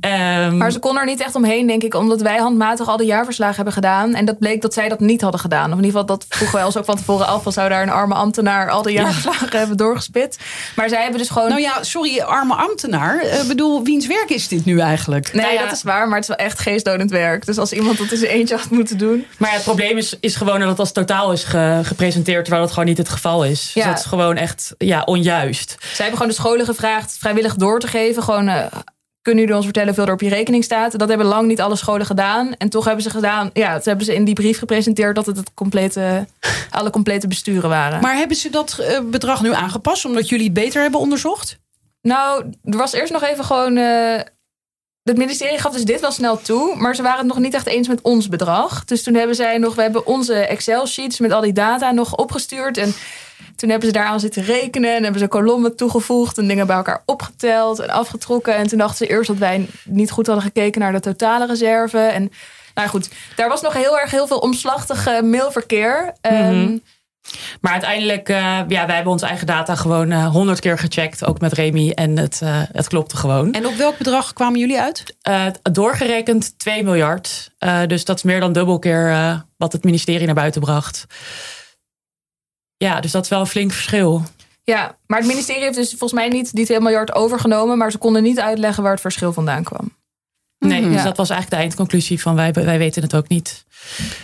Ehm, 0.00 0.56
Maar 0.56 0.72
ze 0.72 0.78
kon 0.78 0.98
er 0.98 1.04
niet 1.04 1.20
echt 1.20 1.35
omheen, 1.35 1.66
denk 1.66 1.83
ik, 1.83 1.94
omdat 1.94 2.20
wij 2.20 2.37
handmatig 2.38 2.88
al 2.88 2.96
de 2.96 3.04
jaarverslagen 3.04 3.54
hebben 3.56 3.72
gedaan. 3.72 4.14
En 4.14 4.24
dat 4.24 4.38
bleek 4.38 4.62
dat 4.62 4.74
zij 4.74 4.88
dat 4.88 5.00
niet 5.00 5.20
hadden 5.20 5.40
gedaan. 5.40 5.64
Of 5.72 5.78
in 5.78 5.85
ieder 5.85 5.90
geval, 6.00 6.06
dat 6.06 6.24
vroegen 6.28 6.56
wij 6.56 6.64
ons 6.66 6.76
ook 6.76 6.85
van 6.85 6.96
tevoren 6.96 7.26
af. 7.26 7.42
Van 7.42 7.52
zou 7.52 7.68
daar 7.68 7.83
een 7.83 7.90
arme 7.90 8.14
ambtenaar 8.14 8.70
al 8.70 8.83
de 8.83 8.92
jaarverslagen 8.92 9.59
hebben 9.59 9.76
doorgespit. 9.76 10.38
Maar 10.76 10.88
zij 10.88 11.02
hebben 11.02 11.18
dus 11.20 11.28
gewoon. 11.28 11.48
Nou 11.48 11.61
ja, 11.61 11.83
sorry, 11.83 12.20
arme 12.20 12.54
ambtenaar. 12.54 13.22
Ik 13.24 13.48
bedoel, 13.48 13.83
wiens 13.85 14.06
werk 14.06 14.30
is 14.30 14.48
dit 14.48 14.64
nu 14.64 14.78
eigenlijk? 14.80 15.33
nee, 15.33 15.42
nou 15.44 15.54
ja. 15.56 15.62
dat 15.64 15.72
is 15.72 15.83
waar, 15.83 16.06
maar 16.09 16.18
het 16.20 16.28
is 16.28 16.37
wel 16.37 16.46
echt 16.46 16.59
geestdodend 16.59 17.11
werk. 17.11 17.46
Dus 17.46 17.59
als 17.59 17.72
iemand 17.72 17.98
dat 17.98 18.11
in 18.11 18.16
zijn 18.18 18.30
eentje 18.30 18.56
had 18.56 18.70
moeten 18.70 18.98
doen. 18.98 19.26
Maar 19.38 19.48
ja, 19.48 19.54
het 19.54 19.64
probleem 19.64 19.96
is, 19.96 20.16
is 20.20 20.37
gewoon 20.37 20.61
dat 20.61 20.68
het 20.68 20.78
als 20.78 20.92
totaal 20.92 21.33
is 21.33 21.44
ge- 21.44 21.80
gepresenteerd, 21.83 22.40
terwijl 22.44 22.62
dat 22.64 22.72
gewoon 22.72 22.88
niet 22.88 22.98
het 22.98 23.09
geval 23.09 23.44
is. 23.44 23.70
Dus 23.74 23.83
Ja. 23.83 23.88
dat 23.88 23.98
is 23.98 24.04
gewoon 24.04 24.37
echt 24.37 24.74
ja, 24.78 25.02
onjuist. 25.04 25.70
Zij 25.78 25.88
hebben 25.96 26.12
gewoon 26.16 26.28
de 26.28 26.35
scholen 26.42 26.66
gevraagd 26.66 27.16
vrijwillig 27.18 27.54
door 27.54 27.80
te 27.80 27.87
geven. 27.87 28.22
Gewoon, 28.22 28.48
eh, 28.48 28.64
kunnen 29.22 29.40
jullie 29.40 29.56
ons 29.56 29.64
vertellen 29.64 29.88
hoeveel 29.88 30.06
er 30.06 30.12
op 30.12 30.20
je 30.20 30.28
rekening 30.28 30.64
staat? 30.64 30.98
Dat 30.98 31.09
hebben 31.09 31.26
lang 31.26 31.46
niet 31.46 31.61
alle 31.61 31.76
scholen 31.76 32.06
gedaan. 32.06 32.54
En 32.54 32.68
toch 32.68 32.85
hebben 32.85 33.02
ze 33.02 33.11
gedaan, 33.11 33.50
ja, 33.52 33.72
het 33.72 33.85
hebben 33.85 34.04
ze 34.04 34.14
in 34.14 34.24
die 34.24 34.35
brief 34.35 34.59
gepresenteerd 34.59 35.14
dat 35.14 35.26
het, 35.26 35.37
het 35.37 35.54
complete, 35.54 36.26
alle 36.70 36.90
complete 36.90 37.28
besturen 37.28 37.68
waren. 37.68 38.00
Maar 38.00 38.16
hebben 38.16 38.37
ze 38.37 38.50
dat 38.50 38.78
eh, 38.78 39.00
bedrag 39.04 39.42
nu 39.42 39.52
aangepast 39.52 40.04
omdat 40.04 40.28
jullie 40.28 40.44
het 40.44 40.54
beter 40.54 40.83
hebben 40.83 41.00
onderzocht? 41.00 41.59
Nou, 42.02 42.44
er 42.64 42.76
was 42.76 42.92
eerst 42.92 43.12
nog 43.12 43.22
even 43.22 43.44
gewoon. 43.44 43.76
eh, 43.76 44.20
het 45.02 45.16
ministerie 45.18 45.59
gaf 45.59 45.72
dus 45.72 45.85
dit 45.85 46.00
wel 46.00 46.11
snel 46.12 46.40
toe, 46.42 46.76
maar 46.76 46.94
ze 46.94 47.02
waren 47.02 47.18
het 47.18 47.26
nog 47.26 47.38
niet 47.38 47.54
echt 47.54 47.66
eens 47.66 47.88
met 47.88 48.00
ons 48.02 48.28
bedrag. 48.28 48.85
Dus 48.85 49.02
toen 49.02 49.14
hebben 49.14 49.37
zij 49.37 49.59
nog, 49.59 49.74
we 49.74 49.83
hebben 49.83 50.06
onze 50.06 50.35
Excel-sheets 50.35 51.18
met 51.18 51.33
al 51.33 51.40
die 51.40 51.52
data 51.52 51.90
nog 51.90 52.16
opgestuurd. 52.16 52.76
En 52.76 52.94
toen 53.57 53.70
hebben 53.70 53.88
ze 53.88 53.94
daaraan 53.94 54.20
zitten 54.20 54.42
rekenen 54.42 54.96
en 54.96 55.03
hebben 55.03 55.20
ze 55.20 55.29
kolommen 55.29 55.76
toegevoegd 55.76 56.38
en 56.38 56.48
dingen 56.48 56.66
bij 56.66 56.76
elkaar 56.76 57.03
opgeteld 57.07 57.79
en 57.79 57.90
afgetrokken. 57.90 58.57
En 58.57 58.66
toen 58.66 58.79
dachten 58.79 59.07
ze 59.07 59.12
eerst 59.12 59.29
dat 59.29 59.37
wij 59.38 59.66
niet 59.85 60.11
goed 60.11 60.26
hadden 60.26 60.44
gekeken 60.44 60.81
naar 60.81 60.92
de 60.92 61.00
totale 61.00 61.46
reserve. 61.46 61.98
En 61.98 62.31
nou 62.74 62.88
goed, 62.88 63.11
daar 63.37 63.48
was 63.48 63.61
nog 63.62 63.72
heel 63.72 63.98
erg 63.98 64.11
heel 64.11 64.26
veel 64.26 64.38
omslachtig 64.38 65.07
eh, 65.07 65.20
mailverkeer. 65.22 66.12
Ehm, 66.20 66.76
Maar 67.61 67.72
uiteindelijk, 67.72 68.29
eh, 68.29 68.37
ja, 68.68 68.87
wij 68.87 68.94
hebben 68.94 69.12
onze 69.12 69.26
eigen 69.26 69.46
data 69.46 69.74
gewoon 69.74 70.12
honderd 70.12 70.61
keer 70.61 70.79
gecheckt, 70.79 71.24
ook 71.24 71.40
met 71.40 71.53
Remy. 71.53 71.90
En 71.90 72.18
het, 72.18 72.40
eh, 72.42 72.62
het 72.72 72.88
klopte 72.88 73.16
gewoon. 73.16 73.53
En 73.53 73.66
op 73.66 73.74
welk 73.74 73.98
bedrag 73.98 74.33
kwamen 74.33 74.59
jullie 74.61 74.81
uit? 74.81 75.16
Eh, 75.22 75.46
doorgerekend 75.62 76.59
2 76.59 76.85
miljard. 76.85 77.50
Eh, 77.59 77.81
dus 77.87 78.05
dat 78.05 78.16
is 78.16 78.22
meer 78.22 78.40
dan 78.40 78.53
dubbel 78.53 78.79
keer 78.79 79.11
eh, 79.11 79.38
wat 79.57 79.72
het 79.72 79.85
ministerie 79.85 80.26
naar 80.26 80.35
buiten 80.35 80.61
bracht. 80.61 81.07
Ja, 82.84 83.00
dus 83.00 83.10
dat 83.10 83.24
is 83.24 83.30
wel 83.30 83.40
een 83.40 83.46
flink 83.46 83.72
verschil. 83.72 84.22
Ja, 84.64 84.96
maar 85.06 85.18
het 85.18 85.28
ministerie 85.28 85.62
heeft 85.62 85.74
dus 85.76 85.88
volgens 85.88 86.12
mij 86.12 86.28
niet 86.28 86.54
die 86.54 86.64
2 86.64 86.80
miljard 86.80 87.14
overgenomen. 87.14 87.78
Maar 87.78 87.90
ze 87.90 87.98
konden 87.98 88.22
niet 88.22 88.40
uitleggen 88.40 88.82
waar 88.82 88.92
het 88.92 89.00
verschil 89.00 89.32
vandaan 89.32 89.64
kwam. 89.64 89.98
Nee, 90.58 90.82
dus 90.82 90.94
Ja. 90.94 91.02
dat 91.04 91.16
was 91.16 91.30
eigenlijk 91.30 91.50
de 91.60 91.66
eindconclusie 91.68 92.20
van 92.20 92.34
wij, 92.34 92.52
wij 92.52 92.78
weten 92.78 93.02
het 93.02 93.14
ook 93.14 93.28
niet. 93.28 93.64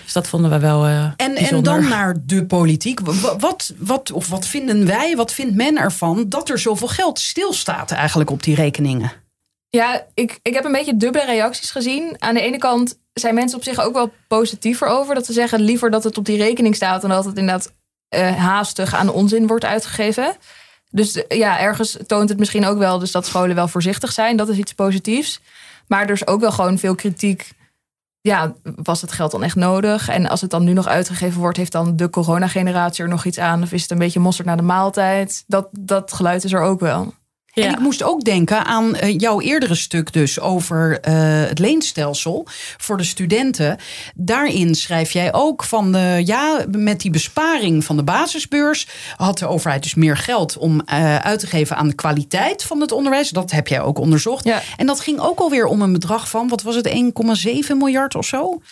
Dus 0.04 0.12
dat 0.12 0.26
vonden 0.28 0.50
we 0.50 0.58
wel 0.58 0.86
eh 0.86 1.04
En, 1.16 1.34
en 1.36 1.62
dan 1.62 1.88
naar 1.88 2.16
de 2.20 2.46
politiek. 2.46 3.00
Wa- 3.00 3.36
Wat, 3.38 3.74
wat, 3.78 4.12
of 4.12 4.28
wat 4.28 4.46
vinden 4.46 4.86
wij, 4.86 5.16
wat 5.16 5.32
vindt 5.32 5.54
men 5.54 5.76
ervan 5.78 6.28
dat 6.28 6.48
er 6.48 6.58
zoveel 6.58 6.88
geld 6.88 7.18
stilstaat 7.18 7.90
eigenlijk 7.90 8.30
op 8.30 8.42
die 8.42 8.54
rekeningen? 8.54 9.12
Ja, 9.68 10.06
ik, 10.14 10.38
ik 10.42 10.54
heb 10.54 10.64
een 10.64 10.72
beetje 10.72 10.96
dubbele 10.96 11.24
reacties 11.24 11.70
gezien. 11.70 12.14
Aan 12.18 12.34
de 12.34 12.40
ene 12.40 12.58
kant 12.58 12.98
zijn 13.12 13.34
mensen 13.34 13.58
op 13.58 13.64
zich 13.64 13.80
ook 13.80 13.92
wel 13.94 14.12
positiever 14.28 14.86
over. 14.88 15.14
Dat 15.14 15.26
ze 15.26 15.32
zeggen 15.32 15.60
liever 15.60 15.90
dat 15.90 16.04
het 16.04 16.18
op 16.18 16.24
die 16.24 16.36
rekening 16.36 16.74
staat... 16.74 17.00
dan 17.00 17.10
dat 17.10 17.24
het 17.24 17.36
inderdaad 17.38 17.72
eh, 18.08 18.36
haastig 18.36 18.94
aan 18.94 19.08
onzin 19.08 19.46
wordt 19.46 19.64
uitgegeven. 19.64 20.36
Dus 20.90 21.26
eh, 21.26 21.38
ja, 21.38 21.60
ergens 21.60 21.98
toont 22.06 22.28
het 22.28 22.38
misschien 22.38 22.66
ook 22.66 22.78
wel... 22.78 22.98
dus 22.98 23.10
dat 23.10 23.26
scholen 23.26 23.54
wel 23.54 23.68
voorzichtig 23.68 24.12
zijn. 24.12 24.36
Dat 24.36 24.48
is 24.48 24.56
iets 24.56 24.72
positiefs. 24.72 25.40
Maar 25.86 26.02
er 26.02 26.10
is 26.10 26.26
ook 26.26 26.40
wel 26.40 26.52
gewoon 26.52 26.78
veel 26.78 26.94
kritiek. 26.94 27.52
Ja, 28.20 28.54
was 28.62 29.00
het 29.00 29.12
geld 29.12 29.30
dan 29.30 29.42
echt 29.42 29.56
nodig? 29.56 30.08
En 30.08 30.28
als 30.28 30.40
het 30.40 30.50
dan 30.50 30.64
nu 30.64 30.72
nog 30.72 30.86
uitgegeven 30.86 31.40
wordt... 31.40 31.56
heeft 31.56 31.72
dan 31.72 31.96
de 31.96 32.10
coronageneratie 32.10 33.04
er 33.04 33.10
nog 33.10 33.24
iets 33.24 33.38
aan? 33.38 33.62
Of 33.62 33.72
is 33.72 33.82
het 33.82 33.90
een 33.90 33.98
beetje 33.98 34.20
mosterd 34.20 34.48
na 34.48 34.56
de 34.56 34.62
maaltijd? 34.62 35.44
Dat, 35.46 35.68
dat 35.70 36.12
geluid 36.12 36.44
is 36.44 36.52
er 36.52 36.60
ook 36.60 36.80
wel. 36.80 37.14
Ja. 37.62 37.64
En 37.64 37.72
ik 37.72 37.78
moest 37.78 38.02
ook 38.02 38.24
denken 38.24 38.64
aan 38.64 38.94
eh, 38.94 39.18
jouw 39.18 39.40
eerdere 39.40 39.74
stuk 39.74 40.12
dus 40.12 40.40
over 40.40 41.00
eh, 41.00 41.14
het 41.48 41.58
leenstelsel 41.58 42.46
voor 42.76 42.96
de 42.96 43.04
studenten. 43.04 43.78
Daarin 44.14 44.74
schrijf 44.74 45.12
jij 45.12 45.32
ook 45.32 45.64
van 45.64 45.92
de, 45.92 46.22
ja, 46.24 46.64
met 46.70 47.00
die 47.00 47.10
besparing 47.10 47.84
van 47.84 47.96
de 47.96 48.02
basisbeurs 48.02 48.88
had 49.16 49.38
de 49.38 49.46
overheid 49.46 49.82
dus 49.82 49.94
meer 49.94 50.16
geld 50.16 50.56
om 50.56 50.80
eh, 50.80 51.16
uit 51.16 51.40
te 51.40 51.46
geven 51.46 51.76
aan 51.76 51.88
de 51.88 51.94
kwaliteit 51.94 52.62
van 52.62 52.80
het 52.80 52.92
onderwijs. 52.92 53.30
Dat 53.30 53.50
heb 53.50 53.68
jij 53.68 53.80
ook 53.80 53.98
onderzocht. 53.98 54.44
Ja. 54.44 54.62
En 54.76 54.86
dat 54.86 55.00
ging 55.00 55.20
ook 55.20 55.38
alweer 55.38 55.66
om 55.66 55.82
een 55.82 55.92
bedrag 55.92 56.28
van, 56.28 56.48
wat 56.48 56.62
was 56.62 56.74
het, 56.74 56.88
1,7 56.88 57.76
miljard 57.76 58.14
of 58.14 58.26
zo? 58.26 58.62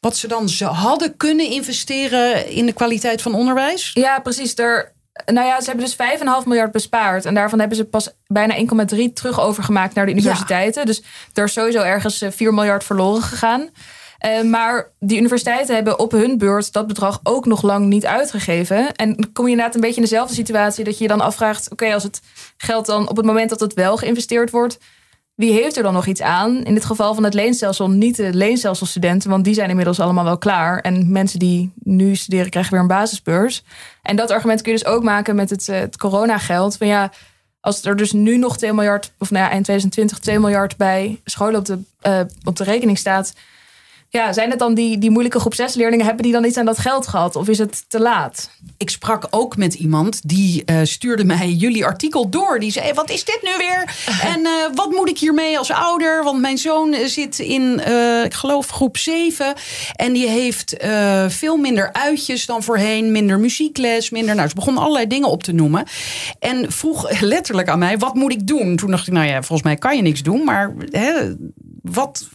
Wat 0.00 0.16
ze 0.16 0.28
dan 0.28 0.48
ze 0.48 0.64
hadden 0.64 1.16
kunnen 1.16 1.50
investeren 1.50 2.48
in 2.48 2.66
de 2.66 2.72
kwaliteit 2.72 3.22
van 3.22 3.34
onderwijs. 3.34 3.90
Ja, 3.94 4.18
precies. 4.18 4.54
Er, 4.54 4.94
nou 5.24 5.46
ja, 5.46 5.60
ze 5.60 5.66
hebben 5.66 5.84
dus 5.84 5.96
5,5 6.42 6.46
miljard 6.46 6.72
bespaard. 6.72 7.24
En 7.24 7.34
daarvan 7.34 7.58
hebben 7.58 7.76
ze 7.76 7.84
pas 7.84 8.10
bijna 8.26 8.54
1,3 8.94 9.12
terug 9.12 9.40
overgemaakt 9.40 9.94
naar 9.94 10.06
de 10.06 10.12
universiteiten. 10.12 10.86
Dus 10.86 11.02
er 11.32 11.44
is 11.44 11.52
sowieso 11.52 11.82
ergens 11.82 12.22
eh, 12.22 12.30
4 12.30 12.54
miljard 12.54 12.84
verloren 12.84 13.22
gegaan. 13.22 13.70
Eh, 14.18 14.42
maar 14.42 14.90
die 14.98 15.18
universiteiten 15.18 15.74
hebben 15.74 15.98
op 15.98 16.12
hun 16.12 16.38
beurt 16.38 16.72
dat 16.72 16.86
bedrag 16.86 17.20
ook 17.22 17.46
nog 17.46 17.62
lang 17.62 17.86
niet 17.86 18.06
uitgegeven. 18.06 18.94
En 18.94 19.14
dan 19.14 19.32
kom 19.32 19.44
je 19.44 19.50
inderdaad 19.50 19.74
een 19.74 19.80
beetje 19.80 19.96
in 19.96 20.02
dezelfde 20.02 20.34
situatie 20.34 20.84
dat 20.84 20.98
je 20.98 21.02
je 21.02 21.10
dan 21.10 21.20
afvraagt: 21.20 21.70
oké, 21.70 21.94
als 21.94 22.02
het 22.02 22.20
geld 22.56 22.86
dan 22.86 23.08
op 23.08 23.16
het 23.16 23.26
moment 23.26 23.50
dat 23.50 23.60
het 23.60 23.74
wel 23.74 23.96
geïnvesteerd 23.96 24.50
wordt, 24.50 24.78
wie 25.36 25.52
heeft 25.52 25.76
er 25.76 25.82
dan 25.82 25.92
nog 25.92 26.06
iets 26.06 26.22
aan? 26.22 26.62
In 26.62 26.74
dit 26.74 26.84
geval 26.84 27.14
van 27.14 27.24
het 27.24 27.34
leenstelsel 27.34 27.90
niet 27.90 28.16
de 28.16 28.34
leenstelselstudenten, 28.34 29.30
want 29.30 29.44
die 29.44 29.54
zijn 29.54 29.68
inmiddels 29.68 30.00
allemaal 30.00 30.24
wel 30.24 30.38
klaar. 30.38 30.80
En 30.80 31.12
mensen 31.12 31.38
die 31.38 31.72
nu 31.82 32.14
studeren 32.14 32.50
krijgen 32.50 32.72
weer 32.72 32.80
een 32.80 32.86
basisbeurs. 32.86 33.62
En 34.02 34.16
dat 34.16 34.30
argument 34.30 34.62
kun 34.62 34.72
je 34.72 34.78
dus 34.78 34.86
ook 34.86 35.02
maken 35.02 35.34
met 35.34 35.50
het, 35.50 35.68
eh, 35.68 35.78
het 35.78 35.96
coronageld. 35.96 36.76
Van 36.76 36.86
ja, 36.86 37.12
als 37.60 37.84
er 37.84 37.96
dus 37.96 38.12
nu 38.12 38.38
nog 38.38 38.56
2 38.56 38.72
miljard, 38.72 39.12
of 39.18 39.30
nou 39.30 39.44
ja, 39.44 39.50
eind 39.50 39.64
2020 39.64 40.18
2 40.18 40.38
miljard 40.38 40.76
bij 40.76 41.20
scholen 41.24 41.58
op 41.58 41.64
de, 41.64 41.78
eh, 42.00 42.20
op 42.44 42.56
de 42.56 42.64
rekening 42.64 42.98
staat. 42.98 43.32
Ja, 44.08 44.32
zijn 44.32 44.50
het 44.50 44.58
dan 44.58 44.74
die, 44.74 44.98
die 44.98 45.10
moeilijke 45.10 45.40
groep 45.40 45.54
6 45.54 45.74
leerlingen? 45.74 46.04
Hebben 46.04 46.22
die 46.22 46.32
dan 46.32 46.44
iets 46.44 46.56
aan 46.56 46.64
dat 46.64 46.78
geld 46.78 47.06
gehad? 47.06 47.36
Of 47.36 47.48
is 47.48 47.58
het 47.58 47.84
te 47.88 48.00
laat? 48.00 48.50
Ik 48.76 48.90
sprak 48.90 49.26
ook 49.30 49.56
met 49.56 49.74
iemand 49.74 50.28
die 50.28 50.62
uh, 50.66 50.80
stuurde 50.82 51.24
mij 51.24 51.50
jullie 51.50 51.84
artikel 51.84 52.28
door. 52.28 52.58
Die 52.58 52.70
zei: 52.70 52.92
Wat 52.92 53.10
is 53.10 53.24
dit 53.24 53.38
nu 53.42 53.50
weer? 53.58 53.96
en 54.34 54.40
uh, 54.40 54.50
wat 54.74 54.90
moet 54.90 55.08
ik 55.08 55.18
hiermee 55.18 55.58
als 55.58 55.70
ouder? 55.70 56.24
Want 56.24 56.40
mijn 56.40 56.58
zoon 56.58 56.94
zit 57.04 57.38
in, 57.38 57.80
uh, 57.88 58.24
ik 58.24 58.34
geloof, 58.34 58.68
groep 58.68 58.96
7. 58.96 59.54
En 59.92 60.12
die 60.12 60.28
heeft 60.28 60.76
veel 61.28 61.56
minder 61.56 61.92
uitjes 61.92 62.46
dan 62.46 62.62
voorheen. 62.62 63.12
Minder 63.12 63.40
muziekles, 63.40 64.10
minder. 64.10 64.34
Nou, 64.34 64.48
ze 64.48 64.54
begon 64.54 64.78
allerlei 64.78 65.06
dingen 65.06 65.28
op 65.28 65.42
te 65.42 65.52
noemen. 65.52 65.84
En 66.38 66.72
vroeg 66.72 67.20
letterlijk 67.20 67.68
aan 67.68 67.78
mij: 67.78 67.98
Wat 67.98 68.14
moet 68.14 68.32
ik 68.32 68.46
doen? 68.46 68.76
Toen 68.76 68.90
dacht 68.90 69.06
ik: 69.06 69.12
Nou 69.12 69.26
ja, 69.26 69.42
volgens 69.42 69.62
mij 69.62 69.76
kan 69.76 69.96
je 69.96 70.02
niks 70.02 70.22
doen. 70.22 70.44
Maar 70.44 70.74
hè, 70.90 71.34
wat, 71.82 72.28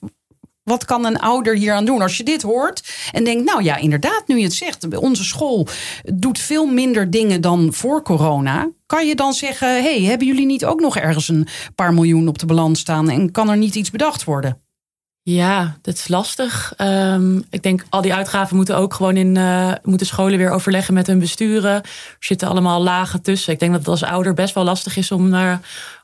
wat 0.63 0.85
kan 0.85 1.05
een 1.05 1.19
ouder 1.19 1.55
hier 1.55 1.73
aan 1.73 1.85
doen? 1.85 2.01
Als 2.01 2.17
je 2.17 2.23
dit 2.23 2.41
hoort 2.41 2.93
en 3.11 3.23
denkt, 3.23 3.45
nou 3.45 3.63
ja, 3.63 3.75
inderdaad, 3.75 4.23
nu 4.27 4.37
je 4.37 4.43
het 4.43 4.53
zegt, 4.53 4.97
onze 4.97 5.23
school 5.23 5.67
doet 6.13 6.39
veel 6.39 6.65
minder 6.65 7.09
dingen 7.09 7.41
dan 7.41 7.73
voor 7.73 8.01
corona. 8.01 8.69
Kan 8.85 9.07
je 9.07 9.15
dan 9.15 9.33
zeggen, 9.33 9.67
hey, 9.67 10.01
hebben 10.01 10.27
jullie 10.27 10.45
niet 10.45 10.65
ook 10.65 10.79
nog 10.79 10.97
ergens 10.97 11.27
een 11.27 11.47
paar 11.75 11.93
miljoen 11.93 12.27
op 12.27 12.37
de 12.37 12.45
balans 12.45 12.79
staan 12.79 13.09
en 13.09 13.31
kan 13.31 13.49
er 13.49 13.57
niet 13.57 13.75
iets 13.75 13.91
bedacht 13.91 14.23
worden? 14.23 14.60
Ja, 15.23 15.77
dat 15.81 15.93
is 15.93 16.07
lastig. 16.07 16.73
Um, 16.77 17.43
ik 17.49 17.63
denk 17.63 17.85
al 17.89 18.01
die 18.01 18.13
uitgaven 18.13 18.55
moeten 18.55 18.77
ook 18.77 18.93
gewoon 18.93 19.15
in 19.15 19.35
uh, 19.35 19.73
moeten 19.83 20.07
scholen 20.07 20.37
weer 20.37 20.49
overleggen 20.49 20.93
met 20.93 21.07
hun 21.07 21.19
besturen. 21.19 21.73
Er 21.73 22.15
zitten 22.19 22.47
allemaal 22.47 22.81
lagen 22.83 23.21
tussen. 23.21 23.53
Ik 23.53 23.59
denk 23.59 23.71
dat 23.71 23.79
het 23.79 23.89
als 23.89 24.03
ouder 24.03 24.33
best 24.33 24.53
wel 24.53 24.63
lastig 24.63 24.97
is 24.97 25.11
om, 25.11 25.33
uh, 25.33 25.53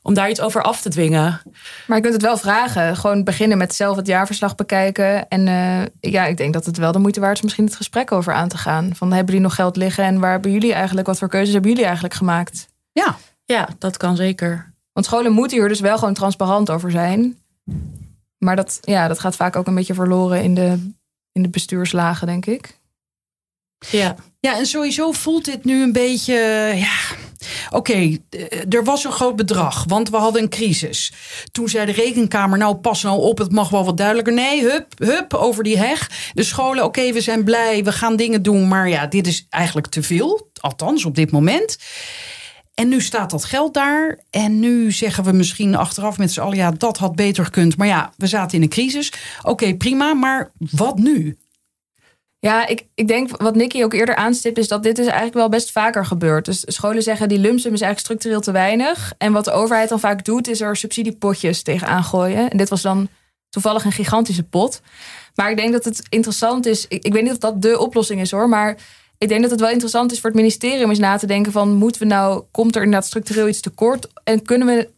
om 0.02 0.14
daar 0.14 0.30
iets 0.30 0.40
over 0.40 0.62
af 0.62 0.80
te 0.80 0.88
dwingen. 0.88 1.40
Maar 1.86 1.96
je 1.96 2.02
kunt 2.02 2.14
het 2.14 2.22
wel 2.22 2.36
vragen. 2.36 2.96
Gewoon 2.96 3.24
beginnen 3.24 3.58
met 3.58 3.74
zelf 3.74 3.96
het 3.96 4.06
jaarverslag 4.06 4.54
bekijken. 4.54 5.28
En 5.28 5.46
uh, 5.46 6.12
ja, 6.12 6.24
ik 6.24 6.36
denk 6.36 6.52
dat 6.52 6.66
het 6.66 6.76
wel 6.76 6.92
de 6.92 6.98
moeite 6.98 7.20
waard 7.20 7.36
is 7.36 7.42
misschien 7.42 7.64
het 7.64 7.76
gesprek 7.76 8.12
over 8.12 8.32
aan 8.32 8.48
te 8.48 8.58
gaan. 8.58 8.90
Van 8.94 9.08
hebben 9.08 9.26
jullie 9.26 9.48
nog 9.48 9.54
geld 9.54 9.76
liggen 9.76 10.04
en 10.04 10.20
waar 10.20 10.32
hebben 10.32 10.52
jullie 10.52 10.72
eigenlijk, 10.72 11.06
wat 11.06 11.18
voor 11.18 11.28
keuzes 11.28 11.52
hebben 11.52 11.70
jullie 11.70 11.86
eigenlijk 11.86 12.14
gemaakt? 12.14 12.68
Ja, 12.92 13.16
ja 13.44 13.68
dat 13.78 13.96
kan 13.96 14.16
zeker. 14.16 14.72
Want 14.92 15.06
scholen 15.06 15.32
moeten 15.32 15.58
hier 15.58 15.68
dus 15.68 15.80
wel 15.80 15.98
gewoon 15.98 16.14
transparant 16.14 16.70
over 16.70 16.90
zijn. 16.90 17.36
Maar 18.38 18.56
dat, 18.56 18.78
ja, 18.82 19.08
dat 19.08 19.18
gaat 19.18 19.36
vaak 19.36 19.56
ook 19.56 19.66
een 19.66 19.74
beetje 19.74 19.94
verloren 19.94 20.42
in 20.42 20.54
de, 20.54 20.92
in 21.32 21.42
de 21.42 21.48
bestuurslagen, 21.48 22.26
denk 22.26 22.46
ik. 22.46 22.78
Ja. 23.90 24.14
ja, 24.40 24.58
en 24.58 24.66
sowieso 24.66 25.12
voelt 25.12 25.44
dit 25.44 25.64
nu 25.64 25.82
een 25.82 25.92
beetje. 25.92 26.34
Ja, 26.74 26.96
Oké, 27.70 27.76
okay, 27.76 28.18
er 28.68 28.84
was 28.84 29.04
een 29.04 29.12
groot 29.12 29.36
bedrag, 29.36 29.84
want 29.88 30.10
we 30.10 30.16
hadden 30.16 30.42
een 30.42 30.48
crisis. 30.48 31.12
Toen 31.52 31.68
zei 31.68 31.86
de 31.86 31.92
rekenkamer, 31.92 32.58
nou 32.58 32.74
pas 32.74 33.02
nou 33.02 33.20
op, 33.20 33.38
het 33.38 33.52
mag 33.52 33.68
wel 33.68 33.84
wat 33.84 33.96
duidelijker. 33.96 34.32
Nee, 34.32 34.62
hup, 34.62 34.86
hup, 34.98 35.34
over 35.34 35.64
die 35.64 35.78
heg. 35.78 36.10
De 36.34 36.42
scholen, 36.42 36.84
oké, 36.84 36.98
okay, 37.00 37.12
we 37.12 37.20
zijn 37.20 37.44
blij, 37.44 37.84
we 37.84 37.92
gaan 37.92 38.16
dingen 38.16 38.42
doen. 38.42 38.68
Maar 38.68 38.88
ja, 38.88 39.06
dit 39.06 39.26
is 39.26 39.46
eigenlijk 39.50 39.86
te 39.86 40.02
veel, 40.02 40.50
althans 40.60 41.04
op 41.04 41.14
dit 41.14 41.30
moment. 41.30 41.78
En 42.78 42.88
nu 42.88 43.00
staat 43.00 43.30
dat 43.30 43.44
geld 43.44 43.74
daar. 43.74 44.18
En 44.30 44.58
nu 44.58 44.92
zeggen 44.92 45.24
we 45.24 45.32
misschien 45.32 45.74
achteraf 45.74 46.18
met 46.18 46.32
z'n 46.32 46.40
allen: 46.40 46.56
ja, 46.56 46.70
dat 46.70 46.96
had 46.96 47.16
beter 47.16 47.44
gekund. 47.44 47.76
Maar 47.76 47.86
ja, 47.86 48.12
we 48.16 48.26
zaten 48.26 48.56
in 48.56 48.62
een 48.62 48.68
crisis. 48.68 49.12
Oké, 49.42 49.76
prima. 49.76 50.14
Maar 50.14 50.50
wat 50.58 50.98
nu? 50.98 51.38
Ja, 52.38 52.66
ik, 52.66 52.86
ik 52.94 53.08
denk 53.08 53.42
wat 53.42 53.54
Nicky 53.54 53.82
ook 53.82 53.92
eerder 53.92 54.16
aanstipt, 54.16 54.58
is 54.58 54.68
dat 54.68 54.82
dit 54.82 54.98
is 54.98 55.06
eigenlijk 55.06 55.34
wel 55.34 55.48
best 55.48 55.72
vaker 55.72 56.06
gebeurt. 56.06 56.44
Dus 56.44 56.62
scholen 56.66 57.02
zeggen 57.02 57.28
die 57.28 57.38
lumsum 57.38 57.72
is 57.72 57.80
eigenlijk 57.80 57.98
structureel 57.98 58.40
te 58.40 58.52
weinig. 58.52 59.12
En 59.18 59.32
wat 59.32 59.44
de 59.44 59.50
overheid 59.50 59.88
dan 59.88 60.00
vaak 60.00 60.24
doet, 60.24 60.48
is 60.48 60.60
er 60.60 60.76
subsidiepotjes 60.76 61.62
tegenaan 61.62 62.04
gooien. 62.04 62.50
En 62.50 62.56
dit 62.56 62.68
was 62.68 62.82
dan 62.82 63.08
toevallig 63.48 63.84
een 63.84 63.92
gigantische 63.92 64.44
pot. 64.44 64.80
Maar 65.34 65.50
ik 65.50 65.56
denk 65.56 65.72
dat 65.72 65.84
het 65.84 66.02
interessant 66.08 66.66
is. 66.66 66.86
Ik, 66.88 67.04
ik 67.04 67.12
weet 67.12 67.22
niet 67.22 67.32
of 67.32 67.38
dat 67.38 67.62
de 67.62 67.78
oplossing 67.78 68.20
is 68.20 68.30
hoor. 68.30 68.48
Maar 68.48 68.76
ik 69.18 69.28
denk 69.28 69.42
dat 69.42 69.50
het 69.50 69.60
wel 69.60 69.70
interessant 69.70 70.12
is 70.12 70.20
voor 70.20 70.30
het 70.30 70.38
ministerie 70.38 70.84
om 70.84 70.90
eens 70.90 70.98
na 70.98 71.16
te 71.16 71.26
denken 71.26 71.52
van 71.52 71.72
moeten 71.72 72.00
we 72.00 72.06
nou, 72.06 72.44
komt 72.50 72.76
er 72.76 72.82
inderdaad 72.82 73.06
structureel 73.06 73.48
iets 73.48 73.60
tekort? 73.60 74.08
En 74.24 74.42
kunnen 74.42 74.66
we, 74.66 74.88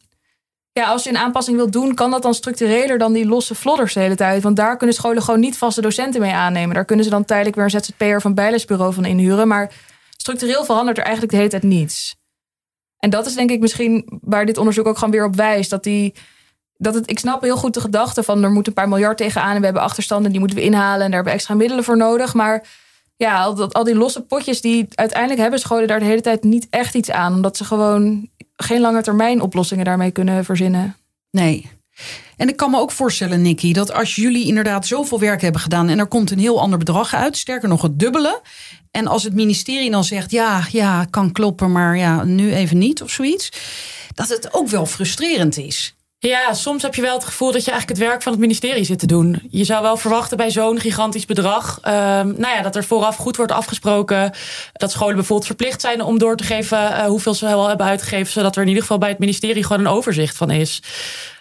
ja, 0.72 0.86
als 0.86 1.02
je 1.02 1.10
een 1.10 1.18
aanpassing 1.18 1.56
wilt 1.56 1.72
doen, 1.72 1.94
kan 1.94 2.10
dat 2.10 2.22
dan 2.22 2.34
structureler 2.34 2.98
dan 2.98 3.12
die 3.12 3.26
losse 3.26 3.54
flodders 3.54 3.94
de 3.94 4.00
hele 4.00 4.14
tijd? 4.14 4.42
Want 4.42 4.56
daar 4.56 4.76
kunnen 4.76 4.96
scholen 4.96 5.22
gewoon 5.22 5.40
niet 5.40 5.58
vaste 5.58 5.80
docenten 5.80 6.20
mee 6.20 6.32
aannemen. 6.32 6.74
Daar 6.74 6.84
kunnen 6.84 7.04
ze 7.04 7.10
dan 7.10 7.24
tijdelijk 7.24 7.56
weer 7.56 7.64
een 7.64 7.70
ZZP'er 7.70 8.24
een 8.24 8.34
bijlesbureau 8.34 8.94
van 8.94 9.04
inhuren. 9.04 9.48
Maar 9.48 9.72
structureel 10.16 10.64
verandert 10.64 10.98
er 10.98 11.04
eigenlijk 11.04 11.32
de 11.32 11.38
hele 11.38 11.50
tijd 11.50 11.62
niets. 11.62 12.18
En 12.98 13.10
dat 13.10 13.26
is 13.26 13.34
denk 13.34 13.50
ik 13.50 13.60
misschien 13.60 14.20
waar 14.20 14.46
dit 14.46 14.58
onderzoek 14.58 14.86
ook 14.86 14.98
gewoon 14.98 15.14
weer 15.14 15.24
op 15.24 15.36
wijst. 15.36 15.70
Dat 15.70 15.82
die, 15.82 16.14
dat 16.76 16.94
het, 16.94 17.10
ik 17.10 17.18
snap 17.18 17.42
heel 17.42 17.56
goed 17.56 17.74
de 17.74 17.80
gedachte 17.80 18.22
van 18.22 18.42
er 18.42 18.50
moet 18.50 18.66
een 18.66 18.72
paar 18.72 18.88
miljard 18.88 19.16
tegenaan 19.16 19.54
en 19.54 19.58
we 19.58 19.64
hebben 19.64 19.82
achterstanden, 19.82 20.30
die 20.30 20.40
moeten 20.40 20.58
we 20.58 20.64
inhalen 20.64 21.00
en 21.00 21.06
daar 21.06 21.14
hebben 21.14 21.32
extra 21.32 21.54
middelen 21.54 21.84
voor 21.84 21.96
nodig. 21.96 22.34
Maar 22.34 22.62
ja, 23.20 23.42
al, 23.44 23.84
die 23.84 23.94
losse 23.94 24.20
potjes 24.20 24.60
die 24.60 24.86
uiteindelijk 24.94 25.40
hebben 25.40 25.60
scholen 25.60 25.88
daar 25.88 25.98
de 25.98 26.04
hele 26.04 26.20
tijd 26.20 26.42
niet 26.42 26.66
echt 26.70 26.94
iets 26.94 27.10
aan. 27.10 27.34
Omdat 27.34 27.56
ze 27.56 27.64
gewoon 27.64 28.28
geen 28.56 28.80
lange 28.80 29.02
termijn 29.02 29.40
oplossingen 29.40 29.84
daarmee 29.84 30.10
kunnen 30.10 30.44
verzinnen. 30.44 30.96
Nee. 31.30 31.70
En 32.36 32.48
ik 32.48 32.56
kan 32.56 32.70
me 32.70 32.78
ook 32.78 32.90
voorstellen, 32.90 33.42
Nicky, 33.42 33.72
dat 33.72 33.92
als 33.92 34.14
jullie 34.14 34.46
inderdaad 34.46 34.86
zoveel 34.86 35.20
werk 35.20 35.40
hebben 35.40 35.60
gedaan 35.60 35.88
en 35.88 35.98
er 35.98 36.06
komt 36.06 36.30
een 36.30 36.38
heel 36.38 36.60
ander 36.60 36.78
bedrag 36.78 37.14
uit, 37.14 37.36
sterker 37.36 37.68
nog 37.68 37.82
het 37.82 37.98
dubbele. 37.98 38.40
En 38.90 39.06
als 39.06 39.22
het 39.22 39.34
ministerie 39.34 39.90
dan 39.90 40.04
zegt, 40.04 40.30
ja, 40.30 40.66
ja, 40.70 41.04
kan 41.04 41.32
kloppen, 41.32 41.72
maar 41.72 41.96
ja, 41.96 42.24
nu 42.24 42.52
even 42.54 42.78
niet 42.78 43.02
of 43.02 43.10
zoiets. 43.10 43.52
Dat 44.14 44.28
het 44.28 44.54
ook 44.54 44.68
wel 44.68 44.86
frustrerend 44.86 45.56
is. 45.56 45.94
Ja, 46.22 46.54
soms 46.54 46.82
heb 46.82 46.94
je 46.94 47.02
wel 47.02 47.14
het 47.14 47.24
gevoel 47.24 47.52
dat 47.52 47.64
je 47.64 47.70
eigenlijk 47.70 48.00
het 48.00 48.08
werk 48.08 48.22
van 48.22 48.32
het 48.32 48.40
ministerie 48.40 48.84
zit 48.84 48.98
te 48.98 49.06
doen. 49.06 49.42
Je 49.50 49.64
zou 49.64 49.82
wel 49.82 49.96
verwachten 49.96 50.36
bij 50.36 50.50
zo'n 50.50 50.80
gigantisch 50.80 51.24
bedrag. 51.24 51.78
Uh, 51.84 51.92
nou 52.20 52.38
ja, 52.40 52.62
dat 52.62 52.76
er 52.76 52.84
vooraf 52.84 53.16
goed 53.16 53.36
wordt 53.36 53.52
afgesproken. 53.52 54.32
Dat 54.72 54.90
scholen 54.90 55.14
bijvoorbeeld 55.14 55.46
verplicht 55.46 55.80
zijn 55.80 56.02
om 56.02 56.18
door 56.18 56.36
te 56.36 56.44
geven 56.44 56.78
uh, 56.78 57.04
hoeveel 57.04 57.34
ze 57.34 57.46
wel 57.46 57.68
hebben 57.68 57.86
uitgegeven. 57.86 58.32
Zodat 58.32 58.56
er 58.56 58.62
in 58.62 58.68
ieder 58.68 58.82
geval 58.82 58.98
bij 58.98 59.08
het 59.08 59.18
ministerie 59.18 59.62
gewoon 59.62 59.80
een 59.80 59.92
overzicht 59.92 60.36
van 60.36 60.50
is. 60.50 60.82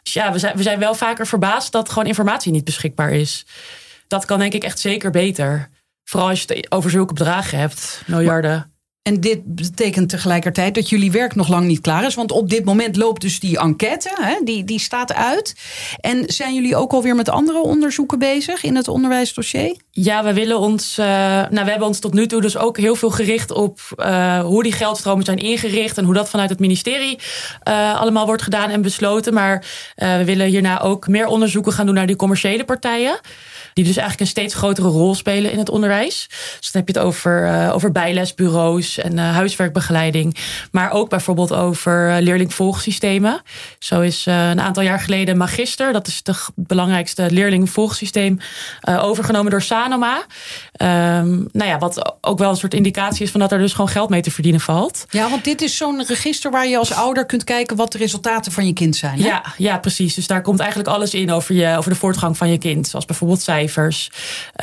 Dus 0.04 0.14
ja, 0.14 0.32
we 0.32 0.40
zijn, 0.40 0.58
we 0.58 0.64
zijn 0.64 0.80
wel 0.80 0.96
vaker 0.96 1.28
verbaasd 1.28 1.72
dat 1.72 1.90
gewoon 1.90 2.08
informatie 2.08 2.52
niet 2.52 2.66
beschikbaar 2.66 3.12
is. 3.12 3.46
Dat 4.08 4.26
kan 4.26 4.40
denk 4.40 4.54
ik 4.54 4.64
echt 4.64 4.80
zeker 4.80 5.12
beter. 5.12 5.70
Vooral 6.04 6.30
als 6.30 6.42
je 6.42 6.54
het 6.54 6.72
over 6.72 6.90
zulke 6.90 7.14
bedragen 7.14 7.58
hebt, 7.58 8.02
miljarden. 8.06 8.79
En 9.10 9.20
dit 9.20 9.56
betekent 9.56 10.10
tegelijkertijd 10.10 10.76
dat 10.76 10.90
jullie 10.90 11.12
werk 11.12 11.36
nog 11.36 11.48
lang 11.48 11.66
niet 11.66 11.82
klaar 11.82 12.06
is. 12.06 12.16
Want 12.16 12.32
op 12.32 12.50
dit 12.50 12.66
moment 12.66 12.96
loopt 12.96 13.22
dus 13.22 13.40
die 13.40 13.60
enquête, 13.60 14.10
hè, 14.22 14.36
die, 14.44 14.64
die 14.64 14.80
staat 14.80 15.14
uit. 15.14 15.56
En 16.00 16.24
zijn 16.28 16.54
jullie 16.54 16.76
ook 16.76 16.92
alweer 16.92 17.16
met 17.16 17.30
andere 17.30 17.62
onderzoeken 17.62 18.20
bezig 18.20 18.64
in 18.64 18.76
het 18.76 18.88
onderwijsdossier? 18.88 19.76
Ja, 19.92 20.24
we 20.24 20.34
willen 20.34 20.60
ons. 20.60 20.98
Uh, 21.00 21.06
nou, 21.06 21.64
we 21.66 21.70
hebben 21.70 21.88
ons 21.88 22.00
tot 22.00 22.14
nu 22.14 22.28
toe 22.28 22.42
dus 22.42 22.58
ook 22.58 22.78
heel 22.78 22.96
veel 22.96 23.10
gericht 23.10 23.52
op 23.52 23.80
uh, 23.96 24.40
hoe 24.40 24.64
die 24.64 24.72
geldstromen 24.72 25.26
zijn 25.26 25.38
ingericht. 25.38 25.98
En 25.98 26.06
hoe 26.06 26.14
dat 26.14 26.30
vanuit 26.30 26.50
het 26.50 26.60
ministerie 26.60 27.20
uh, 27.68 28.00
allemaal 28.00 28.26
wordt 28.26 28.42
gedaan 28.42 28.70
en 28.70 28.82
besloten. 28.82 29.34
Maar 29.34 29.66
we 29.96 30.24
willen 30.26 30.48
hierna 30.48 30.82
ook 30.82 31.08
meer 31.08 31.26
onderzoeken 31.26 31.72
gaan 31.72 31.86
doen 31.86 31.96
naar 31.96 32.08
die 32.08 32.16
commerciële 32.16 32.66
partijen. 32.66 33.20
Die 33.80 33.88
dus 33.88 33.98
eigenlijk 33.98 34.30
een 34.30 34.36
steeds 34.36 34.56
grotere 34.56 34.88
rol 34.88 35.16
spelen 35.16 35.52
in 35.52 35.58
het 35.58 35.70
onderwijs. 35.70 36.28
Dus 36.60 36.72
dan 36.72 36.82
heb 36.82 36.88
je 36.88 37.00
het 37.00 37.08
over, 37.08 37.46
uh, 37.46 37.72
over 37.74 37.92
bijlesbureaus 37.92 38.98
en 38.98 39.18
uh, 39.18 39.32
huiswerkbegeleiding. 39.36 40.38
Maar 40.72 40.92
ook 40.92 41.10
bijvoorbeeld 41.10 41.54
over 41.54 42.10
uh, 42.10 42.18
leerlingvolgsystemen. 42.20 43.42
Zo 43.80 44.02
is 44.02 44.26
een 44.26 44.62
aantal 44.62 44.84
jaar 44.84 45.00
geleden 45.00 45.38
Magister, 45.38 45.94
dat 45.94 46.08
is 46.08 46.22
het 46.24 46.50
belangrijkste 46.56 47.32
leerlingvolgsysteem, 47.32 48.40
overgenomen 48.82 49.52
door 49.52 49.62
Sanoma. 49.62 50.26
Um, 50.82 51.50
nou 51.52 51.70
ja, 51.70 51.78
wat 51.78 52.18
ook 52.22 52.40
wel 52.40 52.50
een 52.50 52.56
soort 52.56 52.74
indicatie 52.74 53.26
is 53.26 53.32
van 53.32 53.40
dat 53.40 53.52
er 53.52 53.60
dus 53.60 53.72
gewoon 53.72 53.90
geld 53.90 54.10
mee 54.10 54.22
te 54.22 54.32
verdienen 54.32 54.62
valt. 54.62 55.06
Ja, 55.10 55.30
want 55.30 55.44
dit 55.44 55.62
is 55.62 55.78
zo'n 55.78 56.06
register 56.06 56.52
waar 56.52 56.68
je 56.68 56.78
als 56.78 56.94
ouder 56.94 57.26
kunt 57.26 57.44
kijken 57.44 57.76
wat 57.76 57.92
de 57.92 57.98
resultaten 57.98 58.52
van 58.52 58.66
je 58.66 58.74
kind 58.74 58.96
zijn. 58.96 59.22
Hè? 59.22 59.28
Ja, 59.28 59.44
ja, 59.58 59.78
precies. 59.78 60.14
Dus 60.14 60.28
daar 60.28 60.42
komt 60.42 60.60
eigenlijk 60.60 60.90
alles 60.90 61.14
in 61.14 61.32
over, 61.32 61.56
je, 61.56 61.78
over 61.78 61.92
de 61.92 61.98
voortgang 61.98 62.38
van 62.38 62.50
je 62.50 62.58
kind. 62.58 62.88
Zoals 62.88 63.06
bijvoorbeeld 63.06 63.42
cijfers 63.42 64.10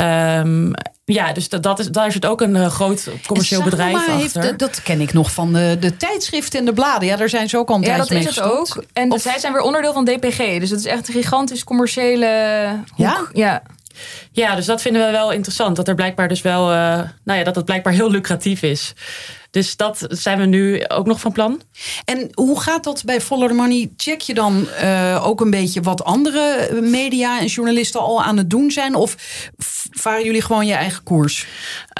Um, 0.00 0.72
ja, 1.04 1.32
dus 1.32 1.48
dat, 1.48 1.62
dat 1.62 1.78
is, 1.78 1.88
daar 1.88 2.12
zit 2.12 2.26
ook 2.26 2.40
een 2.40 2.54
uh, 2.54 2.66
groot 2.66 3.08
commercieel 3.26 3.62
bedrijf 3.62 3.94
achter. 3.94 4.14
Heeft, 4.14 4.58
dat 4.58 4.82
ken 4.82 5.00
ik 5.00 5.12
nog 5.12 5.32
van 5.32 5.52
de, 5.52 5.76
de 5.80 5.96
tijdschriften 5.96 6.58
en 6.58 6.64
de 6.64 6.72
bladen. 6.72 7.08
Ja, 7.08 7.16
daar 7.16 7.28
zijn 7.28 7.48
ze 7.48 7.58
ook 7.58 7.68
al 7.68 7.76
een 7.76 7.82
Ja, 7.82 7.96
dat 7.96 8.10
is 8.10 8.24
het 8.24 8.40
ook. 8.40 8.84
En 8.92 9.12
of, 9.12 9.20
zij 9.20 9.38
zijn 9.38 9.52
weer 9.52 9.62
onderdeel 9.62 9.92
van 9.92 10.04
DPG. 10.04 10.58
Dus 10.58 10.70
het 10.70 10.78
is 10.78 10.84
echt 10.84 11.08
een 11.08 11.14
gigantisch 11.14 11.64
commerciële 11.64 12.26
hoek. 12.86 12.96
Ja? 12.96 13.26
Ja. 13.32 13.62
Ja, 14.32 14.54
dus 14.54 14.66
dat 14.66 14.82
vinden 14.82 15.06
we 15.06 15.10
wel 15.10 15.32
interessant. 15.32 15.76
Dat 15.76 15.88
er 15.88 15.94
blijkbaar 15.94 16.28
dus 16.28 16.42
wel, 16.42 16.72
uh, 16.72 16.76
nou 17.24 17.38
ja, 17.38 17.44
dat 17.44 17.56
het 17.56 17.64
blijkbaar 17.64 17.92
heel 17.92 18.10
lucratief 18.10 18.62
is. 18.62 18.94
Dus 19.50 19.76
dat 19.76 20.06
zijn 20.08 20.38
we 20.38 20.44
nu 20.44 20.84
ook 20.88 21.06
nog 21.06 21.20
van 21.20 21.32
plan. 21.32 21.62
En 22.04 22.28
hoe 22.34 22.60
gaat 22.60 22.84
dat 22.84 23.02
bij 23.04 23.20
Follow 23.20 23.48
the 23.48 23.54
Money? 23.54 23.92
Check 23.96 24.20
je 24.20 24.34
dan 24.34 24.68
uh, 24.82 25.26
ook 25.26 25.40
een 25.40 25.50
beetje 25.50 25.80
wat 25.80 26.04
andere 26.04 26.68
media 26.82 27.40
en 27.40 27.46
journalisten 27.46 28.00
al 28.00 28.22
aan 28.22 28.36
het 28.36 28.50
doen 28.50 28.70
zijn? 28.70 28.94
Of 28.94 29.16
varen 29.90 30.24
jullie 30.24 30.42
gewoon 30.42 30.66
je 30.66 30.74
eigen 30.74 31.02
koers? 31.02 31.46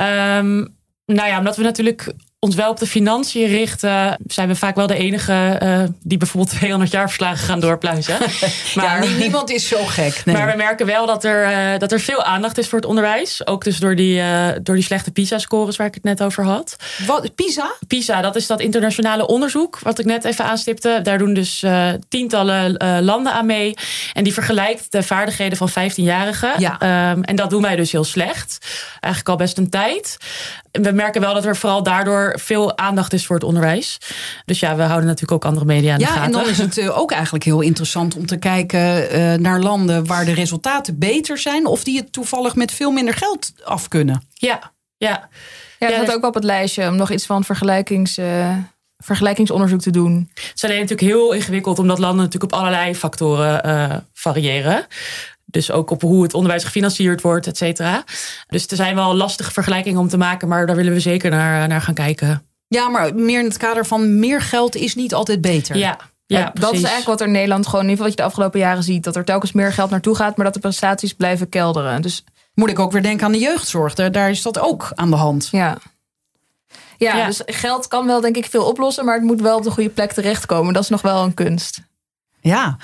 Um, 0.00 0.74
nou 1.06 1.28
ja, 1.28 1.38
omdat 1.38 1.56
we 1.56 1.62
natuurlijk 1.62 2.12
ons 2.38 2.54
wel 2.54 2.70
op 2.70 2.78
de 2.78 2.86
financiën 2.86 3.46
richten, 3.46 4.18
zijn 4.26 4.48
we 4.48 4.54
vaak 4.54 4.74
wel 4.76 4.86
de 4.86 4.94
enige 4.94 5.60
uh, 5.62 5.82
die 6.02 6.18
bijvoorbeeld 6.18 6.56
200 6.58 6.90
jaar 6.90 7.06
verslagen 7.06 7.46
gaan 7.46 7.60
doorpluizen. 7.60 8.18
maar 8.74 9.04
ja, 9.04 9.14
niemand 9.18 9.50
is 9.50 9.68
zo 9.68 9.84
gek. 9.84 10.22
Nee. 10.24 10.36
Maar 10.36 10.50
we 10.50 10.56
merken 10.56 10.86
wel 10.86 11.06
dat 11.06 11.24
er, 11.24 11.50
uh, 11.50 11.78
dat 11.78 11.92
er 11.92 12.00
veel 12.00 12.22
aandacht 12.22 12.58
is 12.58 12.68
voor 12.68 12.78
het 12.78 12.88
onderwijs. 12.88 13.46
Ook 13.46 13.64
dus 13.64 13.78
door 13.78 13.96
die, 13.96 14.18
uh, 14.18 14.48
door 14.62 14.74
die 14.74 14.84
slechte 14.84 15.10
PISA-scores 15.10 15.76
waar 15.76 15.86
ik 15.86 15.94
het 15.94 16.02
net 16.02 16.22
over 16.22 16.44
had. 16.44 16.76
Wat, 17.06 17.34
PISA? 17.34 17.74
PISA, 17.86 18.20
dat 18.20 18.36
is 18.36 18.46
dat 18.46 18.60
internationale 18.60 19.26
onderzoek 19.26 19.78
wat 19.78 19.98
ik 19.98 20.04
net 20.04 20.24
even 20.24 20.44
aanstipte. 20.44 21.00
Daar 21.02 21.18
doen 21.18 21.34
dus 21.34 21.64
tientallen 22.08 22.76
landen 23.04 23.32
aan 23.32 23.46
mee. 23.46 23.74
En 24.12 24.24
die 24.24 24.32
vergelijkt 24.32 24.92
de 24.92 25.02
vaardigheden 25.02 25.58
van 25.58 25.70
15-jarigen. 25.70 26.58
Ja. 26.58 27.10
Um, 27.10 27.24
en 27.24 27.36
dat 27.36 27.50
doen 27.50 27.62
wij 27.62 27.76
dus 27.76 27.92
heel 27.92 28.04
slecht. 28.04 28.58
Eigenlijk 29.00 29.28
al 29.28 29.36
best 29.36 29.58
een 29.58 29.70
tijd. 29.70 30.18
We 30.82 30.92
merken 30.92 31.20
wel 31.20 31.34
dat 31.34 31.44
er 31.44 31.56
vooral 31.56 31.82
daardoor 31.82 32.38
veel 32.42 32.78
aandacht 32.78 33.12
is 33.12 33.26
voor 33.26 33.36
het 33.36 33.44
onderwijs. 33.44 33.98
Dus 34.44 34.60
ja, 34.60 34.76
we 34.76 34.82
houden 34.82 35.06
natuurlijk 35.06 35.32
ook 35.32 35.44
andere 35.44 35.66
media 35.66 35.92
aan 35.92 35.98
ja, 35.98 36.06
de 36.06 36.12
gaten. 36.12 36.24
En 36.24 36.32
dan 36.32 36.48
is 36.48 36.58
het 36.58 36.90
ook 37.00 37.12
eigenlijk 37.12 37.44
heel 37.44 37.60
interessant 37.60 38.16
om 38.16 38.26
te 38.26 38.36
kijken 38.36 39.14
uh, 39.18 39.34
naar 39.34 39.60
landen 39.60 40.06
waar 40.06 40.24
de 40.24 40.34
resultaten 40.34 40.98
beter 40.98 41.38
zijn. 41.38 41.66
Of 41.66 41.84
die 41.84 41.96
het 41.96 42.12
toevallig 42.12 42.54
met 42.54 42.72
veel 42.72 42.90
minder 42.90 43.14
geld 43.14 43.52
af 43.64 43.88
kunnen. 43.88 44.22
Ja, 44.34 44.72
ja. 44.96 45.28
Ja, 45.78 45.88
dat 45.88 46.06
ja, 46.06 46.12
ook 46.12 46.20
wel 46.20 46.28
op 46.28 46.34
het 46.34 46.44
lijstje 46.44 46.88
om 46.88 46.96
nog 46.96 47.10
iets 47.10 47.26
van 47.26 47.44
vergelijkings, 47.44 48.18
uh, 48.18 48.56
vergelijkingsonderzoek 48.96 49.80
te 49.80 49.90
doen. 49.90 50.30
Het 50.34 50.52
is 50.54 50.64
alleen 50.64 50.80
natuurlijk 50.80 51.08
heel 51.08 51.32
ingewikkeld, 51.32 51.78
omdat 51.78 51.98
landen 51.98 52.24
natuurlijk 52.24 52.52
op 52.52 52.58
allerlei 52.58 52.94
factoren 52.94 53.66
uh, 53.66 53.96
variëren. 54.12 54.86
Dus 55.56 55.70
ook 55.70 55.90
op 55.90 56.02
hoe 56.02 56.22
het 56.22 56.34
onderwijs 56.34 56.64
gefinancierd 56.64 57.20
wordt, 57.20 57.46
et 57.46 57.56
cetera. 57.56 58.04
Dus 58.48 58.66
er 58.66 58.76
zijn 58.76 58.94
wel 58.94 59.14
lastige 59.14 59.52
vergelijkingen 59.52 60.00
om 60.00 60.08
te 60.08 60.16
maken, 60.16 60.48
maar 60.48 60.66
daar 60.66 60.76
willen 60.76 60.92
we 60.92 61.00
zeker 61.00 61.30
naar, 61.30 61.68
naar 61.68 61.80
gaan 61.80 61.94
kijken. 61.94 62.42
Ja, 62.68 62.88
maar 62.88 63.14
meer 63.14 63.38
in 63.38 63.44
het 63.44 63.56
kader 63.56 63.86
van 63.86 64.18
meer 64.18 64.40
geld 64.40 64.74
is 64.74 64.94
niet 64.94 65.14
altijd 65.14 65.40
beter. 65.40 65.76
Ja, 65.76 65.98
ja, 66.26 66.50
dat 66.54 66.72
is 66.72 66.82
eigenlijk 66.82 67.06
wat 67.06 67.20
er 67.20 67.26
in 67.26 67.32
Nederland 67.32 67.66
gewoon, 67.66 67.84
in 67.84 67.90
ieder 67.90 68.04
geval 68.04 68.16
wat 68.16 68.16
je 68.16 68.22
de 68.22 68.28
afgelopen 68.28 68.60
jaren 68.60 68.82
ziet. 68.82 69.04
Dat 69.04 69.16
er 69.16 69.24
telkens 69.24 69.52
meer 69.52 69.72
geld 69.72 69.90
naartoe 69.90 70.14
gaat, 70.14 70.36
maar 70.36 70.44
dat 70.44 70.54
de 70.54 70.60
prestaties 70.60 71.12
blijven 71.12 71.48
kelderen. 71.48 72.02
Dus 72.02 72.24
moet 72.54 72.70
ik 72.70 72.78
ook 72.78 72.92
weer 72.92 73.02
denken 73.02 73.26
aan 73.26 73.32
de 73.32 73.38
jeugdzorg. 73.38 73.94
Daar, 73.94 74.12
daar 74.12 74.30
is 74.30 74.42
dat 74.42 74.58
ook 74.58 74.92
aan 74.94 75.10
de 75.10 75.16
hand. 75.16 75.48
Ja. 75.50 75.78
ja. 76.96 77.16
Ja, 77.16 77.26
dus 77.26 77.42
geld 77.46 77.88
kan 77.88 78.06
wel 78.06 78.20
denk 78.20 78.36
ik 78.36 78.46
veel 78.46 78.64
oplossen, 78.64 79.04
maar 79.04 79.14
het 79.14 79.24
moet 79.24 79.40
wel 79.40 79.56
op 79.56 79.62
de 79.62 79.70
goede 79.70 79.90
plek 79.90 80.12
terechtkomen. 80.12 80.72
Dat 80.72 80.82
is 80.82 80.88
nog 80.88 81.02
wel 81.02 81.24
een 81.24 81.34
kunst. 81.34 81.80
Ja. 82.46 82.76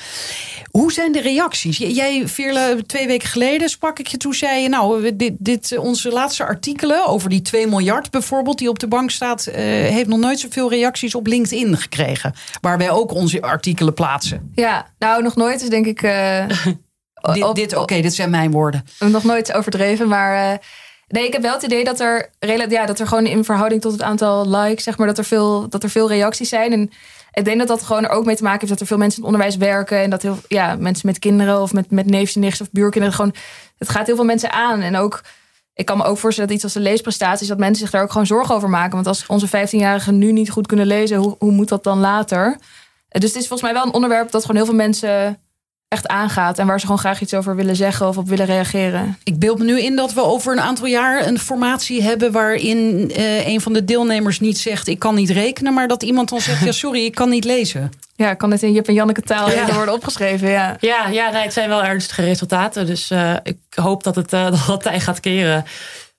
Hoe 0.70 0.92
zijn 0.92 1.12
de 1.12 1.20
reacties? 1.20 1.76
Jij, 1.76 2.28
Veerle, 2.28 2.82
twee 2.86 3.06
weken 3.06 3.28
geleden 3.28 3.68
sprak 3.68 3.98
ik 3.98 4.06
je 4.06 4.16
toe, 4.16 4.34
zei 4.34 4.62
je... 4.62 4.68
nou, 4.68 5.16
dit, 5.16 5.32
dit, 5.38 5.78
onze 5.78 6.10
laatste 6.10 6.44
artikelen 6.44 7.06
over 7.06 7.28
die 7.28 7.42
2 7.42 7.66
miljard 7.66 8.10
bijvoorbeeld... 8.10 8.58
die 8.58 8.68
op 8.68 8.78
de 8.78 8.88
bank 8.88 9.10
staat, 9.10 9.46
uh, 9.48 9.54
heeft 9.54 10.06
nog 10.06 10.18
nooit 10.18 10.40
zoveel 10.40 10.70
reacties 10.70 11.14
op 11.14 11.26
LinkedIn 11.26 11.76
gekregen. 11.76 12.34
Waar 12.60 12.78
wij 12.78 12.90
ook 12.90 13.12
onze 13.12 13.42
artikelen 13.42 13.94
plaatsen. 13.94 14.52
Ja, 14.54 14.86
nou, 14.98 15.22
nog 15.22 15.36
nooit 15.36 15.62
is 15.62 15.68
denk 15.68 15.86
ik... 15.86 16.02
Uh, 16.02 16.46
dit, 17.34 17.54
dit 17.54 17.76
oké, 17.76 18.00
dit 18.00 18.14
zijn 18.14 18.30
mijn 18.30 18.50
woorden. 18.50 18.84
Nog 18.98 19.24
nooit 19.24 19.52
overdreven, 19.52 20.08
maar... 20.08 20.52
Uh, 20.52 20.58
Nee, 21.12 21.26
ik 21.26 21.32
heb 21.32 21.42
wel 21.42 21.52
het 21.52 21.62
idee 21.62 21.84
dat 21.84 22.00
er, 22.00 22.30
ja, 22.68 22.86
dat 22.86 23.00
er 23.00 23.06
gewoon 23.06 23.26
in 23.26 23.44
verhouding 23.44 23.80
tot 23.80 23.92
het 23.92 24.02
aantal 24.02 24.48
likes, 24.48 24.84
zeg 24.84 24.98
maar, 24.98 25.06
dat 25.06 25.18
er 25.18 25.24
veel, 25.24 25.68
dat 25.68 25.82
er 25.82 25.90
veel 25.90 26.08
reacties 26.08 26.48
zijn. 26.48 26.72
En 26.72 26.90
ik 27.32 27.44
denk 27.44 27.58
dat 27.58 27.68
dat 27.68 27.82
gewoon 27.82 28.04
er 28.04 28.10
ook 28.10 28.24
mee 28.24 28.36
te 28.36 28.42
maken 28.42 28.58
heeft 28.58 28.72
dat 28.72 28.80
er 28.80 28.86
veel 28.86 28.96
mensen 28.96 29.22
in 29.22 29.24
het 29.24 29.34
onderwijs 29.34 29.56
werken. 29.68 29.98
En 29.98 30.10
dat 30.10 30.22
heel, 30.22 30.38
ja, 30.48 30.76
mensen 30.78 31.06
met 31.06 31.18
kinderen 31.18 31.60
of 31.60 31.72
met, 31.72 31.90
met 31.90 32.06
neefjes 32.06 32.34
nichts 32.34 32.60
of 32.60 32.70
buurkinderen 32.70 33.16
gewoon. 33.16 33.34
Het 33.78 33.88
gaat 33.88 34.06
heel 34.06 34.16
veel 34.16 34.24
mensen 34.24 34.52
aan. 34.52 34.80
En 34.80 34.96
ook, 34.96 35.20
ik 35.74 35.86
kan 35.86 35.96
me 35.96 36.04
ook 36.04 36.18
voorstellen 36.18 36.48
dat 36.48 36.56
iets 36.56 36.74
als 36.74 36.82
de 36.82 36.90
leesprestaties, 36.90 37.48
dat 37.48 37.58
mensen 37.58 37.82
zich 37.82 37.90
daar 37.90 38.02
ook 38.02 38.10
gewoon 38.10 38.26
zorgen 38.26 38.54
over 38.54 38.68
maken. 38.68 38.94
Want 38.94 39.06
als 39.06 39.26
onze 39.26 39.48
15-jarigen 39.48 40.14
nu 40.14 40.32
niet 40.32 40.50
goed 40.50 40.66
kunnen 40.66 40.86
lezen, 40.86 41.16
hoe, 41.16 41.36
hoe 41.38 41.52
moet 41.52 41.68
dat 41.68 41.84
dan 41.84 41.98
later? 41.98 42.58
Dus 43.08 43.32
het 43.32 43.42
is 43.42 43.48
volgens 43.48 43.62
mij 43.62 43.72
wel 43.72 43.86
een 43.86 43.94
onderwerp 43.94 44.30
dat 44.30 44.40
gewoon 44.40 44.56
heel 44.56 44.66
veel 44.66 44.74
mensen 44.74 45.40
echt 45.92 46.08
aangaat 46.08 46.58
en 46.58 46.66
waar 46.66 46.80
ze 46.80 46.86
gewoon 46.86 47.00
graag 47.00 47.20
iets 47.20 47.34
over 47.34 47.56
willen 47.56 47.76
zeggen 47.76 48.08
of 48.08 48.16
op 48.16 48.28
willen 48.28 48.46
reageren. 48.46 49.18
Ik 49.24 49.38
beeld 49.38 49.58
me 49.58 49.64
nu 49.64 49.80
in 49.80 49.96
dat 49.96 50.12
we 50.12 50.22
over 50.22 50.52
een 50.52 50.60
aantal 50.60 50.86
jaar 50.86 51.26
een 51.26 51.38
formatie 51.38 52.02
hebben 52.02 52.32
waarin 52.32 53.10
uh, 53.16 53.46
een 53.46 53.60
van 53.60 53.72
de 53.72 53.84
deelnemers 53.84 54.40
niet 54.40 54.58
zegt 54.58 54.86
ik 54.86 54.98
kan 54.98 55.14
niet 55.14 55.30
rekenen, 55.30 55.74
maar 55.74 55.88
dat 55.88 56.02
iemand 56.02 56.28
dan 56.28 56.40
zegt 56.40 56.64
ja 56.64 56.72
sorry 56.72 57.04
ik 57.04 57.14
kan 57.14 57.28
niet 57.28 57.44
lezen. 57.44 57.90
Ja, 58.16 58.34
kan 58.34 58.50
het 58.50 58.62
in 58.62 58.72
Jip 58.72 58.88
en 58.88 58.94
Janneke 58.94 59.22
taal 59.22 59.50
ja. 59.50 59.74
worden 59.74 59.94
opgeschreven. 59.94 60.48
Ja, 60.48 60.76
ja, 60.80 61.08
ja 61.08 61.30
nee, 61.30 61.42
het 61.42 61.52
zijn 61.52 61.68
wel 61.68 61.84
ernstige 61.84 62.22
resultaten. 62.22 62.86
Dus 62.86 63.10
uh, 63.10 63.36
ik 63.42 63.58
hoop 63.74 64.02
dat 64.02 64.14
het 64.14 64.32
uh, 64.32 64.44
dat, 64.50 64.66
dat 64.66 64.82
tij 64.82 65.00
gaat 65.00 65.20
keren. 65.20 65.64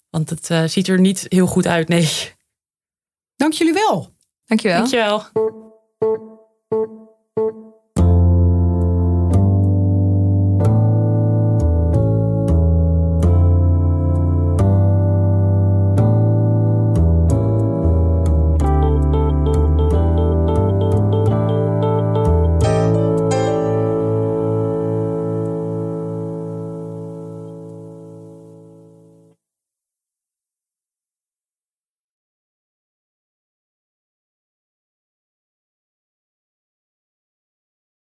Want 0.10 0.30
het 0.30 0.50
uh, 0.50 0.64
ziet 0.66 0.88
er 0.88 1.00
niet 1.00 1.26
heel 1.30 1.48
goed 1.48 1.68
uit, 1.68 1.88
nee. 1.88 2.10
Dank 3.36 3.54
jullie 3.54 3.74
wel. 3.74 4.12
Dank 4.46 4.60
je 4.60 4.68
wel. 4.68 4.78
Dank 4.78 4.90
je 4.90 4.98
wel. 4.98 6.33